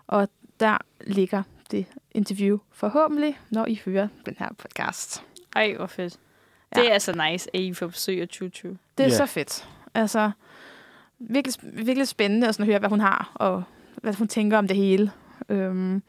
Og 0.07 0.29
der 0.59 0.77
ligger 1.01 1.43
det 1.71 1.85
interview 2.11 2.57
forhåbentlig, 2.71 3.39
når 3.49 3.65
I 3.65 3.81
hører 3.85 4.07
den 4.25 4.35
her 4.39 4.49
podcast. 4.57 5.23
Ej, 5.55 5.73
hvor 5.77 5.87
fedt. 5.87 6.19
Ja. 6.75 6.81
Det 6.81 6.89
er 6.89 6.93
altså 6.93 7.29
nice, 7.31 7.49
at 7.55 7.59
I 7.61 7.73
får 7.73 7.87
besøg 7.87 8.21
af 8.21 8.27
2020. 8.27 8.77
Det 8.97 9.03
er 9.03 9.07
Ja. 9.09 9.15
så 9.15 9.25
fedt. 9.25 9.69
Altså, 9.93 10.31
virkelig, 11.19 11.55
virkelig 11.85 12.07
spændende 12.07 12.47
at, 12.47 12.55
sådan 12.55 12.63
at 12.63 12.67
høre, 12.67 12.79
hvad 12.79 12.89
hun 12.89 12.99
har, 12.99 13.31
og 13.35 13.63
hvad 14.01 14.13
hun 14.13 14.27
tænker 14.27 14.57
om 14.57 14.67
det 14.67 14.77
hele. 14.77 15.11
Øhm, 15.49 16.03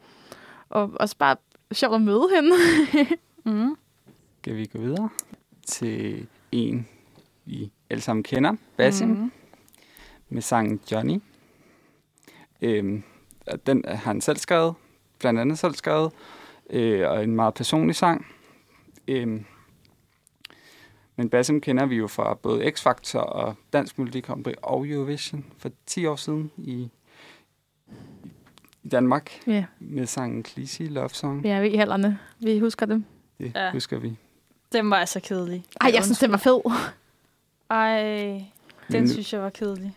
og 0.69 0.91
også 0.99 1.17
bare 1.17 1.35
sjovt 1.71 1.95
at 1.95 2.01
møde 2.01 2.27
hende. 2.35 2.55
Mm. 3.43 3.75
Skal 4.41 4.55
vi 4.55 4.65
gå 4.65 4.79
videre 4.79 5.09
til 5.65 6.27
en, 6.51 6.87
vi 7.45 7.71
alle 7.89 8.01
sammen 8.01 8.23
kender, 8.23 8.55
Basim. 8.77 9.07
Mm. 9.09 9.31
med 10.29 10.41
sangen 10.41 10.79
Johnny. 10.91 11.19
Og 13.47 13.65
den 13.65 13.83
har 13.87 13.95
han 13.95 14.21
selv 14.21 14.37
skrevet, 14.37 14.73
blandt 15.19 15.39
andet 15.39 15.59
selv 15.59 15.73
skrevet, 15.75 16.11
øh, 16.69 17.09
og 17.09 17.23
en 17.23 17.35
meget 17.35 17.53
personlig 17.53 17.95
sang. 17.95 18.25
Øhm, 19.07 19.45
men 21.15 21.29
Basim 21.29 21.61
kender 21.61 21.85
vi 21.85 21.95
jo 21.95 22.07
fra 22.07 22.33
både 22.33 22.67
X-Factor 22.71 23.19
og 23.19 23.55
Dansk 23.73 23.97
Melodi 23.99 24.19
Grand 24.21 24.43
Prix 24.43 24.55
og 24.61 24.87
Eurovision 24.87 25.45
for 25.57 25.69
10 25.85 26.05
år 26.05 26.15
siden 26.15 26.51
i, 26.57 26.89
i 28.83 28.87
Danmark 28.91 29.31
ja, 29.47 29.65
med 29.79 30.05
sangen 30.05 30.45
Clissy 30.45 30.81
Love 30.81 31.09
Song. 31.09 31.43
vi 31.43 31.49
er 31.49 31.61
ved 31.61 31.71
i 31.71 31.75
hallerne. 31.75 32.19
Vi 32.39 32.59
husker 32.59 32.85
dem. 32.85 33.05
Det 33.39 33.51
Ja. 33.55 33.71
husker 33.71 33.99
vi. 33.99 34.17
Den 34.71 34.89
var 34.89 34.97
altså 34.97 35.19
kedelig. 35.19 35.65
Ej, 35.81 35.91
jeg 35.93 36.03
synes, 36.03 36.19
den 36.19 36.31
var 36.31 36.37
fed. 36.37 36.61
Ej, 37.69 38.01
den 38.91 39.01
Men- 39.01 39.09
synes 39.09 39.33
jeg 39.33 39.41
var 39.41 39.49
kedelig. 39.49 39.93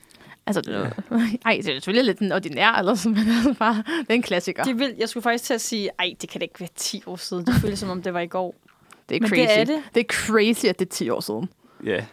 Altså, 0.46 0.61
det 0.61 0.74
var, 0.74 0.92
ej, 1.46 1.52
det 1.52 1.68
er 1.68 1.72
selvfølgelig 1.72 2.05
lidt 2.05 2.18
den 2.18 2.33
ordinær, 2.33 2.72
eller 2.72 2.94
sådan, 2.94 3.18
men 3.18 3.26
det 3.26 3.50
er 3.50 3.55
bare, 3.55 3.74
det 3.76 4.11
er 4.11 4.14
en 4.14 4.22
klassiker. 4.22 4.64
Det 4.64 4.78
vil, 4.78 4.94
jeg 4.98 5.09
skulle 5.09 5.22
faktisk 5.22 5.44
til 5.44 5.55
at 5.55 5.61
sige, 5.61 5.90
ej, 5.98 6.14
det 6.20 6.28
kan 6.28 6.38
da 6.40 6.42
ikke 6.42 6.61
være 6.61 6.68
10 6.76 7.02
år 7.07 7.16
siden. 7.16 7.46
Det 7.46 7.55
føles 7.55 7.78
som 7.78 7.90
om, 7.90 8.02
det 8.02 8.14
var 8.14 8.20
i 8.20 8.26
går. 8.26 8.55
det 9.09 9.16
er 9.16 9.20
men 9.20 9.28
crazy. 9.28 9.40
det 9.40 9.59
er 9.61 9.64
det. 9.64 9.83
det 9.94 10.00
er 10.00 10.05
crazy, 10.14 10.66
at 10.66 10.78
det 10.78 10.87
er 10.87 10.90
10 10.90 11.11
år 11.11 11.20
siden. 11.20 11.48
Ja, 11.85 12.05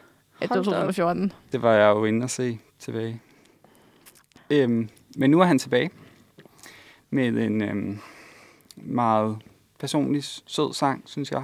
At 0.41 0.49
Hold 0.49 0.59
det 0.59 0.65
var 0.65 0.71
da 0.73 0.77
op. 0.77 0.95
2014. 0.95 1.33
det 1.51 1.61
var 1.61 1.73
jeg 1.73 1.89
jo 1.89 2.05
inde 2.05 2.23
og 2.23 2.29
se 2.29 2.59
tilbage. 2.79 3.21
Øhm, 4.49 4.89
men 5.15 5.31
nu 5.31 5.39
er 5.39 5.45
han 5.45 5.59
tilbage 5.59 5.89
med 7.09 7.27
en 7.27 7.61
øhm, 7.61 7.99
meget 8.75 9.37
personlig, 9.79 10.23
sød 10.23 10.73
sang, 10.73 11.03
synes 11.05 11.31
jeg. 11.31 11.43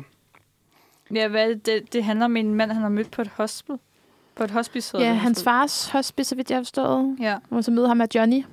Ja, 1.13 1.28
hvad 1.28 1.50
det? 1.50 1.65
det? 1.65 1.93
Det 1.93 2.04
handler 2.04 2.26
om 2.26 2.38
en 2.38 2.56
mand, 2.56 2.71
han 2.71 2.82
har 2.82 2.89
mødt 2.89 3.12
på 3.12 3.21
et 3.21 3.28
hospital. 3.28 3.78
På 4.36 4.43
et 4.43 4.52
hospice. 4.52 4.98
Ja, 4.98 5.10
det, 5.10 5.17
hans 5.17 5.43
fars 5.43 5.88
hospice, 5.89 6.30
så 6.30 6.36
vidt 6.36 6.50
jeg 6.50 6.58
har 6.58 6.63
forstået. 6.63 7.17
Ja, 7.19 7.38
Og 7.50 7.63
så 7.63 7.71
møder 7.71 7.88
ham 7.88 8.02
af 8.02 8.08
Johnny. 8.15 8.43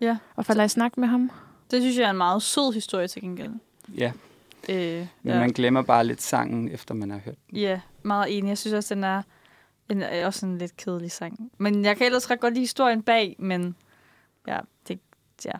Ja. 0.00 0.16
Og 0.36 0.46
falder 0.46 0.64
i 0.64 0.68
snak 0.68 0.96
med 0.98 1.08
ham. 1.08 1.30
det 1.70 1.82
synes 1.82 1.96
jeg 1.98 2.04
er 2.06 2.10
en 2.10 2.16
meget 2.16 2.42
sød 2.42 2.72
historie 2.74 3.08
til 3.08 3.22
gengæld. 3.22 3.52
Ja, 3.96 4.12
Øh, 4.68 4.76
men 5.22 5.32
ja. 5.34 5.38
man 5.38 5.50
glemmer 5.50 5.82
bare 5.82 6.04
lidt 6.04 6.22
sangen, 6.22 6.68
efter 6.68 6.94
man 6.94 7.10
har 7.10 7.18
hørt 7.24 7.34
den. 7.50 7.58
ja, 7.58 7.80
meget 8.02 8.38
enig. 8.38 8.48
Jeg 8.48 8.58
synes 8.58 8.74
også, 8.74 8.94
den 8.94 9.04
er, 9.04 9.22
en, 9.90 10.02
også 10.24 10.46
en 10.46 10.58
lidt 10.58 10.76
kedelig 10.76 11.10
sang. 11.10 11.50
Men 11.58 11.84
jeg 11.84 11.96
kan 11.96 12.06
ellers 12.06 12.30
ret 12.30 12.40
godt 12.40 12.54
lide 12.54 12.62
historien 12.62 13.02
bag, 13.02 13.36
men 13.38 13.74
ja, 14.48 14.58
det, 14.88 14.98
ja. 15.44 15.50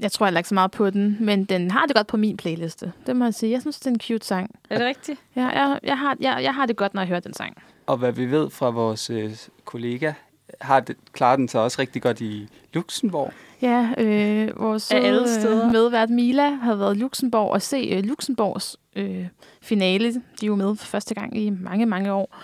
Jeg 0.00 0.12
tror 0.12 0.26
heller 0.26 0.40
ikke 0.40 0.48
så 0.48 0.54
meget 0.54 0.70
på 0.70 0.90
den, 0.90 1.16
men 1.20 1.44
den 1.44 1.70
har 1.70 1.86
det 1.86 1.96
godt 1.96 2.06
på 2.06 2.16
min 2.16 2.36
playliste. 2.36 2.92
Det 3.06 3.16
må 3.16 3.24
jeg 3.24 3.34
sige. 3.34 3.52
Jeg 3.52 3.60
synes, 3.60 3.78
det 3.80 3.86
er 3.86 3.90
en 3.90 4.00
cute 4.00 4.26
sang. 4.26 4.58
Er 4.70 4.78
det 4.78 4.86
rigtigt? 4.86 5.20
Ja, 5.36 5.46
jeg, 5.46 5.80
jeg, 5.82 5.98
har, 5.98 6.16
jeg, 6.20 6.38
jeg 6.42 6.54
har 6.54 6.66
det 6.66 6.76
godt, 6.76 6.94
når 6.94 7.02
jeg 7.02 7.08
hører 7.08 7.20
den 7.20 7.34
sang. 7.34 7.56
Og 7.86 7.96
hvad 7.96 8.12
vi 8.12 8.30
ved 8.30 8.50
fra 8.50 8.70
vores 8.70 9.10
øh, 9.10 9.36
kollega, 9.64 10.12
har 10.60 10.80
det, 10.80 10.96
klarer 11.12 11.36
den 11.36 11.48
sig 11.48 11.60
også 11.60 11.76
rigtig 11.80 12.02
godt 12.02 12.20
i 12.20 12.48
Luxembourg. 12.72 13.32
Ja, 13.62 13.90
øh, 13.98 14.60
vores 14.60 14.90
Af 14.90 14.96
alle 14.96 15.28
søde, 15.28 15.40
steder. 15.40 15.66
øh, 15.66 15.72
medvært 15.72 16.10
Mila 16.10 16.50
har 16.50 16.74
været 16.74 16.96
i 16.96 16.98
Luxembourg 16.98 17.50
og 17.50 17.62
se 17.62 17.76
øh, 17.76 18.04
Luxembourgs 18.04 18.76
øh, 18.96 19.26
finale. 19.62 20.12
De 20.14 20.20
er 20.42 20.46
jo 20.46 20.54
med 20.54 20.76
for 20.76 20.86
første 20.86 21.14
gang 21.14 21.36
i 21.38 21.50
mange, 21.50 21.86
mange 21.86 22.12
år. 22.12 22.36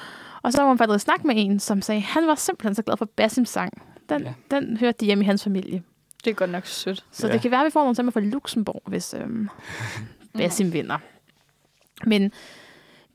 Og 0.43 0.53
så 0.53 0.63
var 0.63 0.69
hun 0.69 0.79
faktisk 0.79 1.05
snak 1.05 1.25
med 1.25 1.35
en, 1.39 1.61
som 1.61 1.83
sagde, 1.83 1.99
at 1.99 2.03
han 2.03 2.27
var 2.27 2.35
simpelthen 2.35 2.75
så 2.75 2.83
glad 2.83 2.97
for 2.97 3.05
Basims 3.17 3.49
sang. 3.49 3.73
Den, 4.09 4.23
Ja. 4.23 4.33
den 4.51 4.77
hørte 4.77 4.97
de 5.01 5.07
hjemme 5.07 5.25
i 5.25 5.27
hans 5.27 5.45
familie. 5.45 5.83
Det 6.25 6.31
er 6.31 6.35
godt 6.35 6.51
nok 6.51 6.67
sødt. 6.67 7.05
Så 7.13 7.27
Ja. 7.27 7.33
det 7.33 7.41
kan 7.43 7.51
være, 7.51 7.61
at 7.61 7.67
vi 7.67 7.71
får 7.71 7.81
nogle 7.81 7.95
stemmer 7.95 8.13
fra 8.13 8.21
Luxembourg, 8.21 8.83
hvis 8.87 9.15
øhm, 9.15 9.49
Basim 10.39 10.73
vinder. 10.73 10.99
Men 12.07 12.33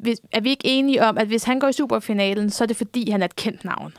hvis, 0.03 0.19
er 0.31 0.41
vi 0.41 0.49
ikke 0.49 0.65
enige 0.67 1.03
om, 1.03 1.17
at 1.17 1.27
hvis 1.27 1.43
han 1.43 1.59
går 1.59 1.67
i 1.67 1.73
superfinalen, 1.73 2.49
så 2.49 2.63
er 2.63 2.65
det 2.65 2.77
fordi, 2.77 3.09
han 3.09 3.21
er 3.21 3.25
et 3.25 3.35
kendt 3.35 3.65
navn? 3.65 3.93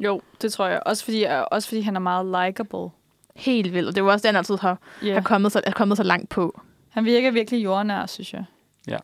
Jo, 0.00 0.20
det 0.42 0.52
tror 0.52 0.66
jeg. 0.66 0.82
Også 0.86 1.04
fordi, 1.04 1.26
også 1.50 1.68
fordi 1.68 1.80
han 1.80 1.96
er 1.96 2.00
meget 2.00 2.26
likable. 2.26 2.90
Helt 3.36 3.72
vildt. 3.72 3.88
Og 3.88 3.94
det 3.94 4.00
er 4.00 4.04
jo 4.04 4.10
også 4.10 4.22
det, 4.22 4.28
han 4.28 4.36
altid 4.36 4.56
har, 4.58 4.78
yeah. 5.04 5.14
har 5.14 5.22
kommet, 5.22 5.52
så, 5.52 5.60
er 5.64 5.70
kommet 5.70 5.96
så 5.96 6.02
langt 6.02 6.28
på. 6.28 6.60
Han 6.90 7.04
virker 7.04 7.30
virkelig 7.30 7.64
jordnær, 7.64 8.06
synes 8.06 8.32
jeg. 8.32 8.44
Ja, 8.88 8.98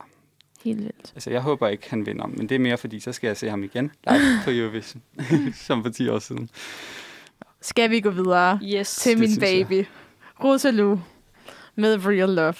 Helt 0.64 0.78
vildt. 0.78 1.12
altså 1.14 1.30
jeg 1.30 1.40
håber 1.42 1.68
ikke, 1.68 1.90
han 1.90 2.06
vinder, 2.06 2.26
men 2.26 2.48
det 2.48 2.54
er 2.54 2.58
mere 2.58 2.76
fordi, 2.78 3.00
så 3.00 3.12
skal 3.12 3.28
jeg 3.28 3.36
se 3.36 3.50
ham 3.50 3.64
igen 3.64 3.90
live 4.10 4.20
på 4.44 4.50
Eurovision, 4.50 5.02
som 5.66 5.82
for 5.84 5.90
10 5.90 6.08
år 6.08 6.18
siden. 6.18 6.50
Skal 7.60 7.90
vi 7.90 8.00
gå 8.00 8.10
videre 8.10 8.60
Yes. 8.62 8.96
til 8.96 9.18
Det 9.18 9.20
min 9.20 9.40
baby, 9.40 9.86
Rosalou, 10.44 11.00
med 11.74 12.06
Real 12.06 12.28
Love. 12.28 12.54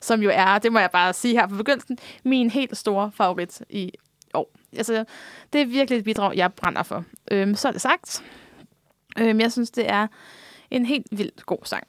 Som 0.00 0.22
jo 0.22 0.30
er, 0.32 0.58
det 0.58 0.72
må 0.72 0.78
jeg 0.78 0.90
bare 0.90 1.12
sige 1.12 1.34
her 1.34 1.46
på 1.46 1.56
begyndelsen, 1.56 1.98
min 2.24 2.50
helt 2.50 2.76
store 2.76 3.10
favorit 3.14 3.62
i 3.70 3.92
år. 4.34 4.52
Altså, 4.76 5.04
det 5.52 5.60
er 5.60 5.66
virkelig 5.66 5.98
et 5.98 6.04
bidrag, 6.04 6.36
jeg 6.36 6.52
brænder 6.52 6.82
for. 6.82 7.04
Øhm, 7.30 7.54
så 7.54 7.68
er 7.68 7.72
det 7.72 7.80
sagt. 7.80 8.22
Øhm, 9.18 9.40
jeg 9.40 9.52
synes, 9.52 9.70
det 9.70 9.90
er 9.90 10.06
en 10.70 10.86
helt 10.86 11.06
vildt 11.10 11.46
god 11.46 11.58
sang. 11.64 11.86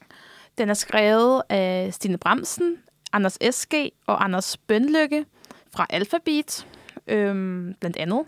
Den 0.58 0.70
er 0.70 0.74
skrevet 0.74 1.42
af 1.48 1.94
Stine 1.94 2.18
Bremsen, 2.18 2.76
Anders 3.12 3.38
S.G. 3.50 3.74
og 4.06 4.24
Anders 4.24 4.56
Bønlykke 4.56 5.24
fra 5.74 5.86
Alphabet, 5.90 6.66
øhm, 7.06 7.74
blandt 7.80 7.96
andet. 7.96 8.24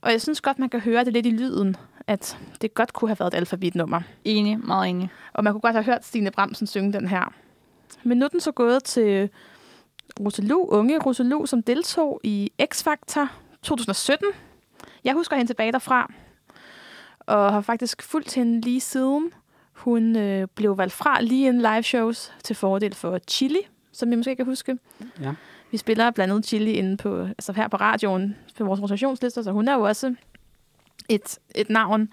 Og 0.00 0.12
jeg 0.12 0.22
synes 0.22 0.40
godt, 0.40 0.58
man 0.58 0.68
kan 0.68 0.80
høre 0.80 1.04
det 1.04 1.12
lidt 1.12 1.26
i 1.26 1.30
lyden, 1.30 1.76
at 2.06 2.38
det 2.60 2.74
godt 2.74 2.92
kunne 2.92 3.08
have 3.08 3.20
været 3.20 3.34
et 3.34 3.36
alfabetnummer. 3.36 4.00
Enig, 4.24 4.58
meget 4.66 4.90
enig. 4.90 5.10
Og 5.32 5.44
man 5.44 5.52
kunne 5.52 5.60
godt 5.60 5.74
have 5.74 5.84
hørt 5.84 6.04
Stine 6.04 6.30
Bremsen 6.30 6.66
synge 6.66 6.92
den 6.92 7.08
her. 7.08 7.32
Men 8.04 8.18
nu 8.18 8.24
er 8.24 8.28
den 8.28 8.40
så 8.40 8.52
gået 8.52 8.84
til 8.84 9.30
Rosalou, 10.20 10.66
unge 10.68 10.98
Rosalou, 10.98 11.46
som 11.46 11.62
deltog 11.62 12.20
i 12.24 12.52
X-Factor 12.62 13.28
2017. 13.62 14.28
Jeg 15.04 15.14
husker 15.14 15.36
hende 15.36 15.50
tilbage 15.50 15.72
derfra, 15.72 16.12
og 17.18 17.52
har 17.52 17.60
faktisk 17.60 18.02
fulgt 18.02 18.34
hende 18.34 18.60
lige 18.60 18.80
siden. 18.80 19.32
Hun 19.72 20.16
øh, 20.16 20.48
blev 20.54 20.78
valgt 20.78 20.92
fra 20.92 21.20
lige 21.20 21.48
en 21.48 21.58
live 21.58 21.82
shows 21.82 22.32
til 22.44 22.56
fordel 22.56 22.94
for 22.94 23.18
Chili, 23.28 23.60
som 23.92 24.12
I 24.12 24.16
måske 24.16 24.36
kan 24.36 24.46
huske. 24.46 24.78
Ja. 25.20 25.34
Vi 25.70 25.76
spiller 25.76 26.10
blandt 26.10 26.32
andet 26.32 26.46
Chili 26.46 26.72
inde 26.72 26.96
på, 26.96 27.22
altså 27.22 27.52
her 27.52 27.68
på 27.68 27.76
radioen 27.76 28.36
på 28.58 28.64
vores 28.64 28.82
rotationslister, 28.82 29.42
så 29.42 29.52
hun 29.52 29.68
er 29.68 29.74
jo 29.74 29.80
også 29.80 30.14
et, 31.08 31.38
et 31.54 31.70
navn. 31.70 32.08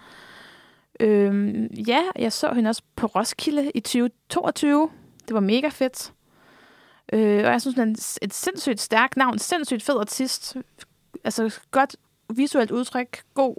Øhm, 1.00 1.66
ja, 1.66 2.02
jeg 2.18 2.32
så 2.32 2.52
hende 2.52 2.68
også 2.70 2.82
på 2.96 3.06
Roskilde 3.06 3.70
i 3.74 3.80
2022. 3.80 4.90
Det 5.28 5.34
var 5.34 5.40
mega 5.40 5.68
fedt. 5.68 6.12
Øh, 7.12 7.44
og 7.46 7.52
jeg 7.52 7.60
synes, 7.60 7.76
hun 7.76 7.88
er 7.90 8.18
et 8.22 8.34
sindssygt 8.34 8.80
stærkt 8.80 9.16
navn, 9.16 9.38
sindssygt 9.38 9.82
fed 9.82 9.98
artist. 10.00 10.56
Altså 11.24 11.58
godt 11.70 11.96
visuelt 12.36 12.70
udtryk, 12.70 13.22
god 13.34 13.56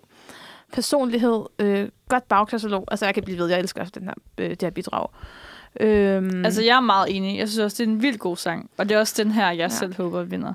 personlighed, 0.74 1.42
øh, 1.60 1.90
godt 2.10 2.28
bagkatalog. 2.28 2.88
Altså 2.92 3.06
jeg 3.06 3.14
kan 3.14 3.24
blive 3.24 3.38
ved, 3.38 3.48
jeg 3.48 3.60
elsker 3.60 3.86
den 3.86 4.04
her, 4.04 4.14
øh, 4.38 4.50
det 4.50 4.62
her 4.62 4.70
bidrag. 4.70 5.08
Øhm, 5.80 6.46
Altså, 6.46 6.62
jeg 6.64 6.76
er 6.76 6.80
meget 6.82 7.16
enig. 7.16 7.38
Jeg 7.40 7.48
synes 7.50 7.60
også, 7.60 7.78
det 7.84 7.90
er 7.90 7.94
en 7.94 8.02
vildt 8.02 8.20
god 8.20 8.38
sang. 8.38 8.70
Og 8.78 8.90
det 8.90 8.96
er 8.96 9.00
også 9.00 9.24
den 9.24 9.32
her, 9.32 9.46
jeg 9.48 9.56
Ja. 9.58 9.68
selv 9.68 9.96
håber 9.98 10.24
vinder. 10.24 10.54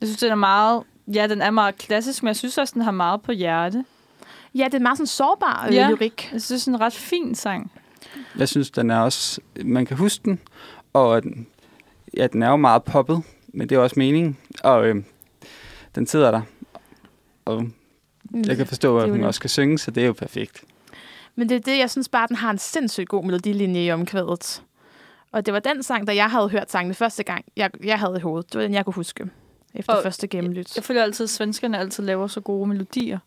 Jeg 0.00 0.06
synes, 0.08 0.20
den 0.20 0.30
er 0.30 0.34
meget... 0.36 0.82
Ja, 1.14 1.26
den 1.26 1.42
er 1.42 1.50
meget 1.50 1.78
klassisk, 1.78 2.22
men 2.22 2.28
jeg 2.28 2.36
synes 2.36 2.58
også, 2.58 2.72
den 2.74 2.82
har 2.82 2.90
meget 2.90 3.22
på 3.22 3.32
hjerte. 3.32 3.84
ja, 4.54 4.64
det 4.64 4.74
er 4.74 4.78
meget 4.78 4.98
sådan 4.98 5.06
sårbar 5.06 5.66
øh, 5.68 5.74
Ja. 5.74 5.90
lyrik. 5.90 6.30
Jeg 6.32 6.42
synes, 6.42 6.64
det 6.64 6.70
er 6.70 6.74
en 6.74 6.80
ret 6.80 6.92
fin 6.92 7.34
sang. 7.34 7.72
Jeg 8.38 8.48
synes, 8.48 8.70
den 8.70 8.90
er 8.90 8.98
også... 8.98 9.40
Man 9.64 9.86
kan 9.86 9.96
huske 9.96 10.24
den, 10.24 10.40
og 10.92 11.22
ja, 12.16 12.26
den 12.26 12.42
er 12.42 12.50
jo 12.50 12.56
meget 12.56 12.84
poppet, 12.84 13.22
men 13.48 13.68
det 13.68 13.74
er 13.74 13.78
også 13.78 13.94
meningen. 13.98 14.36
Og 14.64 14.86
øh, 14.86 15.02
den 15.94 16.06
sidder 16.06 16.30
der, 16.30 16.42
og 17.44 17.68
jeg 18.34 18.56
kan 18.56 18.66
forstå, 18.66 18.98
at 18.98 19.10
hun 19.10 19.24
også 19.24 19.38
skal 19.38 19.50
synge, 19.50 19.78
så 19.78 19.90
det 19.90 20.02
er 20.02 20.06
jo 20.06 20.12
perfekt. 20.12 20.64
Men 21.34 21.48
det 21.48 21.54
er 21.54 21.60
det, 21.60 21.78
jeg 21.78 21.90
synes 21.90 22.08
bare, 22.08 22.26
den 22.28 22.36
har 22.36 22.50
en 22.50 22.58
sindssygt 22.58 23.08
god 23.08 23.24
melodilinje 23.24 23.84
i 23.84 23.90
omkvædet. 23.90 24.62
Og 25.32 25.46
det 25.46 25.54
var 25.54 25.60
den 25.60 25.82
sang, 25.82 26.06
da 26.06 26.14
jeg 26.14 26.30
havde 26.30 26.48
hørt 26.48 26.70
sangene 26.70 26.94
første 26.94 27.22
gang, 27.22 27.44
jeg, 27.56 27.70
jeg 27.84 27.98
havde 27.98 28.14
i 28.16 28.20
hovedet. 28.20 28.52
Det 28.52 28.58
var 28.58 28.66
den, 28.66 28.74
jeg 28.74 28.84
kunne 28.84 28.94
huske. 28.94 29.26
Efter 29.74 29.92
Og 29.92 30.02
første 30.02 30.28
gennemlyt. 30.28 30.76
Jeg 30.76 30.84
føler 30.84 31.02
altid, 31.02 31.24
at 31.24 31.30
svenskerne 31.30 31.78
altid 31.78 32.04
laver 32.04 32.26
så 32.26 32.40
gode 32.40 32.68
melodier. 32.68 33.18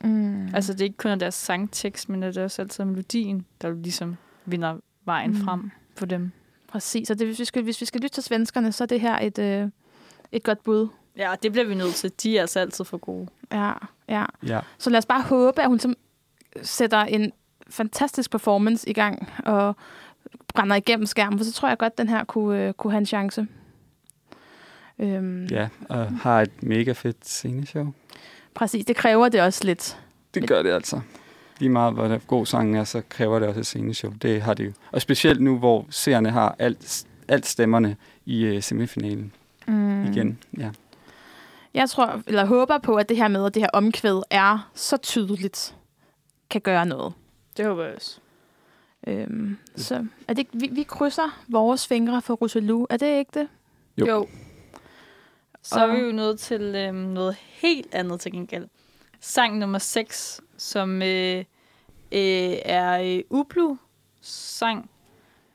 Mm. 0.00 0.54
Altså, 0.54 0.72
det 0.72 0.80
er 0.80 0.84
ikke 0.84 0.96
kun 0.96 1.10
af 1.10 1.18
deres 1.18 1.34
sangtekst, 1.34 2.08
men 2.08 2.22
det 2.22 2.36
er 2.36 2.44
også 2.44 2.62
altid 2.62 2.84
melodien, 2.84 3.46
der 3.62 3.70
ligesom 3.70 4.16
vinder 4.50 4.76
vejen 5.04 5.30
Mm. 5.30 5.44
frem 5.44 5.70
for 5.96 6.06
dem. 6.06 6.30
Præcis, 6.68 7.10
og 7.10 7.18
det, 7.18 7.26
hvis, 7.26 7.38
vi 7.40 7.44
skal, 7.44 7.62
hvis 7.62 7.80
vi 7.80 7.86
skal 7.86 8.00
lytte 8.00 8.14
til 8.14 8.22
svenskerne, 8.22 8.72
så 8.72 8.84
er 8.84 8.86
det 8.86 9.00
her 9.00 9.18
et, 9.18 9.38
øh, 9.38 9.68
et 10.32 10.42
godt 10.42 10.62
bud. 10.62 10.88
Ja, 11.16 11.34
det 11.42 11.52
bliver 11.52 11.64
vi 11.66 11.74
nødt 11.74 11.94
til. 11.94 12.12
De 12.22 12.36
er 12.36 12.40
altså 12.40 12.60
altid 12.60 12.84
for 12.84 12.96
gode. 12.98 13.28
Ja, 13.52 13.72
ja. 14.08 14.24
Ja. 14.46 14.60
Så 14.78 14.90
lad 14.90 14.98
os 14.98 15.06
bare 15.06 15.22
håbe, 15.22 15.62
at 15.62 15.68
hun 15.68 15.78
som 15.78 15.94
sætter 16.62 16.98
en 16.98 17.32
fantastisk 17.70 18.30
performance 18.30 18.88
i 18.88 18.92
gang 18.92 19.28
og 19.44 19.76
brænder 20.48 20.76
igennem 20.76 21.06
skærmen, 21.06 21.38
for 21.38 21.44
så 21.44 21.52
tror 21.52 21.68
jeg 21.68 21.78
godt, 21.78 21.92
at 21.92 21.98
den 21.98 22.08
her 22.08 22.24
kunne, 22.24 22.62
øh, 22.68 22.72
kunne 22.74 22.90
have 22.92 22.98
en 22.98 23.06
chance. 23.06 23.46
Øhm, 24.98 25.44
Ja, 25.44 25.68
og 25.88 26.06
har 26.18 26.40
et 26.42 26.62
mega 26.62 26.92
fedt 26.92 27.28
sceneshow. 27.28 27.92
Præcis, 28.54 28.84
det 28.84 28.96
kræver 28.96 29.28
det 29.28 29.40
også 29.40 29.64
lidt. 29.64 29.98
Det 30.34 30.48
gør 30.48 30.62
det 30.62 30.70
altså. 30.70 31.00
Lige 31.58 31.68
meget, 31.68 31.94
hvor 31.94 32.08
der 32.08 32.18
god 32.26 32.46
sang 32.46 32.76
er, 32.78 32.84
så 32.84 33.02
kræver 33.08 33.38
det 33.38 33.48
også 33.48 33.60
et 33.60 33.66
sceneshow. 33.66 34.12
Det 34.22 34.42
har 34.42 34.54
det 34.54 34.66
jo. 34.66 34.72
Og 34.92 35.00
specielt 35.02 35.40
nu, 35.40 35.58
hvor 35.58 35.86
seerne 35.90 36.30
har 36.30 36.56
alt, 36.58 37.06
alt 37.28 37.46
stemmerne 37.46 37.96
i 38.26 38.56
uh, 38.56 38.62
semifinalen 38.62 39.32
Mm. 39.66 40.04
igen. 40.04 40.38
Ja. 40.58 40.70
Jeg 41.74 41.90
tror, 41.90 42.22
eller 42.26 42.44
håber 42.44 42.78
på, 42.78 42.94
at 42.94 43.08
det 43.08 43.16
her 43.16 43.28
med, 43.28 43.46
at 43.46 43.54
det 43.54 43.62
her 43.62 43.70
omkvæd 43.72 44.22
er 44.30 44.70
så 44.74 44.96
tydeligt, 44.96 45.74
kan 46.50 46.60
gøre 46.60 46.86
noget. 46.86 47.12
Det 47.56 47.66
håber 47.66 47.84
jeg 47.84 47.94
også. 47.94 48.18
Øhm, 49.06 49.56
så 49.76 50.06
er 50.28 50.34
det 50.34 50.46
vi, 50.52 50.68
vi 50.72 50.82
krydser 50.82 51.40
vores 51.48 51.86
fingre 51.86 52.22
for 52.22 52.34
Rosalou. 52.34 52.86
Er 52.90 52.96
det 52.96 53.18
ikke 53.18 53.40
det? 53.40 53.48
Jo. 53.98 54.06
jo. 54.06 54.26
Så 55.62 55.80
er 55.80 55.92
vi 55.92 55.98
jo 55.98 56.12
nået 56.12 56.38
til 56.38 56.60
øhm, 56.62 56.94
noget 56.96 57.36
helt 57.40 57.94
andet 57.94 58.20
til 58.20 58.32
gengæld. 58.32 58.66
Sang 59.20 59.58
nummer 59.58 59.78
6, 59.78 60.40
som 60.56 61.02
øh, 61.02 61.44
øh, 62.12 62.56
er 62.64 63.00
øh, 63.00 63.22
Ublu 63.30 63.76
sang, 64.20 64.90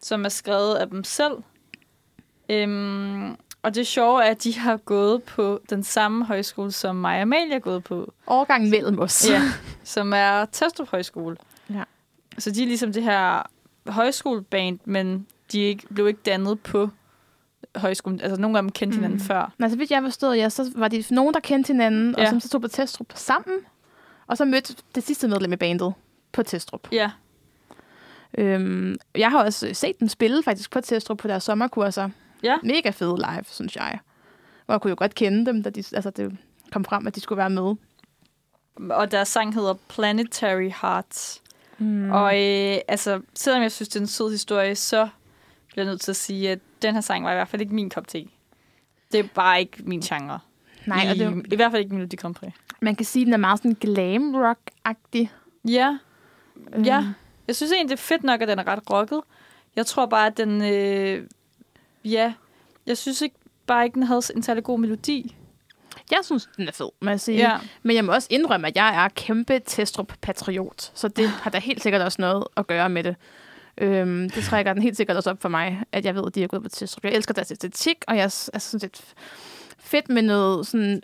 som 0.01 0.25
er 0.25 0.29
skrevet 0.29 0.75
af 0.75 0.89
dem 0.89 1.03
selv. 1.03 1.33
Øhm, 2.49 3.35
og 3.61 3.75
det 3.75 3.87
sjove 3.87 4.23
er, 4.23 4.31
at 4.31 4.43
de 4.43 4.59
har 4.59 4.77
gået 4.77 5.23
på 5.23 5.61
den 5.69 5.83
samme 5.83 6.25
højskole, 6.25 6.71
som 6.71 6.95
mig 6.95 7.15
og 7.15 7.21
Amalie 7.21 7.55
er 7.55 7.59
gået 7.59 7.83
på. 7.83 8.13
Årgangen 8.27 8.69
mellem 8.69 8.99
os. 8.99 9.29
Ja, 9.29 9.41
som 9.83 10.13
er 10.13 10.45
Testrup 10.45 10.89
Højskole. 10.89 11.37
Ja. 11.69 11.83
Så 12.37 12.51
de 12.51 12.63
er 12.63 12.67
ligesom 12.67 12.93
det 12.93 13.03
her 13.03 13.49
højskoleband, 13.87 14.79
men 14.85 15.27
de 15.51 15.59
ikke, 15.59 15.87
blev 15.93 16.07
ikke 16.07 16.19
dannet 16.25 16.59
på 16.59 16.89
højskolen. 17.75 18.21
Altså, 18.21 18.41
nogle 18.41 18.57
af 18.57 18.61
dem 18.63 18.71
kendte 18.71 18.95
hinanden 18.95 19.17
Mm. 19.19 19.23
før. 19.25 19.51
Men 19.57 19.69
så 19.69 19.77
vidt 19.77 19.91
jeg 19.91 20.01
forstod, 20.03 20.35
ja, 20.35 20.49
så 20.49 20.71
var 20.75 20.87
de 20.87 21.03
nogen, 21.11 21.33
der 21.33 21.39
kendte 21.39 21.67
hinanden, 21.73 22.15
ja. 22.17 22.23
og 22.23 22.29
som 22.29 22.39
så 22.39 22.49
tog 22.49 22.61
på 22.61 22.67
Testrup 22.67 23.07
sammen, 23.15 23.57
og 24.27 24.37
så 24.37 24.45
mødte 24.45 24.75
det 24.95 25.03
sidste 25.03 25.27
medlem 25.27 25.53
i 25.53 25.55
bandet 25.55 25.93
på 26.31 26.43
Testrup. 26.43 26.87
Ja, 26.91 27.11
Øhm, 28.37 28.95
jeg 29.15 29.31
har 29.31 29.43
også 29.43 29.69
set 29.73 29.99
dem 29.99 30.07
spille 30.07 30.43
faktisk 30.43 30.71
på 30.71 30.81
Testrup 30.81 31.17
på 31.17 31.27
deres 31.27 31.43
sommerkurser. 31.43 32.09
Ja. 32.43 32.57
Mega 32.63 32.89
fede 32.89 33.15
live, 33.17 33.43
synes 33.45 33.75
jeg. 33.75 33.99
Og 34.67 34.73
jeg 34.73 34.81
kunne 34.81 34.89
jo 34.89 34.95
godt 34.99 35.15
kende 35.15 35.45
dem, 35.45 35.63
da 35.63 35.69
de, 35.69 35.83
altså 35.93 36.09
det 36.09 36.37
kom 36.71 36.85
frem, 36.85 37.07
at 37.07 37.15
de 37.15 37.19
skulle 37.21 37.37
være 37.37 37.49
med. 37.49 37.75
og 38.89 39.11
deres 39.11 39.27
sang 39.27 39.53
hedder 39.53 39.73
Planetary 39.89 40.69
Hearts. 40.81 41.41
Mm. 41.77 42.11
Og 42.11 42.25
øh, 42.41 42.77
altså, 42.87 43.21
selvom 43.33 43.61
jeg 43.61 43.71
synes, 43.71 43.89
det 43.89 43.95
er 43.95 43.99
en 44.01 44.07
sød 44.07 44.31
historie, 44.31 44.75
så 44.75 45.07
bliver 45.67 45.85
jeg 45.85 45.91
nødt 45.91 46.01
til 46.01 46.11
at 46.11 46.15
sige, 46.15 46.51
at 46.51 46.59
den 46.83 46.93
her 46.93 47.01
sang 47.01 47.25
var 47.25 47.31
i 47.31 47.35
hvert 47.35 47.47
fald 47.47 47.61
ikke 47.61 47.75
min 47.75 47.89
kop 47.89 48.07
te. 48.07 48.25
Det 49.11 49.19
er 49.19 49.23
bare 49.35 49.59
ikke 49.59 49.77
min 49.83 50.01
genre. 50.01 50.39
Nej, 50.85 51.05
og 51.09 51.15
I, 51.15 51.19
det, 51.19 51.53
I 51.53 51.55
hvert 51.55 51.71
fald 51.71 51.83
ikke 51.83 51.95
Melodi 51.95 52.15
Grand 52.15 52.35
Prix. 52.35 52.51
man 52.81 52.95
kan 52.95 53.05
sige, 53.05 53.21
at 53.23 53.25
den 53.25 53.33
er 53.33 53.37
meget 53.37 53.59
sådan 53.59 53.77
glam 53.81 54.35
rock-agtig. 54.35 55.27
Ja, 55.67 55.97
Øhm, 56.73 56.83
Ja. 56.83 57.05
Jeg 57.47 57.55
synes 57.55 57.71
egentlig, 57.71 57.97
det 57.97 58.03
er 58.03 58.07
fedt 58.07 58.23
nok, 58.23 58.41
at 58.41 58.47
den 58.47 58.59
er 58.59 58.67
ret 58.67 58.79
rocket. 58.91 59.21
Jeg 59.75 59.85
tror 59.85 60.05
bare, 60.05 60.27
at 60.27 60.37
den... 60.37 60.61
Øh, 60.61 61.27
ja, 62.05 62.33
jeg 62.85 62.97
synes 62.97 63.21
ikke, 63.21 63.35
bare 63.67 63.83
ikke, 63.85 63.95
den 63.95 64.03
havde 64.03 64.21
en 64.35 64.43
særlig 64.43 64.63
god 64.63 64.79
melodi. 64.79 65.35
Jeg 66.11 66.19
synes, 66.23 66.49
den 66.57 66.67
er 66.67 66.71
fed, 66.71 66.89
må 67.01 67.09
jeg 67.09 67.19
sige. 67.19 67.37
Ja. 67.37 67.57
Men 67.83 67.95
jeg 67.95 68.05
må 68.05 68.11
også 68.13 68.27
indrømme, 68.31 68.67
at 68.67 68.75
jeg 68.75 69.05
er 69.05 69.09
kæmpe 69.09 69.59
Testrup-patriot. 69.65 70.91
Så 70.93 71.07
det 71.07 71.27
har 71.29 71.49
da 71.49 71.57
helt 71.59 71.83
sikkert 71.83 72.01
også 72.01 72.21
noget 72.21 72.43
at 72.57 72.67
gøre 72.67 72.89
med 72.89 73.03
det. 73.03 73.15
Øhm, 73.77 74.29
det 74.29 74.43
trækker 74.43 74.73
den 74.73 74.81
helt 74.81 74.97
sikkert 74.97 75.17
også 75.17 75.29
op 75.29 75.41
for 75.41 75.49
mig, 75.49 75.83
at 75.91 76.05
jeg 76.05 76.15
ved, 76.15 76.23
at 76.27 76.35
de 76.35 76.43
er 76.43 76.47
gået 76.47 76.63
på 76.63 76.69
Testrup. 76.69 77.03
Jeg 77.03 77.13
elsker 77.13 77.33
deres 77.33 77.51
æstetik, 77.51 77.97
og 78.07 78.15
jeg 78.17 78.23
er 78.23 78.59
synes, 78.59 78.81
det 78.81 78.83
er 78.83 79.03
fedt 79.79 80.09
med 80.09 80.21
noget 80.21 80.67
sådan 80.67 81.01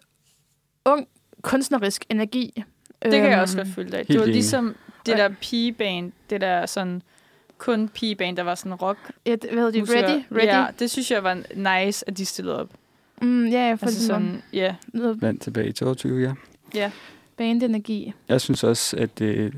ung, 0.85 1.07
kunstnerisk 1.41 2.05
energi. 2.09 2.63
Det 3.03 3.11
kan 3.11 3.23
jeg 3.23 3.31
Øhm, 3.31 3.41
også 3.41 3.57
godt 3.57 3.67
følge 3.67 3.91
dig. 3.91 4.07
Det 4.07 4.19
var 4.19 4.25
ligesom 4.25 4.75
det 5.05 5.17
der 5.17 5.29
pigeband, 5.41 6.11
det 6.29 6.41
der 6.41 6.65
sådan 6.65 7.01
kun 7.57 7.89
pigeband, 7.89 8.37
der 8.37 8.43
var 8.43 8.55
sådan 8.55 8.73
rock. 8.73 8.97
Ja, 9.25 9.31
det, 9.35 9.49
hvad 9.51 9.63
hedder 9.63 9.85
de? 9.85 9.93
Ready? 9.97 10.23
Ready? 10.31 10.45
Ja, 10.45 10.65
det 10.79 10.91
synes 10.91 11.11
jeg 11.11 11.23
var 11.23 11.33
nice, 11.85 12.07
at 12.07 12.17
de 12.17 12.25
stillede 12.25 12.59
op. 12.59 12.69
Mm, 13.21 13.47
ja, 13.47 13.61
jeg 13.61 13.79
får 13.79 13.87
Altså 13.87 13.99
ligesom 13.99 14.23
sådan, 14.23 14.43
ja. 14.53 14.75
noget 14.93 15.21
Vandt 15.21 15.41
tilbage 15.41 15.67
i 15.69 15.71
22, 15.71 16.21
ja. 16.21 16.33
ja. 16.79 16.91
bandenergi. 17.37 18.13
Jeg 18.27 18.41
synes 18.41 18.63
også, 18.63 18.97
at 18.97 19.19
det, 19.19 19.53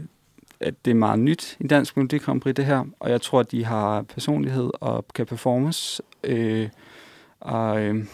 at 0.62 0.86
det 0.86 0.92
er 0.92 0.96
meget 0.96 1.20
nyt 1.20 1.58
i 1.60 1.68
Dansk 1.68 1.98
Melodi 1.98 2.18
Grand 2.18 2.42
Prix, 2.42 2.56
det 2.56 2.66
her. 2.66 2.86
Og 3.00 3.12
jeg 3.12 3.22
tror, 3.22 3.40
at 3.40 3.52
de 3.52 3.66
har 3.66 4.02
personlighed 4.02 4.70
og 4.74 5.06
kan 5.16 5.26
performes. 5.26 6.02
Øh, 6.24 6.70
og 7.40 7.82
øh, 7.82 8.06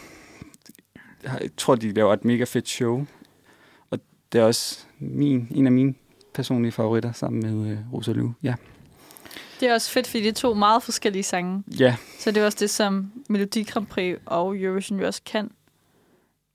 jeg 1.22 1.50
tror, 1.56 1.74
de 1.74 1.92
laver 1.92 2.12
et 2.12 2.24
mega 2.24 2.44
fedt 2.44 2.68
show. 2.68 3.06
Og 3.90 3.98
det 4.32 4.40
er 4.40 4.44
også 4.44 4.78
min, 4.98 5.48
en 5.50 5.66
af 5.66 5.72
mine 5.72 5.94
personlige 6.34 6.72
favoritter 6.72 7.12
sammen 7.12 7.42
med 7.42 7.72
øh, 7.72 7.78
Rosalou. 7.92 8.32
Ja. 8.42 8.54
Det 9.60 9.68
er 9.68 9.74
også 9.74 9.90
fedt, 9.90 10.06
fordi 10.06 10.22
det 10.22 10.28
er 10.28 10.32
to 10.32 10.54
meget 10.54 10.82
forskellige 10.82 11.22
sange. 11.22 11.62
ja, 11.80 11.96
Så 12.18 12.30
det 12.30 12.42
er 12.42 12.44
også 12.46 12.58
det, 12.60 12.70
som 12.70 13.12
Melodi 13.28 13.62
Grand 13.62 13.86
Prix 13.86 14.18
og 14.26 14.58
Eurovision 14.58 15.00
jo 15.00 15.06
også 15.06 15.22
kan. 15.26 15.50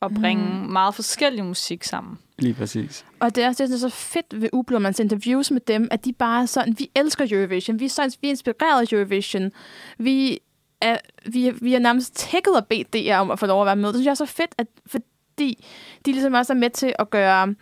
At 0.06 0.14
bringe 0.14 0.44
Mm. 0.44 0.72
meget 0.72 0.96
forskellig 0.96 1.46
musik 1.46 1.84
sammen. 1.84 2.20
lige 2.40 2.54
præcis. 2.54 3.06
Og 3.20 3.36
det 3.36 3.44
er 3.44 3.48
også 3.48 3.64
det, 3.64 3.70
der 3.70 3.76
er 3.76 3.80
så 3.80 3.90
fedt 3.90 4.42
ved 4.42 4.50
Ublo, 4.54 4.80
man 4.80 4.94
ser 4.94 5.04
interviews 5.04 5.52
med 5.52 5.62
dem, 5.62 5.88
at 5.92 6.06
de 6.06 6.14
bare 6.14 6.42
er 6.42 6.46
sådan, 6.46 6.76
vi 6.80 6.90
elsker 6.96 7.28
Eurovision, 7.32 7.80
vi 7.80 7.86
er, 7.86 7.90
så, 7.90 8.18
vi 8.22 8.28
er 8.28 8.32
inspireret 8.32 8.82
af 8.82 8.94
Eurovision, 8.94 9.52
vi 9.98 10.40
er, 10.82 10.98
vi, 11.26 11.48
er, 11.48 11.54
vi 11.62 11.74
er 11.74 11.80
nærmest 11.80 12.16
tækket 12.16 12.56
og 12.56 12.68
bedt 12.68 12.94
DR 12.94 13.16
om 13.16 13.32
at 13.32 13.40
få 13.40 13.46
lov 13.46 13.62
at 13.62 13.66
være 13.66 13.76
med. 13.76 13.88
Det 13.88 13.96
synes 13.96 14.06
jeg 14.06 14.12
er 14.12 14.16
så 14.16 14.26
fedt, 14.26 14.56
at, 14.58 14.68
fordi 14.86 15.66
de 16.06 16.12
ligesom 16.12 16.34
også 16.34 16.54
er 16.54 16.58
med 16.58 16.70
til 16.70 16.94
at 17.00 17.10
gøre 17.10 17.56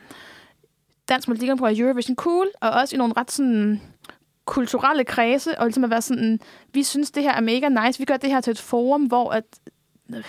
Dansk 1.10 1.28
Melodi 1.28 1.50
og 1.50 1.78
Eurovision 1.80 2.16
cool, 2.16 2.48
og 2.62 2.70
også 2.70 2.96
i 2.96 2.98
nogle 2.98 3.14
ret 3.18 3.32
sådan 3.32 3.82
kulturelle 4.46 5.04
kredse, 5.04 5.60
og 5.60 5.66
ligesom 5.66 5.84
at 5.84 5.89
være 5.89 6.02
sådan, 6.02 6.39
vi 6.74 6.84
synes, 6.84 7.12
det 7.12 7.24
her 7.24 7.34
er 7.34 7.42
mega 7.42 7.70
nice, 7.70 8.00
vi 8.00 8.06
gør 8.06 8.18
det 8.18 8.30
her 8.30 8.42
til 8.42 8.52
et 8.52 8.60
forum, 8.60 9.04
hvor 9.04 9.30
at 9.32 9.44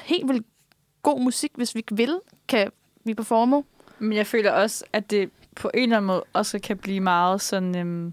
helt 0.04 0.28
vildt 0.28 0.46
god 1.02 1.20
musik, 1.20 1.52
hvis 1.54 1.74
vi 1.74 1.84
vil, 1.90 2.20
kan 2.48 2.70
vi 3.04 3.14
performe. 3.14 3.64
Men 3.98 4.12
jeg 4.12 4.26
føler 4.26 4.50
også, 4.52 4.84
at 4.92 5.10
det 5.10 5.30
på 5.56 5.70
en 5.74 5.82
eller 5.82 5.96
anden 5.96 6.06
måde 6.06 6.24
også 6.32 6.58
kan 6.58 6.76
blive 6.76 7.00
meget 7.00 7.40
sådan... 7.40 7.76
Øhm, 7.76 8.12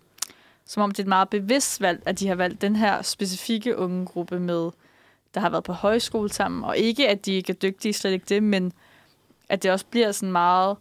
som 0.65 0.83
om 0.83 0.91
det 0.91 0.99
er 0.99 1.03
et 1.03 1.07
meget 1.07 1.29
bevidst 1.29 1.81
valg, 1.81 2.03
at 2.05 2.19
de 2.19 2.27
har 2.27 2.35
valgt 2.35 2.61
den 2.61 2.75
her 2.75 3.01
specifikke 3.01 3.77
unge 3.77 4.05
gruppe 4.05 4.39
med, 4.39 4.69
der 5.33 5.39
har 5.39 5.49
været 5.49 5.63
på 5.63 5.73
højskole 5.73 6.29
sammen. 6.29 6.63
Og 6.63 6.77
ikke, 6.77 7.09
at 7.09 7.25
de 7.25 7.31
ikke 7.31 7.51
er 7.53 7.55
dygtige, 7.57 7.93
slet 7.93 8.11
ikke 8.11 8.25
det, 8.29 8.43
men 8.43 8.73
at 9.49 9.63
det 9.63 9.71
også 9.71 9.85
bliver 9.85 10.11
sådan 10.11 10.31
meget 10.31 10.77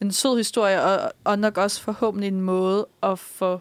en 0.00 0.12
sød 0.12 0.36
historie, 0.36 0.82
og, 0.82 1.12
og 1.24 1.38
nok 1.38 1.58
også 1.58 1.82
forhåbentlig 1.82 2.28
en 2.28 2.40
måde 2.40 2.86
at 3.02 3.18
få 3.18 3.60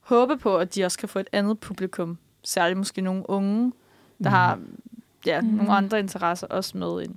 håbe 0.00 0.36
på, 0.36 0.56
at 0.56 0.74
de 0.74 0.84
også 0.84 0.98
kan 0.98 1.08
få 1.08 1.18
et 1.18 1.28
andet 1.32 1.58
publikum. 1.60 2.18
Særligt 2.44 2.78
måske 2.78 3.00
nogle 3.00 3.30
unge, 3.30 3.72
der 4.24 4.30
har 4.30 4.58
ja, 5.26 5.40
Mm. 5.40 5.46
nogle 5.46 5.72
andre 5.72 5.98
interesser 5.98 6.46
også 6.46 6.78
med 6.78 7.02
ind. 7.02 7.14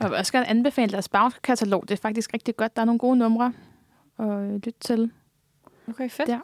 Og 0.00 0.04
jeg 0.04 0.10
vil 0.10 0.18
også 0.18 0.32
gerne 0.32 0.46
anbefale 0.48 0.92
deres 0.92 1.08
bagkatalog. 1.08 1.82
Det 1.88 1.90
er 1.90 1.96
faktisk 2.02 2.34
rigtig 2.34 2.56
godt. 2.56 2.76
Der 2.76 2.82
er 2.82 2.86
nogle 2.86 2.98
gode 2.98 3.16
numre 3.16 3.52
at 4.18 4.26
øh, 4.28 4.52
lytte 4.54 4.80
til. 4.80 5.10
Okay, 5.88 6.10
fedt. 6.10 6.28
Ja. 6.28 6.40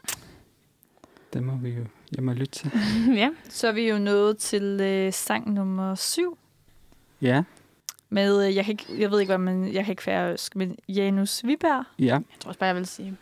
Det 1.33 1.43
må 1.43 1.57
vi 1.57 1.69
jo 1.71 1.85
hjem 2.17 2.29
og 2.29 2.35
lytte 2.35 2.53
til. 2.53 2.71
ja. 3.23 3.31
Så 3.49 3.69
er 3.69 3.73
vi 3.73 3.89
jo 3.91 3.99
nået 3.99 4.39
til 4.39 4.81
øh, 4.81 5.13
sang 5.13 5.53
nummer 5.53 5.95
syv. 5.95 6.39
Ja, 7.21 7.43
Med, 8.09 8.47
øh, 8.49 8.57
jeg, 8.57 8.65
kan 8.65 8.73
ikke, 8.73 9.01
jeg 9.01 9.11
ved 9.11 9.21
ikke, 9.21 9.31
hvad 9.31 9.39
man, 9.39 9.73
jeg 9.73 9.85
kan 9.85 9.93
ikke 9.93 10.03
færøsk, 10.03 10.57
men 10.57 10.77
Janus 10.89 11.45
Viberg 11.45 11.85
ja, 11.99 12.05
Jeg 12.05 12.23
tror 12.41 12.49
også 12.49 12.59
bare, 12.59 12.67
jeg 12.69 12.77
vil 12.77 12.87
sige. 12.87 13.17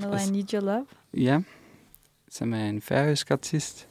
med 0.00 0.12
Altså- 0.12 0.28
I 0.32 0.36
Need 0.36 0.54
Your 0.54 0.60
Love. 0.62 0.86
ja. 1.14 1.40
Som 2.28 2.54
er 2.54 2.64
en 2.66 2.80
færøsk 2.82 3.30
artist. 3.30 3.88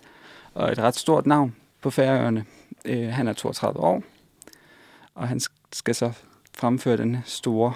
Og 0.53 0.71
et 0.71 0.79
ret 0.79 0.95
stort 0.95 1.25
navn 1.25 1.55
på 1.81 1.89
Færøerne. 1.89 2.45
Øh, 2.85 3.07
han 3.07 3.27
er 3.27 3.33
32 3.33 3.79
år. 3.79 4.03
Og 5.15 5.27
han 5.27 5.37
sk- 5.37 5.67
skal 5.73 5.95
så 5.95 6.11
fremføre 6.53 6.97
den 6.97 7.17
store 7.25 7.73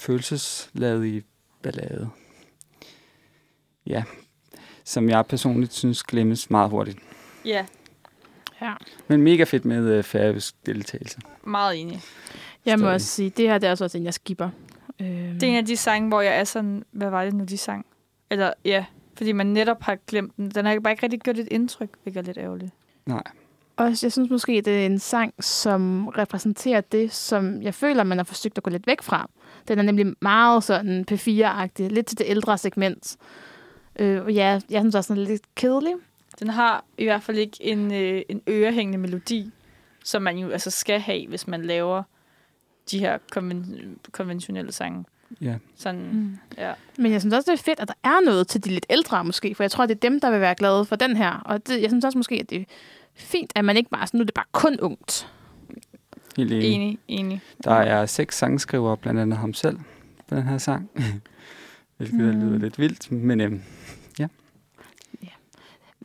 følelsesladige 0.00 1.22
ballade. 1.62 2.10
Ja, 3.86 4.04
som 4.84 5.08
jeg 5.08 5.26
personligt 5.26 5.72
synes 5.72 6.02
glemmes 6.02 6.50
meget 6.50 6.70
hurtigt. 6.70 6.98
Ja, 7.44 7.66
Ja. 8.62 8.74
Men 9.08 9.22
mega 9.22 9.44
fedt 9.44 9.64
med 9.64 9.84
øh, 9.98 10.02
færøsk 10.04 10.66
deltagelse. 10.66 11.20
meget 11.44 11.80
enig. 11.80 12.00
Jeg 12.66 12.78
må 12.78 12.82
Stadig. 12.82 12.94
også 12.94 13.06
sige, 13.06 13.30
det 13.30 13.48
her 13.48 13.58
det 13.58 13.66
er 13.66 13.70
også 13.70 13.98
en, 13.98 14.04
jeg 14.04 14.14
skipper. 14.14 14.50
Øhm, 15.00 15.08
Det 15.38 15.42
er 15.42 15.46
en 15.46 15.56
af 15.56 15.64
de 15.66 15.76
sange, 15.76 16.08
hvor 16.08 16.20
jeg 16.20 16.36
er 16.38 16.44
sådan, 16.44 16.84
hvad 16.90 17.10
var 17.10 17.24
det 17.24 17.34
nu, 17.34 17.44
de 17.44 17.58
sang? 17.58 17.86
Eller 18.30 18.52
ja, 18.64 18.84
fordi 19.16 19.32
man 19.32 19.46
netop 19.46 19.82
har 19.82 19.98
glemt 20.06 20.36
den. 20.36 20.50
Den 20.50 20.66
har 20.66 20.80
bare 20.80 20.92
ikke 20.92 21.02
rigtig 21.02 21.20
gjort 21.20 21.38
et 21.38 21.48
indtryk, 21.50 21.90
hvilket 22.02 22.20
er 22.20 22.24
lidt 22.24 22.38
ærgerligt. 22.38 22.72
Nej, 23.06 23.22
Også, 23.76 24.06
jeg 24.06 24.12
synes 24.12 24.30
måske, 24.30 24.52
det 24.64 24.82
er 24.82 24.86
en 24.86 24.98
sang, 24.98 25.34
som 25.44 26.08
repræsenterer 26.08 26.80
det, 26.80 27.12
som 27.12 27.62
jeg 27.62 27.74
føler, 27.74 28.04
man 28.04 28.18
har 28.18 28.24
forsøgt 28.24 28.58
at 28.58 28.64
gå 28.64 28.70
lidt 28.70 28.86
væk 28.86 29.02
fra. 29.02 29.30
Den 29.68 29.78
er 29.78 29.82
nemlig 29.82 30.06
meget 30.20 30.64
sådan 30.64 31.04
P4-agtig, 31.10 31.88
lidt 31.88 32.06
til 32.06 32.18
det 32.18 32.26
ældre 32.28 32.58
segment. 32.58 33.16
Øh, 33.98 34.24
og 34.24 34.32
ja, 34.32 34.60
jeg 34.70 34.80
synes 34.82 34.94
også, 34.94 35.14
den 35.14 35.22
er 35.22 35.26
lidt 35.26 35.42
kedelig. 35.54 35.92
Den 36.40 36.48
har 36.48 36.84
i 36.98 37.04
hvert 37.04 37.22
fald 37.22 37.38
ikke 37.38 37.56
en, 37.60 37.92
øh, 37.94 38.22
en 38.28 38.40
ørehængende 38.48 38.98
melodi, 38.98 39.50
som 40.04 40.22
man 40.22 40.38
jo 40.38 40.50
altså 40.50 40.70
skal 40.70 41.00
have, 41.00 41.28
hvis 41.28 41.46
man 41.48 41.62
laver 41.62 42.02
de 42.90 42.98
her 42.98 43.18
konven- 43.36 43.98
konventionelle 44.12 44.72
sange. 44.72 45.04
ja. 45.40 45.54
Sådan, 45.76 46.08
Mm. 46.12 46.38
ja. 46.58 46.72
Men 46.98 47.12
jeg 47.12 47.20
synes 47.20 47.34
også, 47.34 47.50
det 47.52 47.58
er 47.58 47.62
fedt, 47.62 47.80
at 47.80 47.88
der 47.88 47.94
er 48.04 48.24
noget 48.24 48.48
til 48.48 48.64
de 48.64 48.70
lidt 48.70 48.86
ældre 48.90 49.24
måske, 49.24 49.54
for 49.54 49.62
jeg 49.62 49.70
tror, 49.70 49.86
det 49.86 49.94
er 49.94 49.98
dem, 50.00 50.20
der 50.20 50.30
vil 50.30 50.40
være 50.40 50.54
glade 50.54 50.84
for 50.84 50.96
den 50.96 51.16
her. 51.16 51.30
Og 51.44 51.66
det, 51.66 51.82
jeg 51.82 51.90
synes 51.90 52.04
også 52.04 52.18
måske, 52.18 52.34
at 52.34 52.50
det 52.50 52.66
fint, 53.14 53.52
at 53.54 53.64
man 53.64 53.76
ikke 53.76 53.90
bare 53.90 54.06
sådan, 54.06 54.18
nu 54.18 54.22
er 54.22 54.26
det 54.26 54.34
bare 54.34 54.44
kun 54.52 54.80
ungt. 54.80 55.28
Helt 56.36 56.52
enig. 56.52 56.72
Enig, 56.72 56.98
enig. 57.08 57.40
Der 57.64 57.74
er 57.74 58.06
seks 58.06 58.38
sangskrivere, 58.38 58.96
blandt 58.96 59.20
andet 59.20 59.38
ham 59.38 59.54
selv, 59.54 59.78
på 60.28 60.34
den 60.34 60.42
her 60.42 60.58
sang. 60.58 60.90
Hvilket 61.96 62.34
mm. 62.34 62.40
lyder 62.40 62.58
lidt 62.58 62.78
vildt, 62.78 63.12
men 63.12 63.40
øhm, 63.40 63.62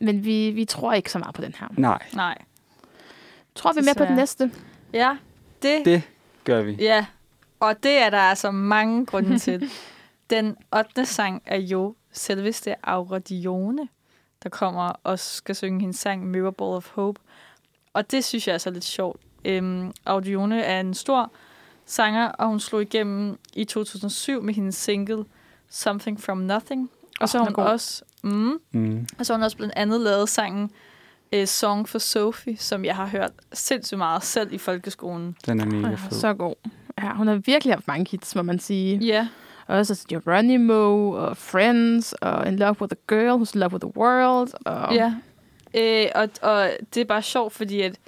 Men 0.00 0.24
vi, 0.24 0.50
vi 0.50 0.64
tror 0.64 0.92
ikke 0.92 1.12
så 1.12 1.18
meget 1.18 1.34
på 1.34 1.42
den 1.42 1.54
her. 1.60 1.68
nej, 1.76 2.02
Nej. 2.14 2.38
Tror 3.54 3.72
vi 3.72 3.80
mere 3.84 3.94
på 3.94 4.04
den 4.04 4.16
næste? 4.16 4.52
Ja, 4.92 5.16
det, 5.62 5.84
det 5.84 6.02
gør 6.44 6.62
vi. 6.62 6.76
ja. 6.80 7.06
Og 7.60 7.82
det 7.82 7.98
er 8.02 8.10
der 8.10 8.18
altså 8.18 8.50
mange 8.50 9.06
grunde 9.06 9.38
til. 9.38 9.70
Den 10.30 10.56
8. 10.76 11.06
sang 11.06 11.42
er 11.46 11.58
jo 11.58 11.94
selveste 12.12 12.74
Aura 12.88 13.18
Dione, 13.18 13.88
der 14.42 14.48
kommer 14.48 14.92
og 15.04 15.18
skal 15.18 15.54
synge 15.54 15.80
hendes 15.80 15.96
sang 15.96 16.32
Ball 16.32 16.52
of 16.76 16.88
Hope. 16.94 17.20
Og 17.92 18.10
det 18.10 18.24
synes 18.24 18.48
jeg 18.48 18.54
er 18.54 18.58
så 18.58 18.70
lidt 18.70 18.84
sjovt. 18.84 19.20
Øhm, 19.44 19.92
Audione 20.06 20.62
er 20.62 20.80
en 20.80 20.94
stor 20.94 21.32
sanger, 21.86 22.28
og 22.28 22.48
hun 22.48 22.60
slog 22.60 22.82
igennem 22.82 23.38
i 23.54 23.64
2007 23.64 24.42
med 24.42 24.54
hendes 24.54 24.74
single 24.74 25.24
Something 25.70 26.20
From 26.20 26.38
Nothing. 26.38 26.90
Og 27.20 27.28
så 27.28 27.38
har 27.38 27.44
hun 27.44 27.52
god. 27.54 27.64
også... 27.64 28.02
Mm, 28.22 28.58
Mm. 28.72 29.06
og 29.18 29.26
så 29.26 29.32
har 29.32 29.38
hun 29.38 29.42
også 29.44 29.56
blandt 29.56 29.74
andet 29.76 30.00
lavet 30.00 30.28
sangen 30.28 30.70
uh, 31.36 31.44
Song 31.44 31.88
for 31.88 31.98
Sophie, 31.98 32.56
som 32.56 32.84
jeg 32.84 32.96
har 32.96 33.06
hørt 33.06 33.30
sindssygt 33.52 33.98
meget 33.98 34.22
selv 34.24 34.52
i 34.52 34.58
folkeskolen. 34.58 35.36
Den 35.46 35.60
er 35.60 35.64
mega 35.64 35.88
Ja, 35.88 35.94
fed. 35.94 36.10
så 36.18 36.34
god. 36.34 36.54
Ja, 37.02 37.12
hun 37.14 37.26
har 37.28 37.34
virkelig 37.34 37.74
haft 37.74 37.88
mange 37.88 38.10
hits, 38.10 38.34
må 38.34 38.42
man 38.42 38.58
sige. 38.58 38.98
Ja, 38.98 39.28
Også 39.68 39.92
altså 39.92 40.04
Geronimo 40.08 41.10
og 41.10 41.36
Friends 41.36 42.12
og 42.12 42.48
In 42.48 42.56
Love 42.56 42.76
with 42.80 42.92
a 42.92 43.14
Girl 43.14 43.42
Who's 43.42 43.50
Love 43.58 43.72
with 43.72 43.84
the 43.84 43.96
World. 43.96 44.48
Og 44.64 44.94
ja. 44.94 45.14
Øh, 45.74 46.06
og, 46.14 46.28
og 46.42 46.70
det 46.94 47.00
er 47.00 47.04
bare 47.04 47.22
sjovt, 47.22 47.52
fordi 47.52 47.80
at 47.80 47.98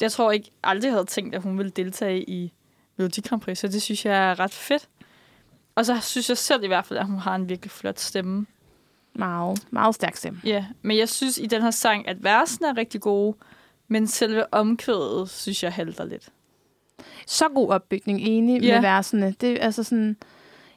jeg 0.00 0.12
tror 0.12 0.30
ikke 0.32 0.50
aldrig 0.62 0.92
havde 0.92 1.04
tænkt, 1.04 1.34
at 1.34 1.42
hun 1.42 1.58
ville 1.58 1.70
deltage 1.70 2.30
i 2.30 2.52
Melodi 2.96 3.20
Grand 3.20 3.40
Prix, 3.40 3.58
så 3.58 3.68
det 3.68 3.82
synes 3.82 4.04
jeg 4.06 4.30
er 4.30 4.40
ret 4.40 4.52
fedt. 4.54 4.88
Og 5.74 5.86
så 5.86 6.00
synes 6.00 6.28
jeg 6.28 6.38
selv 6.38 6.64
i 6.64 6.66
hvert 6.66 6.86
fald, 6.86 6.98
at 6.98 7.06
hun 7.06 7.18
har 7.18 7.34
en 7.34 7.48
virkelig 7.48 7.70
flot 7.70 8.00
stemme. 8.00 8.46
Meget, 9.14 9.66
meget 9.70 9.94
stærk 9.94 10.16
stemme. 10.16 10.40
Ja, 10.44 10.64
men 10.82 10.98
jeg 10.98 11.08
synes 11.08 11.38
i 11.38 11.46
den 11.46 11.62
her 11.62 11.70
sang, 11.70 12.08
at 12.08 12.24
versene 12.24 12.68
er 12.68 12.76
rigtig 12.76 13.00
gode, 13.00 13.36
men 13.88 14.06
selve 14.06 14.54
omkvædet 14.54 15.30
synes 15.30 15.62
jeg 15.62 15.72
halter 15.72 16.04
lidt. 16.04 16.28
Så 17.26 17.44
god 17.54 17.70
opbygning, 17.70 18.20
enig 18.20 18.62
Ja. 18.62 18.74
med 18.74 18.80
versene. 18.80 19.34
Det 19.40 19.52
er 19.52 19.64
altså 19.64 19.82
sådan... 19.82 20.16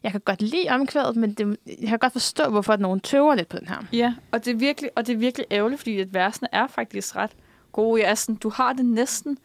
Jeg 0.04 0.12
kan 0.12 0.22
godt 0.22 0.42
lide 0.42 0.70
omkvædet, 0.70 1.16
men 1.16 1.34
det, 1.34 1.58
jeg 1.82 1.90
kan 1.90 2.00
godt 2.00 2.14
forstå, 2.14 2.50
hvorfor 2.50 2.74
at 2.74 2.80
nogen 2.80 3.00
tøver 3.00 3.36
lidt 3.36 3.50
på 3.50 3.58
den 3.58 3.68
her. 3.68 3.78
Ja, 3.94 4.14
og 4.32 4.46
det 4.46 4.52
er 4.52 4.56
virkelig, 4.56 4.90
og 4.96 5.08
det 5.08 5.14
er 5.14 5.18
virkelig 5.18 5.48
ærgerligt, 5.52 5.80
fordi 5.80 6.00
at 6.00 6.14
versene 6.14 6.48
er 6.52 6.68
faktisk 6.68 7.16
ret 7.16 7.32
gode. 7.72 8.02
Jeg 8.02 8.10
er 8.10 8.16
sådan, 8.16 8.36
du 8.36 8.50
har 8.50 8.74
det 8.74 8.86
næsten. 8.86 9.38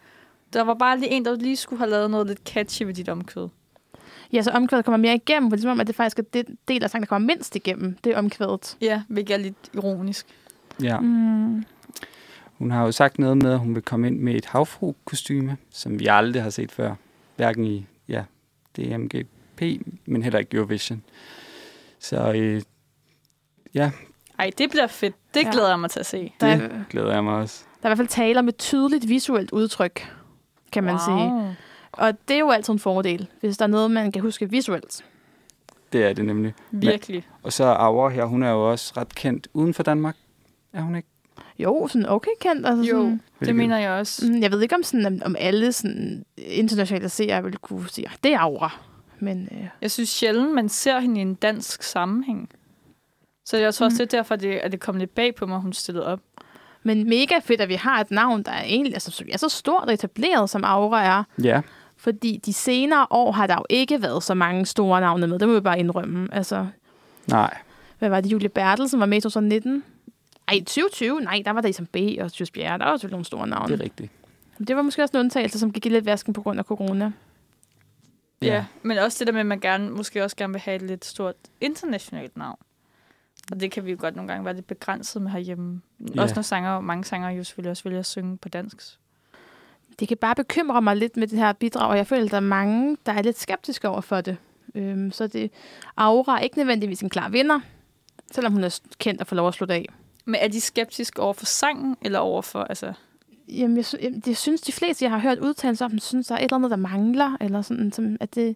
Der 0.52 0.62
var 0.62 0.74
bare 0.74 0.98
lige 0.98 1.11
en, 1.11 1.24
der 1.24 1.36
lige 1.36 1.56
skulle 1.56 1.78
have 1.78 1.90
lavet 1.90 2.11
noget 2.11 2.26
lidt 2.26 2.38
catchy 2.44 2.82
ved 2.82 2.94
dit 2.94 3.09
omkvæd. 3.09 3.48
Ja, 4.32 4.42
så 4.42 4.50
omkvædet 4.50 4.84
kommer 4.84 4.96
mere 4.96 5.14
igennem, 5.14 5.50
for 5.50 5.56
det 5.56 5.61
er 5.61 5.62
som 5.62 5.70
om, 5.70 5.80
at 5.80 5.86
det 5.86 5.94
faktisk 5.94 6.18
er 6.18 6.22
det 6.22 6.46
del 6.68 6.84
af 6.84 6.90
sangen, 6.90 7.02
der 7.02 7.09
kommer 7.09 7.26
mindst 7.26 7.56
igennem. 7.56 7.96
Det 8.04 8.12
er 8.12 8.18
omkvædet. 8.18 8.76
Ja, 8.80 9.02
hvilket 9.09 9.34
er 9.34 9.38
lidt 9.38 9.70
ironisk. 9.74 10.26
Ja. 10.82 11.00
Mm. 11.00 11.64
Hun 12.59 12.70
har 12.70 12.84
jo 12.84 12.92
sagt 12.92 13.18
noget 13.18 13.36
med, 13.36 13.52
at 13.52 13.59
hun 13.59 13.74
vil 13.74 13.82
komme 13.82 14.06
ind 14.06 14.18
med 14.18 14.34
et 14.34 14.44
havfru-kostyme, 14.44 15.56
som 15.70 16.00
vi 16.00 16.06
aldrig 16.06 16.42
har 16.42 16.50
set 16.50 16.72
før. 16.72 16.94
Hverken 17.36 17.64
i 17.64 17.86
ja, 18.09 18.24
DMGP, 19.61 19.86
men 20.06 20.22
heller 20.22 20.38
ikke 20.38 20.56
Eurovision. 20.56 21.02
Så 21.98 22.32
øh, 22.32 22.62
ja, 23.74 23.90
Ej, 24.38 24.50
det 24.59 24.70
bliver 24.70 24.86
fedt. 24.86 25.14
Det 25.34 25.42
Ja. 25.44 25.50
glæder 25.52 25.68
jeg 25.68 25.80
mig 25.80 25.90
til 25.90 26.00
at 26.00 26.06
se. 26.06 26.32
Der, 26.40 26.46
er, 26.46 26.56
det 26.59 26.84
glæder 26.90 27.12
jeg 27.12 27.24
mig 27.24 27.34
også. 27.34 27.64
der 27.82 27.88
er 27.88 27.88
i 27.88 27.90
hvert 27.90 27.98
fald 27.98 28.09
tale 28.09 28.38
om 28.38 28.48
et 28.48 28.56
tydeligt 28.59 29.09
visuelt 29.09 29.50
udtryk, 29.50 30.12
kan 30.72 30.84
man 30.84 30.94
wow. 30.94 30.98
sige. 31.06 31.56
Og 31.92 32.12
det 32.28 32.34
er 32.34 32.38
jo 32.40 32.50
altid 32.50 32.72
en 32.72 32.78
fordel, 32.78 33.26
hvis 33.40 33.56
der 33.59 33.64
er 33.64 33.68
noget, 33.68 33.90
man 33.90 34.12
kan 34.12 34.22
huske 34.22 34.50
visuelt. 34.50 35.04
Det 35.92 36.04
er 36.04 36.12
det 36.12 36.24
nemlig. 36.24 36.54
Virkelig. 36.70 37.26
Og 37.42 37.52
så 37.52 37.64
er 37.64 37.74
Aura 37.74 38.09
her, 38.09 38.24
hun 38.24 38.42
er 38.42 38.50
jo 38.50 38.70
også 38.70 38.92
ret 38.96 39.14
kendt 39.14 39.48
uden 39.54 39.74
for 39.74 39.82
Danmark. 39.82 40.16
Er 40.72 40.80
hun 40.80 40.96
ikke? 40.96 41.09
Jo, 41.59 41.88
sådan 41.88 42.09
okay 42.09 42.30
kendt. 42.40 42.66
Altså 42.66 42.84
Jo, 42.84 42.96
sådan, 42.96 43.20
det 43.40 43.56
mener 43.56 43.78
jeg 43.78 43.90
også. 43.90 44.26
Mm, 44.26 44.42
Jeg 44.42 44.52
ved 44.52 44.61
ikke, 44.62 44.74
om, 44.74 44.82
sådan, 44.82 45.22
om- 45.24 45.36
alle 45.38 45.72
sådan, 45.72 46.24
internationale 46.36 47.09
seere 47.09 47.42
vil 47.44 47.56
kunne 47.59 47.88
sige, 47.88 48.06
at 48.06 48.18
det 48.24 48.32
er 48.32 48.38
aura. 48.38 48.80
Men 49.20 49.48
øh, 49.52 49.66
Jeg 49.82 49.90
synes 49.90 50.08
sjældent, 50.08 50.54
man 50.54 50.68
ser 50.68 50.98
hende 51.00 51.18
i 51.18 51.22
en 51.22 51.34
dansk 51.34 51.82
sammenhæng. 51.82 52.48
Så 53.44 53.56
jeg 53.56 53.74
tror 53.74 53.86
også, 53.86 53.94
Mm. 53.94 54.06
det 54.06 54.14
er 54.14 54.18
derfor, 54.18 54.34
at 54.34 54.40
det, 54.40 54.48
at 54.52 54.72
det 54.72 54.80
kom 54.80 54.96
lidt 54.96 55.14
bag 55.14 55.34
på 55.34 55.46
mig, 55.46 55.60
hun 55.60 55.72
stillede 55.72 56.06
op. 56.06 56.20
Men 56.82 57.08
mega 57.08 57.34
fedt, 57.44 57.60
at 57.60 57.68
vi 57.68 57.74
har 57.74 58.00
et 58.00 58.10
navn, 58.10 58.42
der 58.42 58.50
er 58.52 58.62
egentlig 58.64 58.94
altså, 58.94 59.10
som 59.10 59.26
er 59.32 59.36
så 59.38 59.48
stort 59.48 59.84
og 59.84 59.92
etableret, 59.92 60.50
som 60.50 60.64
Aura 60.64 61.04
er. 61.04 61.24
Ja, 61.42 61.60
Fordi 61.96 62.40
de 62.46 62.52
senere 62.52 63.06
år 63.10 63.32
har 63.32 63.46
der 63.46 63.54
jo 63.54 63.64
ikke 63.70 64.02
været 64.02 64.22
så 64.22 64.34
mange 64.34 64.66
store 64.66 65.00
navne 65.00 65.26
med. 65.26 65.38
Det 65.38 65.48
må 65.48 65.54
vi 65.54 65.60
bare 65.60 65.78
indrømme. 65.78 66.28
Altså, 66.32 66.66
nej. 67.26 67.56
hvad 67.98 68.08
var 68.08 68.20
det? 68.20 68.32
Julie 68.32 68.48
Bertelsen 68.48 69.00
var 69.00 69.06
med 69.06 69.18
i 69.18 69.20
2019. 69.20 69.84
Ej, 70.48 70.58
2020? 70.58 71.20
Nej, 71.20 71.42
der 71.44 71.50
var 71.50 71.60
der 71.60 71.68
Isam 71.68 71.86
B. 71.86 71.96
og 72.20 72.32
Tjus 72.32 72.50
Bjerre. 72.50 72.78
Der 72.78 72.84
var 72.84 72.96
selvfølgelig 72.96 73.12
nogle 73.14 73.24
store 73.24 73.46
navne. 73.46 73.68
Det 73.72 73.80
er 73.80 73.84
rigtigt. 73.84 74.12
Det 74.68 74.76
var 74.76 74.82
måske 74.82 75.02
også 75.02 75.16
en 75.16 75.20
undtagelse, 75.20 75.58
som 75.58 75.72
gik 75.72 75.86
i 75.86 75.88
lidt 75.88 76.06
vasken 76.06 76.32
på 76.32 76.42
grund 76.42 76.58
af 76.58 76.64
corona. 76.64 77.12
Ja. 78.43 78.47
ja. 78.47 78.64
Men 78.82 78.99
også 78.99 79.18
det 79.18 79.26
der 79.26 79.32
med, 79.32 79.41
at 79.41 79.47
man 79.47 79.61
gerne, 79.61 79.91
måske 79.91 80.24
også 80.24 80.36
gerne 80.36 80.53
vil 80.53 80.61
have 80.61 80.76
et 80.76 80.82
lidt 80.82 81.05
stort 81.05 81.34
internationalt 81.61 82.36
navn. 82.36 82.59
Og 83.53 83.61
det 83.61 83.70
kan 83.70 83.84
vi 83.84 83.91
jo 83.91 83.97
godt 84.01 84.16
nogle 84.16 84.32
gange 84.32 84.45
være 84.45 84.55
lidt 84.55 84.66
begrænset 84.66 85.22
med 85.22 85.30
herhjemme. 85.30 85.80
Ja. 86.14 86.22
Også 86.22 86.34
når 86.34 86.43
sanger, 86.43 86.80
mange 86.80 87.05
sanger 87.05 87.30
jo 87.30 87.45
selvfølgelig 87.45 87.70
også 87.70 87.84
vælger 87.84 87.99
at 87.99 88.07
synge 88.07 88.36
på 88.36 88.49
dansk. 88.49 88.76
Det 89.99 90.09
kan 90.09 90.16
bare 90.16 90.34
bekymre 90.34 90.82
mig 90.82 90.97
lidt 90.97 91.16
med 91.16 91.26
det 91.26 91.39
her 91.39 91.53
bidrag, 91.53 91.91
og 91.91 91.97
jeg 91.97 92.07
føler, 92.07 92.24
at 92.24 92.30
der 92.30 92.36
er 92.36 92.41
mange, 92.41 92.97
der 93.07 93.12
er 93.12 93.22
lidt 93.22 93.39
skeptiske 93.39 93.89
over 93.89 94.01
for 94.01 94.20
det. 94.20 94.36
Øhm, 94.74 95.12
så 95.12 95.26
det 95.26 95.51
Aura 95.97 96.36
er 96.36 96.41
ikke 96.41 96.59
nødvendigvis 96.59 97.01
en 97.01 97.09
klar 97.09 97.28
vinder, 97.28 97.61
selvom 98.32 98.53
hun 98.53 98.64
er 98.64 98.80
kendt 98.99 99.20
og 99.20 99.26
får 99.26 99.36
lov 99.36 99.49
at 99.49 99.55
slutte 99.55 99.74
af. 99.74 99.86
Men 100.24 100.34
er 100.34 100.49
de 100.49 100.61
skeptiske 100.61 101.22
over 101.22 101.32
for 101.32 101.47
sangen, 101.47 101.97
eller 102.03 102.18
over 102.18 102.43
for, 102.43 102.62
altså... 102.62 102.93
Jamen, 103.49 103.76
jeg, 103.76 103.84
jeg, 104.03 104.12
jeg 104.26 104.36
synes, 104.36 104.61
de 104.61 104.72
fleste, 104.72 105.05
jeg 105.05 105.11
har 105.12 105.18
hørt 105.18 105.38
udtalelser 105.38 105.84
om, 105.84 105.99
synes, 105.99 106.26
der 106.26 106.34
er 106.34 106.38
et 106.38 106.42
eller 106.44 106.57
andet, 106.57 106.70
der 106.70 106.76
mangler, 106.76 107.36
eller 107.40 107.62
sådan, 107.62 107.92
som, 107.92 108.16
at 108.20 108.34
det, 108.34 108.34
det 108.34 108.51
er 108.51 108.55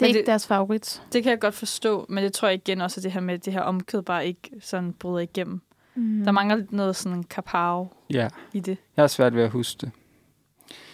Men 0.00 0.06
ikke 0.08 0.18
det- 0.18 0.26
deres 0.26 0.46
favorit. 0.46 1.02
Det 1.12 1.22
kan 1.22 1.30
jeg 1.30 1.40
godt 1.40 1.54
forstå, 1.54 2.06
men 2.08 2.24
det 2.24 2.32
tror 2.32 2.48
jeg 2.48 2.54
igen 2.54 2.80
også, 2.80 3.00
at 3.00 3.04
det 3.04 3.12
her 3.12 3.20
med, 3.20 3.34
at 3.34 3.44
det 3.44 3.52
her 3.52 3.60
omkød 3.60 4.02
bare 4.02 4.26
ikke 4.26 4.50
sådan 4.60 4.92
bryder 4.92 5.18
igennem. 5.18 5.60
Mm. 5.94 6.24
Der 6.24 6.32
mangler 6.32 6.56
lidt 6.56 6.72
noget 6.72 6.96
sådan 6.96 7.22
kapav 7.22 7.96
Ja, 8.10 8.28
i 8.52 8.60
det. 8.60 8.76
jeg 8.96 9.02
har 9.02 9.06
svært 9.08 9.34
ved 9.34 9.42
at 9.42 9.50
huske 9.50 9.78
det. 9.80 9.90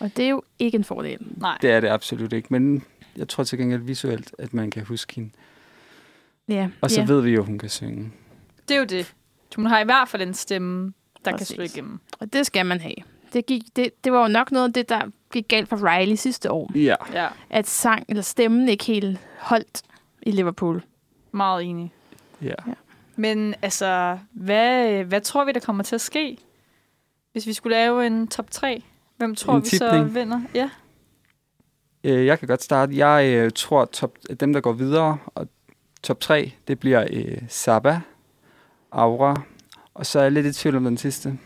Og 0.01 0.16
det 0.16 0.24
er 0.24 0.28
jo 0.28 0.43
ikke 0.59 0.76
en 0.76 0.84
fordel. 0.84 1.18
Nej. 1.36 1.59
Det 1.62 1.70
er 1.70 1.80
det 1.80 1.89
absolut 1.89 2.32
ikke, 2.32 2.49
men 2.51 2.82
jeg 3.16 3.28
tror 3.28 3.45
til 3.45 3.59
gengæld 3.59 3.80
visuelt, 3.82 4.34
at 4.39 4.55
man 4.55 4.70
kan 4.70 4.84
huske 4.84 5.14
hende. 5.14 5.30
Ja, 6.49 6.68
Og 6.80 6.91
så 6.91 7.01
ja. 7.01 7.07
ved 7.07 7.20
vi 7.20 7.30
jo, 7.30 7.41
at 7.41 7.47
hun 7.47 7.59
kan 7.59 7.68
synge. 7.68 8.11
Det 8.68 8.74
er 8.74 8.78
jo 8.78 8.84
det. 8.84 9.14
Hun 9.57 9.66
har 9.66 9.80
i 9.80 9.84
hvert 9.84 10.09
fald 10.09 10.22
en 10.22 10.34
stemme, 10.34 10.93
der 11.24 11.30
Præcis. 11.30 11.49
kan 11.49 11.55
slå 11.55 11.64
igennem. 11.64 12.01
Og 12.20 12.32
det 12.32 12.47
skal 12.47 12.66
man 12.66 12.80
have. 12.80 12.95
Det, 13.33 13.47
gik, 13.47 13.62
det, 13.76 14.05
det 14.05 14.12
var 14.12 14.22
jo 14.22 14.29
nok 14.29 14.53
noget 14.53 14.66
af 14.68 14.72
det, 14.72 14.89
der 14.89 15.01
gik 15.33 15.49
galt 15.49 15.68
for 15.68 15.91
Riley 15.91 16.14
sidste 16.16 16.51
år. 16.51 16.70
Ja. 16.74 16.95
Ja, 17.12 17.29
At 17.51 17.66
sang 17.68 18.05
eller 18.09 18.22
stemmen 18.22 18.68
ikke 18.68 18.85
helt 18.85 19.18
holdt 19.39 19.83
i 20.22 20.31
Liverpool. 20.31 20.83
meget 21.33 21.62
enig. 21.64 21.93
ja. 22.43 22.55
Men 23.16 23.55
altså, 23.62 24.18
hvad, 24.33 25.05
hvad 25.05 25.20
tror 25.20 25.45
vi, 25.45 25.53
der 25.53 25.61
kommer 25.61 25.83
til 25.85 25.95
at 25.95 26.01
ske? 26.01 26.39
Hvis 27.33 27.47
vi 27.47 27.53
skulle 27.53 27.76
lave 27.76 28.07
en 28.07 28.29
top 28.29 28.51
3, 28.51 28.83
hvem 29.16 29.35
tror 29.35 29.55
En 29.57 29.62
vi 29.62 29.68
så 29.68 29.91
tipning. 29.91 30.14
vinder? 30.14 30.41
Ja. 30.55 30.70
Øh, 32.05 32.26
jeg 32.26 32.39
kan 32.39 32.49
godt 32.49 32.62
starte. 32.62 32.97
Jeg 32.97 33.26
øh, 33.35 33.51
tror, 33.55 33.85
top, 33.85 34.16
dem, 34.41 34.53
der 34.53 34.61
går 34.61 34.72
videre, 34.72 35.18
og 35.35 35.49
top 36.03 36.20
3, 36.20 36.53
det 36.68 36.79
bliver 36.81 37.07
øh, 37.11 37.39
Saba, 37.49 38.01
Aura, 38.93 39.43
og 39.95 40.07
så 40.07 40.18
er 40.18 40.22
jeg 40.22 40.33
lidt 40.33 40.47
i 40.47 40.53
tvivl 40.53 40.76
om 40.76 40.85
den 40.85 40.97
sidste. 40.97 41.39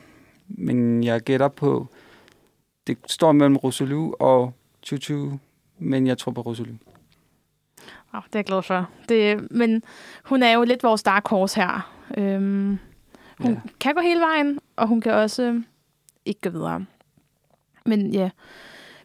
Men 0.58 1.04
jeg 1.04 1.20
gætter 1.20 1.48
på, 1.48 1.86
det 2.86 2.98
står 3.06 3.32
mellem 3.32 3.56
Rosalou 3.56 4.14
og 4.20 4.52
Chuchu, 4.82 5.38
men 5.78 6.06
jeg 6.06 6.18
tror 6.18 6.32
på 6.32 6.40
Rosalou. 6.40 6.74
Oh, 8.14 8.20
det 8.26 8.34
er 8.34 8.38
jeg 8.38 8.44
glad 8.44 8.62
for. 8.62 8.88
Det, 9.08 9.50
men 9.50 9.82
hun 10.24 10.42
er 10.42 10.52
jo 10.52 10.62
lidt 10.62 10.82
vores 10.82 11.02
dark 11.02 11.28
horse 11.28 11.60
her. 11.60 11.92
Øhm, 12.16 12.78
hun 13.38 13.50
Ja. 13.50 13.50
ja. 13.50 13.60
kan 13.80 13.94
gå 13.94 14.00
hele 14.00 14.20
vejen, 14.20 14.58
og 14.76 14.88
hun 14.88 15.00
kan 15.00 15.12
også 15.12 15.42
øh, 15.42 15.62
ikke 16.24 16.40
gå 16.40 16.50
videre. 16.50 16.84
Men 17.86 18.14
ja, 18.14 18.30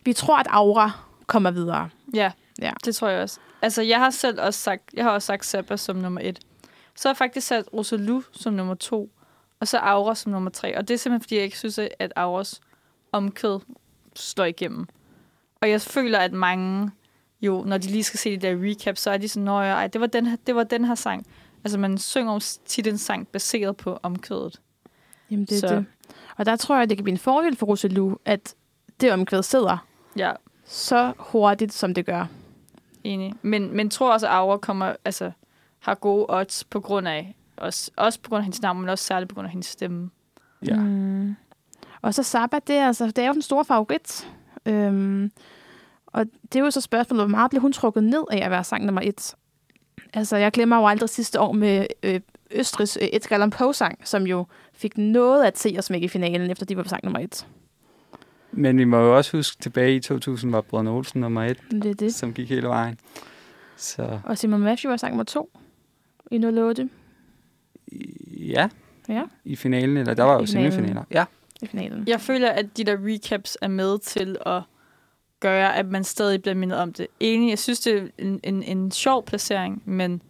vi 0.05 0.13
tror, 0.13 0.37
at 0.39 0.47
Aura 0.49 0.91
kommer 1.27 1.51
videre. 1.51 1.89
Ja, 2.13 2.31
Ja. 2.61 2.71
det 2.85 2.95
tror 2.95 3.07
jeg 3.07 3.21
også. 3.23 3.39
Altså, 3.61 3.81
jeg 3.81 3.99
har 3.99 4.09
selv 4.09 4.41
også 4.41 4.59
sagt, 4.59 4.83
jeg 4.93 5.03
har 5.05 5.11
også 5.11 5.25
sagt 5.25 5.45
Zappa 5.45 5.77
som 5.77 5.95
nummer 5.95 6.21
et. 6.23 6.39
Så 6.95 7.07
har 7.09 7.13
jeg 7.13 7.17
faktisk 7.17 7.47
sat 7.47 7.65
Rosalou 7.73 8.21
som 8.31 8.53
nummer 8.53 8.73
to, 8.75 9.11
og 9.59 9.67
så 9.67 9.77
Aura 9.77 10.15
som 10.15 10.31
nummer 10.31 10.49
tre. 10.49 10.77
Og 10.77 10.87
det 10.87 10.93
er 10.93 10.97
simpelthen, 10.97 11.21
fordi 11.23 11.35
jeg 11.35 11.43
ikke 11.43 11.57
synes, 11.57 11.79
at 11.99 12.13
Auras 12.15 12.61
omkød 13.11 13.59
slår 14.15 14.45
igennem. 14.45 14.87
Og 15.61 15.69
jeg 15.69 15.81
føler, 15.81 16.19
at 16.19 16.33
mange 16.33 16.91
jo, 17.41 17.63
når 17.65 17.77
de 17.77 17.87
lige 17.87 18.03
skal 18.03 18.19
se 18.19 18.37
de 18.37 18.47
der 18.47 18.69
recap, 18.69 18.97
så 18.97 19.11
er 19.11 19.17
de 19.17 19.27
sådan, 19.29 19.45
Nå 19.45 19.61
ja, 19.61 19.73
ej, 19.73 19.87
det 19.87 20.01
var 20.01 20.07
den 20.07 20.25
her, 20.25 20.37
det 20.47 20.55
var 20.55 20.63
den 20.63 20.85
her 20.85 20.95
sang. 20.95 21.25
Altså, 21.63 21.77
man 21.79 21.97
synger 21.97 22.33
jo 22.33 22.39
tit 22.65 22.87
en 22.87 22.97
sang 22.97 23.27
baseret 23.27 23.77
på 23.77 23.99
omkødet. 24.03 24.61
Jamen, 25.31 25.45
det 25.45 25.63
er 25.63 25.67
Så- 25.67 25.75
det. 25.75 25.85
Og 26.37 26.45
der 26.45 26.55
tror 26.55 26.77
jeg, 26.77 26.89
det 26.89 26.97
kan 26.97 27.03
blive 27.03 27.11
en 27.13 27.17
fordel 27.19 27.55
for 27.55 27.65
Rosalou, 27.65 28.17
at 28.25 28.55
det 29.01 29.11
omkvæd 29.11 29.43
sidder 29.43 29.77
Ja, 30.15 30.31
så 30.65 31.13
hurtigt, 31.17 31.73
som 31.73 31.93
det 31.93 32.05
gør. 32.05 32.25
enig. 33.03 33.33
Men, 33.41 33.75
men 33.75 33.89
tror 33.89 34.13
også, 34.13 34.27
at 34.27 34.33
Aura 34.33 34.57
kommer, 34.57 34.95
altså, 35.05 35.31
har 35.79 35.95
gode 35.95 36.25
odds 36.29 36.63
på 36.63 36.79
grund 36.79 37.07
af, 37.07 37.35
også, 37.57 37.91
også 37.95 38.19
på 38.21 38.29
grund 38.29 38.39
af 38.39 38.43
hendes 38.43 38.61
navn, 38.61 38.79
men 38.79 38.89
også 38.89 39.05
særligt 39.05 39.29
på 39.29 39.33
grund 39.35 39.45
af 39.45 39.51
hendes 39.51 39.67
stemme. 39.67 40.09
Ja. 40.67 40.75
Mm. 40.75 41.35
Og 42.01 42.13
så 42.13 42.23
Saba, 42.23 42.59
det 42.67 42.75
er, 42.75 42.87
altså, 42.87 43.07
det 43.07 43.17
er 43.17 43.27
jo 43.27 43.33
den 43.33 43.41
store 43.41 43.65
favorit. 43.65 44.27
Øhm, 44.65 45.31
og 46.07 46.25
det 46.53 46.59
er 46.59 46.63
jo 46.63 46.71
så 46.71 46.81
spørgsmålet, 46.81 47.21
hvor 47.25 47.29
meget 47.37 47.49
bliver 47.49 47.61
hun 47.61 47.73
trukket 47.73 48.03
ned 48.03 48.23
af 48.31 48.45
at 48.45 48.51
være 48.51 48.63
sang 48.63 48.85
nummer 48.85 49.01
et? 49.01 49.35
Altså, 50.13 50.37
jeg 50.37 50.51
glemmer 50.51 50.77
jo 50.77 50.87
aldrig 50.87 51.09
sidste 51.09 51.39
år 51.39 51.51
med 51.51 51.85
øh, 52.03 52.19
Østrigs 52.51 52.97
øh, 53.01 53.07
Edgar 53.13 53.35
Allan 53.35 53.49
Poe-sang, 53.49 54.07
som 54.07 54.27
jo 54.27 54.45
fik 54.73 54.97
noget 54.97 55.43
at 55.45 55.57
se 55.59 55.75
os 55.77 55.89
med 55.89 56.01
i 56.01 56.07
finalen, 56.07 56.51
efter 56.51 56.65
de 56.65 56.77
var 56.77 56.83
på 56.83 56.89
sang 56.89 57.03
nummer 57.03 57.19
et. 57.19 57.47
Men 58.51 58.77
vi 58.77 58.83
må 58.83 58.97
jo 58.97 59.17
også 59.17 59.37
huske, 59.37 59.61
tilbage 59.61 59.95
i 59.95 59.99
2000 59.99 60.51
var 60.51 60.61
Brødrene 60.61 60.89
Olsen 60.89 61.21
nummer 61.21 61.43
et, 61.43 61.57
Det 61.71 61.85
er 61.85 61.93
det. 61.93 62.13
som 62.15 62.33
gik 62.33 62.49
hele 62.49 62.67
vejen. 62.67 62.99
Så 63.75 64.19
Og 64.23 64.37
Simon 64.37 64.61
Matthew 64.61 64.89
var 64.89 64.97
sang 64.97 65.11
nummer 65.11 65.23
to 65.23 65.49
i 66.31 66.45
08 66.45 66.89
ja, 68.37 68.69
Ja. 69.09 69.23
i 69.45 69.55
finalen, 69.55 69.97
eller 69.97 70.13
der 70.13 70.23
var 70.23 70.33
jo 70.39 70.45
semifinaler. 70.45 71.03
Ja, 71.11 71.25
i 71.61 71.65
finalen. 71.67 72.07
Jeg 72.07 72.21
føler, 72.21 72.49
at 72.51 72.77
de 72.77 72.83
der 72.83 72.97
recaps 72.99 73.57
er 73.61 73.67
med 73.67 73.99
til 73.99 74.37
at 74.45 74.61
gøre, 75.39 75.75
at 75.75 75.85
man 75.85 76.03
stadig 76.03 76.41
bliver 76.41 76.55
mindet 76.55 76.77
om 76.79 76.93
det. 76.93 77.07
Enig, 77.19 77.49
jeg 77.49 77.59
synes, 77.59 77.79
det 77.79 77.97
er 77.97 78.07
en, 78.17 78.39
en, 78.43 78.63
en 78.63 78.91
sjov 78.91 79.25
placering, 79.25 79.81
men 79.85 80.21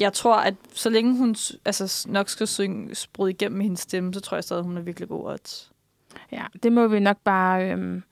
jeg 0.00 0.12
tror, 0.12 0.36
at 0.36 0.54
så 0.72 0.90
længe 0.90 1.16
hun 1.18 1.36
altså, 1.64 2.06
nok 2.10 2.28
skal 2.28 2.46
synge 2.46 2.94
sprud 2.94 3.28
igennem 3.28 3.56
med 3.58 3.64
hendes 3.64 3.80
stemme, 3.80 4.14
så 4.14 4.20
tror 4.20 4.36
jeg 4.36 4.44
stadig, 4.44 4.62
hun 4.64 4.76
er 4.76 4.80
virkelig 4.82 5.08
god 5.08 5.24
odds. 5.30 5.72
Ja, 6.32 6.44
det 6.62 6.72
må 6.72 6.86
vi 6.88 7.00
nok 7.00 7.16
bare 7.24 7.70
øhm, 7.70 8.02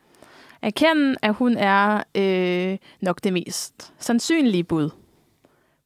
erkende, 0.62 1.16
at 1.22 1.34
hun 1.34 1.56
er 1.56 2.02
øh, 2.14 2.78
nok 3.00 3.24
det 3.24 3.32
mest 3.32 3.92
sandsynlige 3.98 4.64
bud 4.64 4.90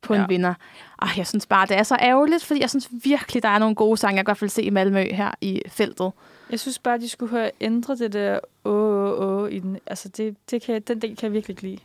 på. 0.03 0.15
Ja. 0.15 0.23
en 0.23 0.29
vinder. 0.29 0.55
Ej, 1.03 1.09
jeg 1.17 1.27
synes 1.27 1.47
bare, 1.47 1.67
det 1.67 1.77
er 1.77 1.83
så 1.83 1.97
ærgerligt, 2.01 2.45
fordi 2.45 2.61
jeg 2.61 2.71
synes 2.71 2.89
virkelig, 3.05 3.43
der 3.43 3.49
er 3.49 3.59
nogle 3.59 3.75
gode 3.75 3.97
sange, 3.97 4.17
jeg 4.17 4.25
hvert 4.25 4.37
fald 4.39 4.51
se 4.51 4.63
i 4.63 4.71
Malmø 4.71 5.05
her 5.13 5.31
i 5.41 5.63
feltet. 5.69 6.13
Jeg 6.51 6.61
synes 6.61 6.79
bare, 6.79 6.99
de 6.99 7.09
skulle 7.09 7.31
have 7.39 7.51
ændret 7.61 7.99
det 7.99 8.13
der 8.13 8.39
åh, 8.65 9.21
åh, 9.21 9.43
åh 9.43 9.51
i 9.53 9.59
den. 9.59 9.79
Altså, 9.87 10.09
det, 10.09 10.37
det 10.51 10.63
kan, 10.63 10.83
den 10.83 11.01
del 11.03 11.17
kan 11.17 11.25
jeg 11.27 11.33
virkelig 11.33 11.53
ikke 11.53 11.63
lide. 11.63 11.79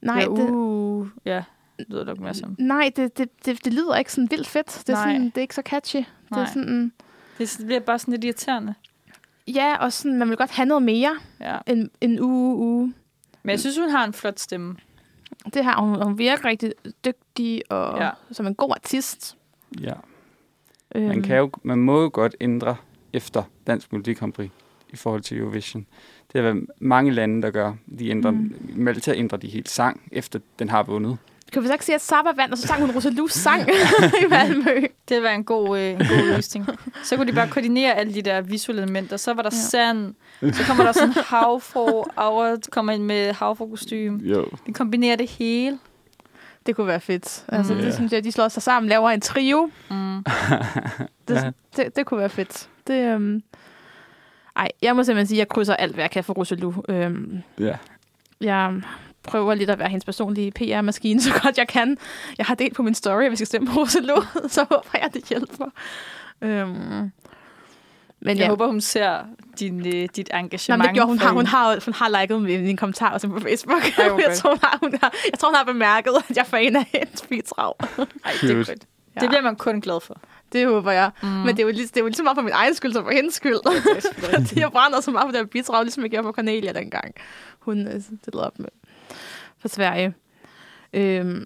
Nej, 0.00 0.16
ja, 0.16 0.24
det, 0.42 0.50
uh, 0.50 1.06
ja, 1.24 1.42
det 1.78 1.86
lyder 1.88 2.04
nok 2.04 2.18
mere 2.20 2.34
som. 2.34 2.56
nej 2.58 2.90
det, 2.96 3.18
det, 3.18 3.28
det, 3.46 3.64
det 3.64 3.72
lyder 3.74 3.96
ikke 3.96 4.12
sådan 4.12 4.30
vildt 4.30 4.46
fedt. 4.46 4.66
Det 4.86 4.88
er, 4.88 4.92
Nej. 4.92 5.12
sådan, 5.12 5.24
det 5.24 5.36
er 5.36 5.40
ikke 5.42 5.54
så 5.54 5.62
catchy. 5.64 5.96
Det 5.96 6.06
er 6.30 6.36
Nej. 6.36 6.46
sådan, 6.46 6.92
Det 7.38 7.58
bliver 7.66 7.80
bare 7.80 7.98
sådan 7.98 8.12
lidt 8.12 8.24
irriterende. 8.24 8.74
ja, 9.48 9.76
og 9.76 9.92
sådan, 9.92 10.18
man 10.18 10.28
vil 10.28 10.36
godt 10.36 10.50
have 10.50 10.66
noget 10.66 10.82
mere 10.82 11.16
Ja. 11.40 11.58
end 11.66 11.88
en 12.00 12.20
uge, 12.20 12.56
uge. 12.56 12.94
Men 13.42 13.50
jeg 13.50 13.60
synes, 13.60 13.78
hun 13.78 13.88
har 13.90 14.04
en 14.04 14.12
flot 14.12 14.40
stemme. 14.40 14.76
Det 15.54 15.64
her, 15.64 15.80
hun, 15.80 16.02
hun 16.02 16.18
virker 16.18 16.44
rigtig 16.44 16.72
dygtig 17.04 17.62
og 17.70 17.98
Ja. 18.00 18.10
som 18.32 18.46
en 18.46 18.54
god 18.54 18.70
artist. 18.70 19.36
ja. 19.80 19.92
Øhm, 20.94 21.06
Man, 21.06 21.22
kan 21.22 21.36
jo, 21.36 21.50
man 21.62 21.78
må 21.78 22.02
jo 22.02 22.10
godt 22.12 22.36
ændre 22.40 22.76
efter 23.12 23.42
Dansk 23.66 23.92
Melodi 23.92 24.12
Grand 24.14 24.32
Prix 24.32 24.50
i 24.92 24.96
forhold 24.96 25.22
til 25.22 25.38
Eurovision. 25.38 25.86
Det 26.32 26.40
er 26.46 26.54
mange 26.80 27.10
lande, 27.10 27.42
der 27.42 27.50
gør. 27.50 27.72
De 27.98 28.08
ændrer, 28.08 28.30
mm. 28.30 28.54
Malta 28.76 29.12
ændrer 29.14 29.38
de 29.38 29.48
helt 29.48 29.68
sang, 29.68 30.00
efter 30.12 30.38
den 30.58 30.68
har 30.68 30.82
vundet. 30.82 31.16
Kan 31.52 31.62
vi 31.62 31.66
så 31.66 31.72
ikke 31.72 31.84
sige, 31.84 31.94
at 31.94 32.00
Saba 32.00 32.28
vandt, 32.36 32.52
og 32.52 32.58
så 32.58 32.66
sang 32.66 32.80
hun 32.80 32.90
Rosalus 32.90 33.32
sang 33.32 33.62
i 34.22 34.26
Malmø? 34.30 34.86
Det 35.08 35.22
være 35.22 35.34
en 35.34 35.44
god, 35.44 35.78
øh, 35.78 35.90
en 35.90 35.98
god 35.98 36.26
løsning. 36.36 36.66
Så 37.04 37.16
kunne 37.16 37.26
de 37.26 37.32
bare 37.32 37.48
koordinere 37.48 37.94
alle 37.94 38.14
de 38.14 38.22
der 38.22 38.40
visuelle 38.40 38.82
elementer. 38.82 39.16
Så 39.16 39.34
var 39.34 39.42
der 39.42 39.50
ja. 39.52 39.58
sand, 39.70 40.14
så 40.52 40.64
kommer 40.66 40.84
der 40.84 40.92
sådan 40.92 41.08
en 41.08 41.14
havfru, 41.26 42.04
Aura 42.16 42.56
kommer 42.70 42.92
ind 42.92 43.02
med 43.04 43.32
havfru-kostyme. 43.32 44.20
Jo. 44.22 44.46
De 44.66 44.72
kombinerer 44.72 45.16
det 45.16 45.30
hele. 45.30 45.78
Det 46.66 46.76
kunne 46.76 46.86
være 46.86 47.00
fedt. 47.00 47.44
Altså, 47.48 47.72
Mm. 47.74 47.78
det 47.80 47.86
Ja. 47.86 47.94
synes 47.94 48.12
jeg, 48.12 48.24
de 48.24 48.32
slår 48.32 48.48
sig 48.48 48.62
sammen, 48.62 48.88
laver 48.90 49.10
en 49.10 49.20
trio. 49.20 49.70
Mm. 49.90 50.24
Det, 51.28 51.34
Ja. 51.34 51.50
det, 51.76 51.96
det 51.96 52.06
kunne 52.06 52.20
være 52.20 52.28
fedt. 52.28 52.68
Det, 52.86 53.06
øhm... 53.14 53.42
Ej, 54.56 54.68
jeg 54.82 54.96
må 54.96 55.02
simpelthen 55.04 55.26
sige, 55.26 55.36
at 55.36 55.38
jeg 55.38 55.48
krydser 55.48 55.74
alt, 55.76 55.94
hvad 55.94 56.04
jeg 56.04 56.10
kan 56.10 56.24
for 56.24 56.32
Rosalou. 56.34 56.74
Øhm, 56.88 57.38
Ja. 57.58 57.76
jeg 58.40 58.80
prøver 59.22 59.54
lidt 59.54 59.70
at 59.70 59.78
være 59.78 59.88
hendes 59.88 60.04
personlige 60.04 60.50
PR-maskine, 60.50 61.20
så 61.22 61.30
godt 61.42 61.58
jeg 61.58 61.68
kan. 61.68 61.96
Jeg 62.38 62.46
har 62.46 62.54
delt 62.54 62.74
på 62.76 62.82
min 62.82 62.94
story, 62.94 63.22
at 63.24 63.30
vi 63.30 63.36
skal 63.36 63.46
stemme 63.46 63.68
på 63.68 63.80
Rosalou, 63.80 64.22
så 64.48 64.64
håber 64.70 64.88
jeg, 64.94 65.10
det 65.14 65.24
hjælper. 65.28 65.66
Øhm, 66.42 67.12
men 68.24 68.36
Jeg 68.36 68.44
ja, 68.44 68.48
håber, 68.48 68.66
hun 68.66 68.80
ser 68.80 69.18
din, 69.58 69.86
øh, 69.86 70.08
dit 70.16 70.30
engagement. 70.34 70.78
men 70.78 70.88
det 70.88 70.94
gjorde 70.94 71.06
hun. 71.08 71.18
for 71.18 71.26
Har, 71.26 71.32
hun, 71.34 71.46
har, 71.46 71.78
hun 71.84 71.94
har 71.94 72.20
liket 72.20 72.42
min, 72.42 72.62
min 72.62 72.76
kommentar 72.76 73.10
også 73.10 73.28
på 73.28 73.40
Facebook. 73.40 73.98
Ej, 73.98 74.08
hvor 74.08 74.18
jeg, 74.28 74.36
tror, 74.36 74.50
hun 74.50 74.58
har, 74.62 74.78
hun 74.80 74.94
har, 75.02 75.14
jeg 75.30 75.38
tror, 75.38 75.48
hun 75.48 75.54
har 75.54 75.64
bemærket, 75.64 76.12
at 76.30 76.36
jeg 76.36 76.42
er 76.42 76.46
fan 76.46 76.76
af 76.76 76.90
hendes 76.94 77.22
bidrag. 77.22 77.74
Ej, 77.80 78.32
det 78.40 78.50
er 78.50 78.54
godt. 78.54 78.68
Ja. 79.16 79.20
Det 79.20 79.28
bliver 79.28 79.42
man 79.42 79.56
kun 79.56 79.80
glad 79.80 80.00
for. 80.00 80.20
Det 80.52 80.66
håber 80.66 80.92
jeg. 80.92 81.10
Mm. 81.22 81.28
Men 81.28 81.48
det 81.48 81.58
er, 81.58 81.62
jo 81.62 81.72
lige, 81.72 81.86
det 81.86 81.96
er 81.96 82.00
jo 82.00 82.06
lige 82.06 82.16
så 82.16 82.22
meget 82.22 82.36
for 82.36 82.42
min 82.42 82.52
egen 82.52 82.74
skyld, 82.74 82.92
som 82.92 83.04
for 83.04 83.10
hendes 83.10 83.34
skyld. 83.34 84.54
de 84.54 84.60
har 84.62 84.68
brændt 84.68 85.04
så 85.04 85.10
meget 85.10 85.26
på 85.26 85.32
det 85.32 85.40
her 85.40 85.44
bidrag, 85.46 85.82
ligesom 85.84 86.02
jeg 86.02 86.10
gjorde 86.10 86.26
på 86.26 86.32
Cornelia 86.32 86.72
dengang. 86.72 87.14
Hun 87.58 87.86
øh, 87.86 88.00
stillede 88.22 88.46
op 88.46 88.58
med 88.58 88.68
for 89.58 89.68
Sverige. 89.68 90.14
Øhm, 90.92 91.44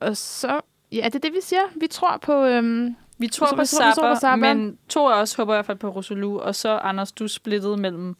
og 0.00 0.16
så, 0.16 0.60
ja, 0.92 1.04
det 1.04 1.14
er 1.14 1.18
det, 1.18 1.32
vi 1.32 1.40
siger. 1.42 1.62
Vi 1.80 1.86
tror 1.86 2.16
på... 2.16 2.44
Øhm, 2.44 2.96
Vi 3.22 3.28
tror 3.28 3.46
Så 3.46 3.50
på 3.50 3.56
tror 3.56 3.62
på 3.64 3.94
Zappa, 4.04 4.14
Zappa. 4.20 4.36
men 4.36 4.78
to 4.88 5.06
af 5.08 5.20
os 5.20 5.34
håber 5.34 5.54
i 5.54 5.56
hvert 5.56 5.66
fald 5.66 5.78
på 5.78 5.88
Rosalou, 5.88 6.38
og 6.38 6.54
så 6.54 6.78
Anders, 6.78 7.12
du 7.12 7.24
er 7.24 7.28
splittet 7.28 7.78
mellem 7.78 8.16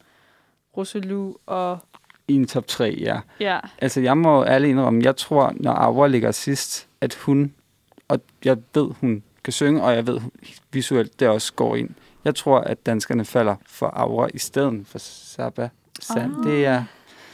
Rosalou 0.77 1.35
og... 1.45 1.79
I 2.27 2.33
en 2.33 2.47
top 2.47 2.67
3, 2.67 2.97
ja. 2.99 3.19
Ja, 3.39 3.59
Altså, 3.77 4.01
jeg 4.01 4.17
må 4.17 4.45
ærligt 4.45 4.71
indrømme, 4.71 5.01
jeg 5.03 5.15
tror, 5.15 5.53
når 5.55 5.71
Aura 5.71 6.07
ligger 6.07 6.31
sidst, 6.31 6.87
at 7.01 7.13
hun, 7.13 7.53
og 8.07 8.19
jeg 8.45 8.57
ved, 8.73 8.89
hun 9.01 9.23
kan 9.43 9.53
synge, 9.53 9.83
og 9.83 9.95
jeg 9.95 10.07
ved 10.07 10.19
hun 10.19 10.31
visuelt, 10.71 11.19
det 11.19 11.27
også 11.27 11.53
går 11.53 11.75
ind. 11.75 11.89
Jeg 12.25 12.35
tror, 12.35 12.59
at 12.59 12.85
danskerne 12.85 13.25
falder 13.25 13.55
for 13.65 13.87
Aura 13.87 14.27
i 14.33 14.37
stedet 14.39 14.87
for 14.87 14.99
Saba. 14.99 15.69
Sand. 15.99 16.35
Ah. 16.37 16.43
Det 16.43 16.65
er, 16.65 16.83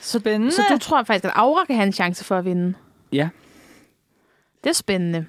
spændende. 0.01 0.51
så 0.51 0.61
du 0.71 0.77
tror 0.77 1.03
faktisk, 1.03 1.25
at 1.25 1.31
Aura 1.35 1.65
kan 1.65 1.75
have 1.75 1.87
en 1.87 1.93
chance 1.93 2.25
for 2.25 2.37
at 2.37 2.45
vinde? 2.45 2.73
Ja. 3.11 3.29
Det 4.63 4.69
er 4.69 4.73
spændende. 4.73 5.25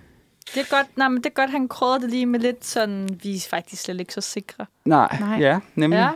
Det 0.55 0.61
er 0.61 0.77
godt, 0.77 0.97
nej, 0.97 1.09
men 1.09 1.17
det 1.17 1.27
er 1.27 1.35
godt, 1.35 1.51
han 1.51 1.69
krydder 1.69 1.99
det 1.99 2.11
lige 2.11 2.27
med 2.27 2.41
lidt 2.41 2.65
sådan, 2.65 3.09
vi 3.23 3.37
er 3.37 3.47
faktisk 3.51 3.83
slet 3.83 4.01
ikke 4.01 4.15
så 4.15 4.21
sikre. 4.21 4.67
nej, 4.85 5.17
Nej. 5.21 5.39
ja, 5.41 5.61
nemlig. 5.75 5.97
Ja, 5.97 6.11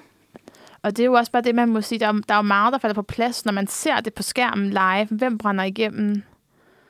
Og 0.83 0.97
det 0.97 1.03
er 1.03 1.07
jo 1.07 1.13
også 1.13 1.33
bare 1.33 1.43
det, 1.43 1.55
man 1.55 1.69
må 1.69 1.81
sige. 1.81 1.99
Der 1.99 2.07
er, 2.09 2.13
der 2.13 2.35
er 2.35 2.39
jo 2.39 2.43
meget, 2.43 2.73
der 2.73 2.79
falder 2.79 2.95
på 2.95 3.03
plads, 3.03 3.45
når 3.45 3.53
man 3.53 3.67
ser 3.67 4.01
det 4.01 4.15
på 4.15 4.23
skærmen 4.23 4.71
live. 4.71 5.07
Hvem 5.11 5.39
brænder 5.39 5.65
igennem? 5.65 6.23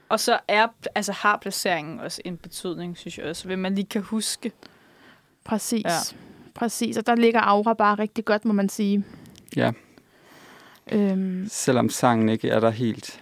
og 0.09 0.21
så 0.21 0.39
er, 0.49 0.67
altså 0.95 1.13
har 1.13 1.37
placeringen 1.43 2.01
også 2.01 2.23
en 2.25 2.37
betydning, 2.37 2.99
synes 2.99 3.19
jeg 3.19 3.27
også, 3.27 3.47
hvad 3.47 3.57
man 3.57 3.75
lige 3.75 3.87
kan 3.87 4.03
huske. 4.03 4.53
Præcis. 5.45 5.85
Ja. 5.85 5.91
Præcis, 6.55 6.97
og 6.97 7.07
der 7.07 7.15
ligger 7.15 7.41
Aura 7.41 7.73
bare 7.75 7.95
rigtig 7.95 8.25
godt, 8.25 8.45
må 8.45 8.53
man 8.53 8.69
sige. 8.69 9.05
Ja. 9.57 9.73
Øhm, 10.93 11.47
Selvom 11.51 11.89
sangen 11.91 12.29
ikke 12.29 12.49
er 12.49 12.61
der 12.61 12.71
helt. 12.71 13.21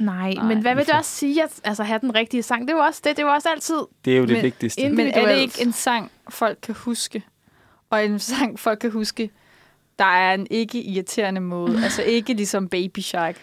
Nej, 0.00 0.32
Nej. 0.32 0.44
men 0.44 0.60
hvad 0.60 0.74
vil 0.74 0.86
det 0.86 0.94
også 0.94 1.10
sige 1.10 1.42
at 1.42 1.60
altså, 1.64 1.82
have 1.82 1.98
den 2.00 2.14
rigtige 2.14 2.42
sang? 2.42 2.68
Det 2.68 2.70
er 2.74 2.76
jo 2.76 2.82
også 2.82 3.00
det. 3.04 3.16
Det 3.16 3.22
er 3.22 3.26
jo 3.26 3.32
også 3.32 3.48
altid... 3.48 3.76
Det 4.04 4.12
er 4.12 4.16
jo 4.16 4.24
det 4.24 4.32
Men- 4.32 4.42
vigtigste. 4.42 4.88
Men 4.88 5.06
er 5.06 5.28
det 5.34 5.36
ikke 5.36 5.62
en 5.62 5.72
sang, 5.72 6.10
folk 6.28 6.58
kan 6.62 6.74
huske? 6.74 7.22
Og 7.90 8.04
en 8.04 8.18
sang, 8.18 8.58
folk 8.58 8.78
kan 8.78 8.90
huske, 8.90 9.30
der 9.98 10.04
er 10.04 10.34
en 10.34 10.46
ikke-irriterende 10.50 11.40
måde. 11.40 11.80
altså 11.84 12.02
ikke 12.02 12.34
ligesom 12.34 12.68
Baby 12.68 12.98
Shark. 12.98 13.36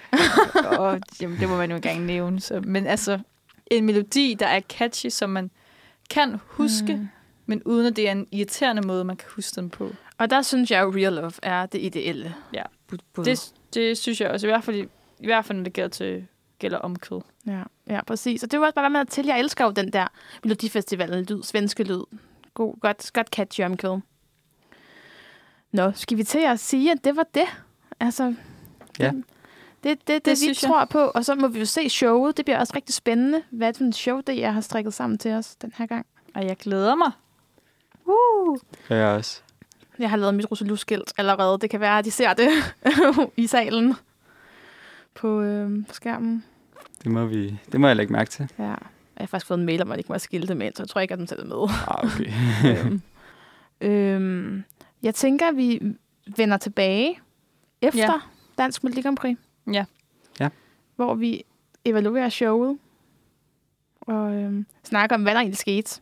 og 0.80 1.00
jamen, 1.22 1.40
det 1.40 1.50
må 1.50 1.58
man 1.58 1.70
jo 1.70 1.76
ikke 1.76 1.90
engang 1.90 2.06
nævne. 2.06 2.40
Så. 2.40 2.62
Men 2.64 2.88
altså, 2.88 3.20
en 3.68 3.86
melodi, 3.86 4.36
der 4.40 4.48
er 4.48 4.62
catchy, 4.62 5.10
som 5.10 5.30
man 5.30 5.52
kan 6.10 6.40
huske, 6.46 6.96
mm. 6.96 7.08
men 7.46 7.64
uden 7.64 7.86
at 7.88 7.96
det 7.96 8.08
er 8.08 8.12
en 8.12 8.28
irriterende 8.32 8.82
måde, 8.88 9.04
man 9.04 9.16
kan 9.18 9.28
huske 9.36 9.62
den 9.62 9.70
på. 9.70 9.90
Og 10.18 10.30
der 10.30 10.42
synes 10.42 10.72
jeg 10.72 10.84
jo, 10.84 10.94
Real 10.96 11.14
Love 11.14 11.32
er 11.44 11.66
det 11.66 11.82
ideelle. 11.82 12.36
Ja. 12.54 12.64
Det, 13.26 13.54
det 13.74 13.98
synes 13.98 14.22
jeg 14.22 14.30
også, 14.30 14.48
i 14.48 14.50
hvert 14.50 14.64
fald, 14.64 14.76
i, 14.76 14.86
i 15.20 15.26
hvert 15.26 15.46
fald 15.46 15.58
når 15.58 15.64
det 15.64 15.74
gælder, 15.74 15.90
til, 15.90 16.28
gælder 16.66 16.78
omkød. 16.78 17.22
Ja, 17.48 17.64
ja, 17.88 18.04
præcis. 18.04 18.44
Og 18.44 18.52
det 18.52 18.60
var 18.60 18.66
også 18.66 18.76
bare 18.76 18.90
med 18.90 19.00
at 19.00 19.08
til. 19.08 19.26
Jeg 19.26 19.40
elsker 19.40 19.66
jo 19.66 19.72
den 19.72 19.94
der 19.94 20.08
Melodifestivalen 20.44 21.26
lyd, 21.26 21.44
svenske 21.44 21.84
lyd. 21.84 22.02
God, 22.54 22.80
godt, 22.80 23.12
godt 23.14 23.28
catchy 23.28 23.62
omkvæd. 23.62 24.00
Nå, 25.72 25.92
skal 25.92 26.18
vi 26.18 26.24
til 26.24 26.40
at 26.40 26.60
sige, 26.60 26.92
at 26.92 27.04
det 27.04 27.16
var 27.16 27.26
det? 27.34 27.46
Altså, 28.00 28.34
Ja. 29.00 29.12
Det, 29.12 29.24
det, 29.84 30.08
det, 30.08 30.08
det, 30.08 30.26
Det 30.26 30.32
vi 30.32 30.36
synes 30.36 30.64
jeg. 30.64 30.70
tror 30.70 30.86
på. 30.86 31.00
Og 31.00 31.26
så 31.26 31.36
må 31.36 31.48
vi 31.48 31.60
jo 31.60 31.66
se 31.66 31.90
showet. 31.90 32.38
Det 32.38 32.46
bliver 32.46 32.60
også 32.60 32.74
rigtig 32.76 32.96
spændende. 32.96 33.44
Hvad 33.50 33.68
er 33.68 33.72
det 33.72 33.78
for 33.78 33.84
en 33.84 33.94
show, 33.94 34.20
det 34.28 34.38
jeg 34.38 34.54
har 34.54 34.62
strikket 34.62 34.94
sammen 34.94 35.18
til 35.18 35.32
os 35.32 35.56
den 35.56 35.74
her 35.78 35.86
gang? 35.86 36.06
Og 36.36 36.46
jeg 36.46 36.58
glæder 36.58 36.96
mig. 36.96 37.12
Uh. 38.06 38.58
gør 38.88 38.96
jeg 38.96 39.08
også. 39.18 39.42
Jeg 40.00 40.10
har 40.10 40.18
lavet 40.18 40.36
mit 40.36 40.52
Rosalou-skilt 40.52 41.14
allerede. 41.18 41.60
Det 41.60 41.70
kan 41.70 41.80
være, 41.80 42.00
at 42.00 42.06
de 42.06 42.12
ser 42.12 42.34
det 42.34 42.50
i 43.44 43.48
salen 43.48 43.94
på, 45.14 45.42
øh, 45.42 45.88
på 45.88 45.94
skærmen. 45.94 46.44
Det 47.06 47.14
må, 47.14 47.26
vi, 47.26 47.58
det 47.72 47.80
må 47.80 47.88
jeg 47.88 47.96
lægge 47.96 48.14
mærke 48.14 48.30
til. 48.30 48.50
Ja. 48.60 48.64
Jeg 48.64 48.78
har 49.18 49.26
faktisk 49.28 49.48
fået 49.48 49.58
en 49.60 49.66
mail 49.66 49.82
om, 49.82 49.88
at 49.92 49.94
jeg 49.94 50.00
ikke 50.00 50.08
må 50.10 50.14
have 50.14 50.20
skilte 50.20 50.56
med, 50.56 50.72
så 50.76 50.84
jeg 50.84 50.90
tror 50.90 51.02
ikke, 51.02 51.12
at 51.12 51.18
den 51.20 51.28
tager 51.28 51.42
det 51.42 51.50
med. 51.50 51.58
Ah, 51.88 52.04
okay. 52.06 52.32
øhm, 52.86 53.02
øhm, 53.92 54.64
jeg 55.04 55.16
tænker, 55.16 55.48
at 55.48 55.58
vi 55.58 55.82
vender 56.38 56.58
tilbage 56.58 57.20
efter 57.82 58.00
Ja. 58.00 58.12
Dansk 58.58 58.84
Melodi 58.84 59.02
Grand 59.02 59.18
Prix. 59.18 59.38
Ja. 59.74 59.86
Ja. 60.40 60.50
Hvor 60.96 61.16
vi 61.16 61.44
evaluerer 61.86 62.30
showet 62.30 62.78
og 64.02 64.34
øhm, 64.36 64.66
snakker 64.84 65.16
om, 65.16 65.22
hvad 65.24 65.34
der 65.34 65.40
egentlig 65.40 65.58
skete 65.58 66.02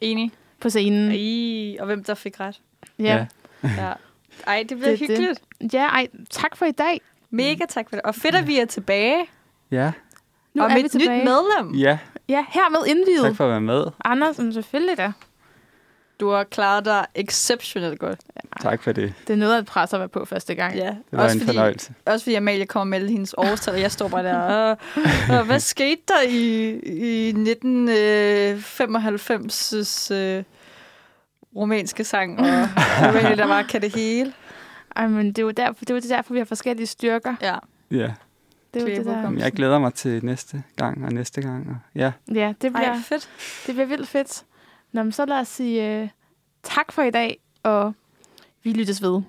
Enig. 0.00 0.32
på 0.60 0.70
scenen. 0.70 1.12
I, 1.14 1.76
og 1.80 1.86
hvem 1.86 2.04
der 2.04 2.14
fik 2.14 2.40
ret. 2.40 2.60
Ja. 2.98 3.26
Ja. 3.62 3.92
Ej, 4.46 4.64
det 4.68 4.76
bliver 4.78 4.90
Det 4.90 5.02
er 5.02 5.06
det. 5.06 5.08
hyggeligt. 5.18 5.72
ja, 5.74 5.86
ej, 5.86 6.06
tak 6.30 6.56
for 6.56 6.66
i 6.66 6.70
dag. 6.72 7.00
Mega 7.30 7.64
tak 7.68 7.88
for 7.88 7.96
det. 7.96 8.02
Og 8.02 8.14
fedt, 8.14 8.34
at 8.34 8.46
vi 8.46 8.58
er 8.58 8.64
tilbage. 8.64 9.24
Ja, 9.70 9.92
Nu 10.56 10.62
og 10.62 10.70
er 10.70 10.74
med 10.74 10.82
vi 10.82 10.86
et 10.86 10.94
nyt 10.94 11.00
tilbage. 11.00 11.24
medlem. 11.24 11.74
ja. 11.74 11.98
Ja, 12.28 12.44
hermed 12.48 12.86
indvidet. 12.86 13.22
Tak 13.24 13.36
for 13.36 13.44
at 13.44 13.50
være 13.50 13.60
med. 13.60 13.84
Anders, 14.04 14.38
men 14.38 14.52
selvfølgelig 14.52 14.98
da. 14.98 15.12
Du 16.20 16.30
har 16.30 16.44
klaret 16.44 16.84
dig 16.84 17.06
exceptionelt 17.14 17.98
godt. 18.00 18.20
Tak 18.60 18.82
for 18.82 18.92
det. 18.92 19.14
Det 19.26 19.32
er 19.32 19.36
noget 19.36 19.58
at 19.58 19.66
presse 19.66 19.96
at 19.96 20.00
være 20.00 20.08
på 20.08 20.24
første 20.24 20.54
gang. 20.54 20.76
Ja. 20.76 20.86
Det 20.86 20.96
var 21.12 21.22
også 21.24 21.36
en 21.36 21.40
fordi, 21.40 21.56
fornøjelse. 21.56 21.94
Også 22.06 22.24
fordi 22.24 22.34
Amalie 22.34 22.66
kommer 22.66 22.84
med 22.84 22.98
alle 22.98 23.10
hendes 23.10 23.34
årstal, 23.38 23.74
og 23.74 23.80
jeg 23.80 23.92
står 23.92 24.08
bare 24.08 24.24
der. 24.24 24.38
Og, 24.38 24.78
og 25.38 25.44
hvad 25.44 25.60
skete 25.60 26.00
der 26.08 26.22
i, 26.28 26.70
i 26.78 27.30
1995's 27.32 30.14
øh, 30.14 30.42
romanske 31.56 32.04
sang? 32.04 32.40
Og 32.40 32.46
Amalie, 33.08 33.36
der 33.36 33.46
bare 33.46 33.64
kan 33.64 33.82
det 33.82 33.94
hele. 33.94 34.32
Ej, 34.96 35.06
men 35.06 35.26
det 35.26 35.38
er 35.38 35.42
jo 35.42 35.50
derfor, 35.50 35.84
det 35.84 36.04
er 36.04 36.08
derfor, 36.16 36.32
vi 36.32 36.38
har 36.38 36.46
forskellige 36.46 36.86
styrker. 36.86 37.34
Ja. 37.42 37.54
Ja. 37.90 38.12
Det 38.80 38.92
er 38.92 38.96
jo 38.96 39.04
det 39.04 39.06
der. 39.06 39.30
Jeg 39.38 39.52
glæder 39.52 39.78
mig 39.78 39.94
til 39.94 40.24
næste 40.24 40.62
gang 40.76 41.04
og 41.04 41.12
næste 41.12 41.42
gang. 41.42 41.68
Og 41.68 41.76
ja, 41.94 42.12
Ja, 42.34 42.54
det 42.62 42.72
bliver, 42.72 42.92
Ej, 42.92 42.98
fedt. 42.98 43.28
det 43.66 43.74
bliver 43.74 43.86
vildt 43.86 44.08
fedt. 44.08 44.44
Nå, 44.92 45.02
men 45.02 45.12
så 45.12 45.24
lad 45.26 45.40
os 45.40 45.48
sige 45.48 46.02
uh, 46.02 46.08
tak 46.62 46.92
for 46.92 47.02
i 47.02 47.10
dag, 47.10 47.40
og 47.62 47.94
vi 48.62 48.72
lyttes 48.72 49.02
ved. 49.02 49.22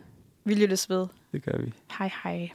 Vi 0.43 0.53
lyttes 0.53 0.89
ved. 0.89 1.07
det 1.31 1.43
gør 1.43 1.57
vi. 1.57 1.73
Hej 1.99 2.11
hej. 2.23 2.49